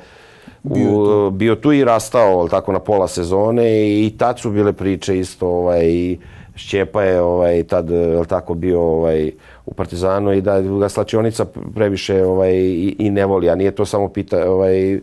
[0.63, 4.73] bio tu, bio tu i rastao ali tako na pola sezone i tad su bile
[4.73, 6.17] priče isto ovaj
[6.57, 9.33] Šćepa je ovaj, tad, jel tako, bio ovaj,
[9.67, 11.45] u Partizanu i da ga slačionica
[11.75, 15.01] previše ovaj, i, i ne voli, a nije to samo pita, ovaj,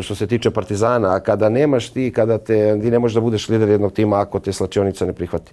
[0.00, 3.48] što se tiče Partizana, a kada nemaš ti, kada te, ti ne možeš da budeš
[3.48, 5.52] lider jednog tima ako te slačionica ne prihvati.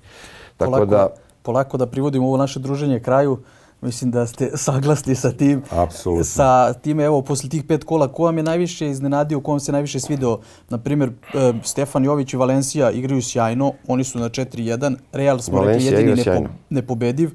[0.57, 1.07] Tako polako, da,
[1.41, 3.37] polako da privodimo ovo naše druženje kraju.
[3.81, 5.63] Mislim da ste saglasni sa tim.
[5.69, 6.23] Apsolutno.
[6.23, 9.71] Sa time, evo, posle tih pet kola, ko vam je najviše iznenadio, ko vam se
[9.71, 10.39] najviše svideo?
[10.69, 14.95] Naprimjer, e, Stefan Jović i Valencija igraju sjajno, oni su na 4-1.
[15.11, 17.31] Real smo rekli Valencia jedini nepo, nepobediv.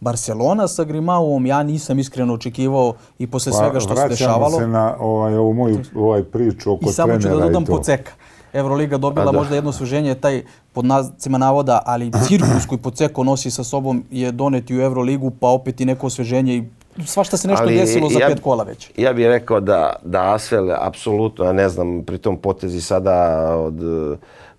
[0.00, 4.40] Barcelona sa Grimaovom ja nisam iskreno očekivao i posle svega što se dešavalo.
[4.40, 7.46] Pa, Vraćamo se na ovaj, ovu moju ovaj priču oko I samo ću da trenera
[7.46, 7.76] dodam i to.
[7.76, 8.12] Poceka.
[8.52, 9.32] Euroliga dobila da.
[9.32, 14.32] možda jedno osveženje, taj pod nazicima navoda, ali cirkus koji Poceko nosi sa sobom je
[14.32, 16.64] doneti u Euroligu, pa opet i neko osveženje i
[17.04, 18.90] svašta se nešto Ali desilo za ja- pet kola već.
[18.96, 23.14] Ja bih rekao da, da Asvel, apsolutno, ja ne znam, pri tom potezi sada,
[23.56, 23.74] od,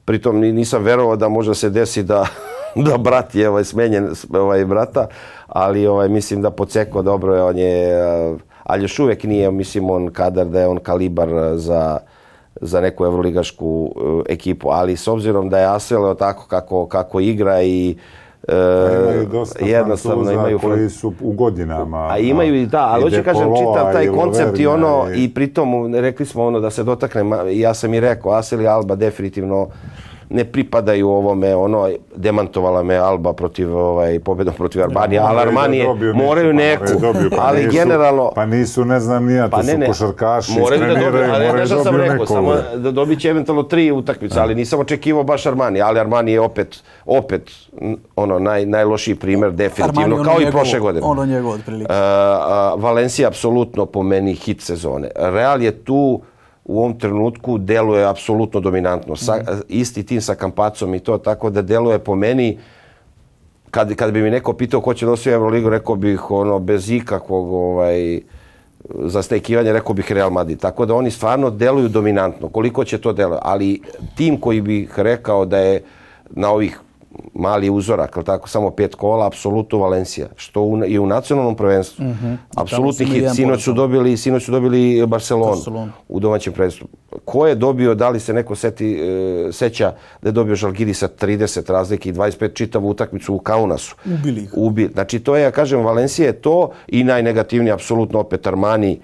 [0.05, 2.25] pritom ni- nisam verovao da može se desi da,
[2.87, 5.07] da brat je ovaj, smenjen ovaj, brata,
[5.47, 8.05] ali ovaj, mislim da Poceko dobro je, on je,
[8.63, 11.97] ali još uvijek nije, mislim, on kadar da je on kalibar za,
[12.61, 13.91] za neku evroligašku
[14.27, 17.95] eh, ekipu, ali s obzirom da je Asvel tako kako, kako igra i
[18.47, 22.07] A imaju dosta jednostavno imaju koji su u godinama.
[22.11, 25.33] a imaju i da, ali i hoću kažem čitav taj i koncept i ono i
[25.33, 27.23] pritom rekli smo ono da se dotakne,
[27.53, 29.67] i ja sam i rekao, Asel i Alba definitivno
[30.33, 35.49] ne pripadaju ovome, ono, demantovala me Alba protiv, ovaj, pobjedom protiv Arbanije, ali Moraju da
[35.49, 39.25] Armanije dobiju moraju nešto, neku, moraju dobiju, pa ali nisu- generalno, Pa nisu, ne znam
[39.25, 42.53] nija, to pa ne, su košarkaši, moraju da dobiju, ali ja nešto sam rekao, samo
[42.75, 46.83] da dobit će eventualno tri utakmice, ali nisam očekivao baš Armani, ali Armani je opet,
[47.05, 47.51] opet,
[48.15, 51.05] ono, naj, najlošiji primjer, definitivno, kao i prošle godine.
[51.05, 51.93] Ono njegovo otprilike.
[51.93, 51.97] Uh,
[52.77, 55.09] uh, Valencija apsolutno po meni hit sezone.
[55.15, 56.21] Real je tu
[56.65, 59.15] u ovom trenutku deluje apsolutno dominantno.
[59.15, 59.39] Sa,
[59.69, 62.57] Isti tim sa Kampacom i to, tako da deluje po meni
[63.71, 66.91] kad, kad bi mi neko pitao ko će da osvoji Euroligu, rekao bih ono bez
[66.91, 68.21] ikakvog ovaj,
[69.03, 70.59] zastajkivanja, rekao bih Real Madrid.
[70.59, 72.49] Tako da oni stvarno deluju dominantno.
[72.49, 73.39] Koliko će to deluje?
[73.41, 73.81] Ali
[74.15, 75.83] tim koji bih rekao da je
[76.29, 76.79] na ovih
[77.33, 80.27] mali uzorak, ali tako, samo pet kola, apsolutno Valencija.
[80.35, 82.05] Što u, i u nacionalnom prvenstvu.
[82.55, 83.35] Apsolutni su imali hit.
[83.35, 85.91] Sinoć su dobili, sinoć su dobili Barcelonu, Barcelonu.
[86.09, 86.87] u domaćem prvenstvu.
[87.25, 91.07] Ko je dobio, da li se neko seti, e, seća da je dobio Žalgiri sa
[91.07, 93.95] 30 razlike i 25 čitavu utakmicu u Kaunasu.
[94.05, 94.53] Ubili ih.
[94.55, 94.89] Ubi.
[94.93, 98.99] Znači to je, ja kažem, Valencija je to i najnegativniji apsolutno opet Armani.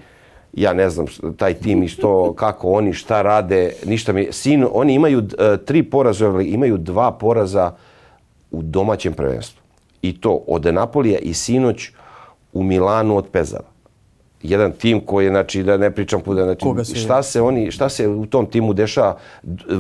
[0.54, 1.06] Ja ne znam
[1.38, 4.28] taj tim i što, kako oni, šta rade, ništa mi...
[4.32, 7.72] Sin, oni imaju e, tri poraza, imaju dva poraza
[8.52, 9.62] u domaćem prvenstvu.
[10.02, 11.90] I to od Napolija i sinoć
[12.54, 13.68] u Milanu od Pezara.
[14.44, 17.72] Jedan tim koji je, znači, da ne pričam puta, znači, Koga sve šta se oni,
[17.72, 19.18] šta se u tom timu dešava,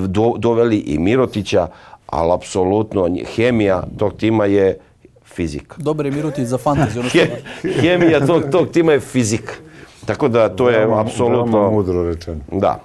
[0.08, 1.68] do, doveli i Mirotića,
[2.08, 4.78] ali apsolutno hemija tog tima je
[5.26, 5.76] fizika.
[5.80, 7.00] Dobar je Mirotić za fantaziju.
[7.00, 7.20] Ono što...
[7.20, 9.54] He, hemija tog, tog tima je fizika.
[10.06, 11.72] Tako da to je Veoma- veoma apsolutno...
[11.72, 12.40] mudro rečeno.
[12.52, 12.80] Da.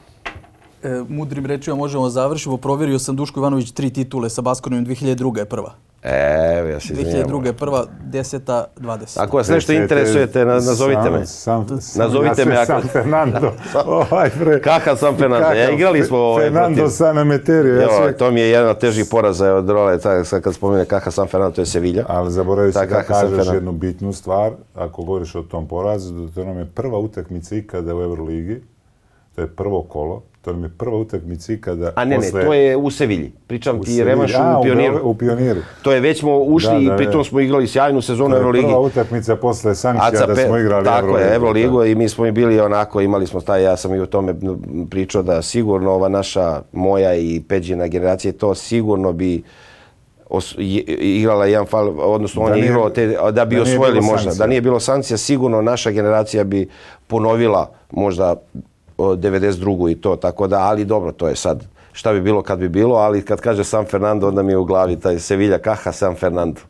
[0.85, 2.57] E, mudrim rečima možemo završiti.
[2.59, 5.39] Provjerio sam Duško Ivanović tri titule sa Baskonom 2002.
[5.39, 5.75] je prva.
[6.05, 7.31] Evo, ja se izvinjavam.
[7.33, 7.47] 2002.
[7.47, 8.41] je prva, 10.
[8.77, 9.21] 20.
[9.21, 11.27] Ako vas nešto interesujete, na- nazovite me.
[11.27, 13.53] Sam, sam, Nazovite ja me ako- San Fernando.
[13.87, 14.61] ovaj bre.
[14.61, 15.47] Kakav San Fernando?
[15.49, 17.75] Ja, igrali smo, ovaj, Fernando San Emeterio.
[17.75, 20.85] Ja Jo, sve, to mi je jedan od težih poraza od role, sad kad spomene
[20.85, 22.05] Kaha San Fernando, to je Sevilla.
[22.09, 23.53] ali zaboravio Tak, da kažeš Fernando.
[23.53, 27.97] jednu bitnu stvar, ako govoriš o tom porazu, da to nam je prva utakmica ikada
[27.97, 28.63] u Euroligi,
[29.35, 32.55] to je prvo kolo, to nam je prva utakmica ikada A ne, ne, posle- to
[32.55, 33.33] je u Sevilji.
[33.47, 34.05] Pričam u ti Sevilji.
[34.05, 35.01] revanš A, u Pioniru.
[35.03, 35.61] U Pioniru.
[35.83, 37.25] To je već smo ušli Da, da, i pritom da.
[37.25, 38.67] smo igrali sjajnu sezonu To je Euroligi.
[38.67, 41.19] prva utakmica posle sankcija da smo igrali tako Euroligu.
[41.21, 44.07] je, Euroligu i mi smo i bili onako, imali smo taj, ja sam i o
[44.07, 44.35] tome
[44.91, 46.43] pričao da sigurno ova naša,
[46.73, 49.43] moja i Peđina generacija, to sigurno bi
[50.29, 50.55] os,
[50.99, 54.19] igrala jedan fal, odnosno on Da je nije- igrao te, da bi da osvojili možda.
[54.19, 54.35] sankcija.
[54.37, 56.69] Da nije bilo sankcija, sigurno naša generacija bi
[57.07, 58.37] ponovila možda
[59.07, 59.91] 92.
[59.91, 62.95] i to, tako da, ali dobro, to je sad šta bi bilo kad bi bilo,
[62.95, 66.61] ali kad kaže San Fernando, onda mi je u glavi taj Sevilla Caja San Fernando.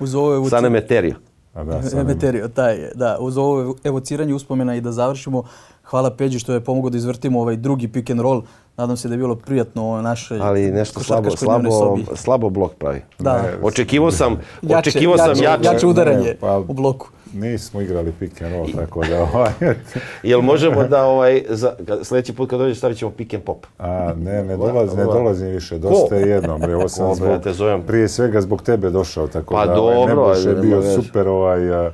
[0.00, 1.14] Uz ovo evo, San Emeterio.
[1.54, 3.16] A da, sad Emeterio, taj je, da.
[3.20, 5.42] Uz ovo evociranje uspomena i da završimo,
[5.84, 8.42] hvala Peđi što je pomogao da izvrtimo ovaj drugi pick and roll.
[8.76, 12.06] Nadam se da je bilo prijatno u našoj Ali nešto slabo, slabo, sobi.
[12.14, 13.00] slabo blok pravi.
[13.18, 13.44] Da.
[13.62, 15.64] Očekivao sam, Jače, očekivao sam jače, jače.
[15.64, 17.08] jače udaranje Ne, pa- u bloku.
[17.36, 19.50] Nismo igrali pick and roll, tako da ovaj...
[20.22, 23.66] Jel možemo da ovaj, za, kad, sljedeći put kad dođeš stavit ćemo pick and pop.
[23.78, 26.60] A, ne, ne dolazim, ne dolazim više, dosta je jednom.
[26.60, 27.82] Bre, ovo sam bre, ja zbog, te zovem.
[27.82, 30.92] prije svega zbog tebe došao, tako Pa da ovaj, dobro, Nebojša je bio veze.
[30.94, 31.70] super ovaj...
[31.70, 31.90] a,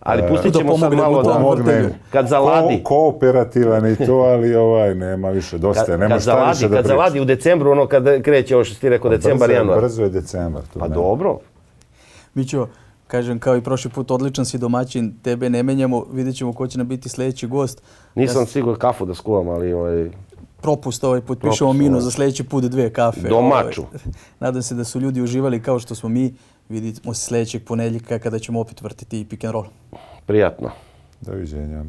[0.00, 1.62] Ali pustit ćemo sad pomogne malo da...
[1.62, 1.88] vrtelju.
[2.10, 2.80] Kad zaladi.
[2.82, 6.42] Ko, kooperativan i to, ali ovaj, nema više, dosta je, Kad, nema kad šta više
[6.44, 6.96] zaladi, da kad pričam.
[6.96, 9.80] zaladi u decembru, ono kad kreće, ovo što ti rekao, decembar, brzo, je- januar.
[9.80, 10.62] Brzo je decembar.
[10.62, 10.94] Tu Pa nema.
[10.94, 11.38] dobro.
[12.34, 12.66] Mićo,
[13.10, 16.78] kažem, kao i prošli put, odličan si domaćin, tebe ne menjamo, vidjet ćemo ko će
[16.78, 17.82] nam biti sljedeći gost.
[18.14, 20.10] Nisam stigao kafu da skuvam, ali ovaj,
[20.62, 22.02] Propust ovaj put, Propust, pišemo minus ovaj.
[22.02, 23.28] za sljedeći put dve kafe.
[23.28, 23.82] Domaću.
[23.82, 24.00] Ovaj,
[24.40, 26.34] nadam se da su ljudi uživali kao što smo mi.
[26.68, 29.66] Vidimo se sljedećeg ponedjeljka kada ćemo opet vrtiti pick and roll.
[30.26, 30.70] prijatno.
[31.20, 31.84] Doviđenja.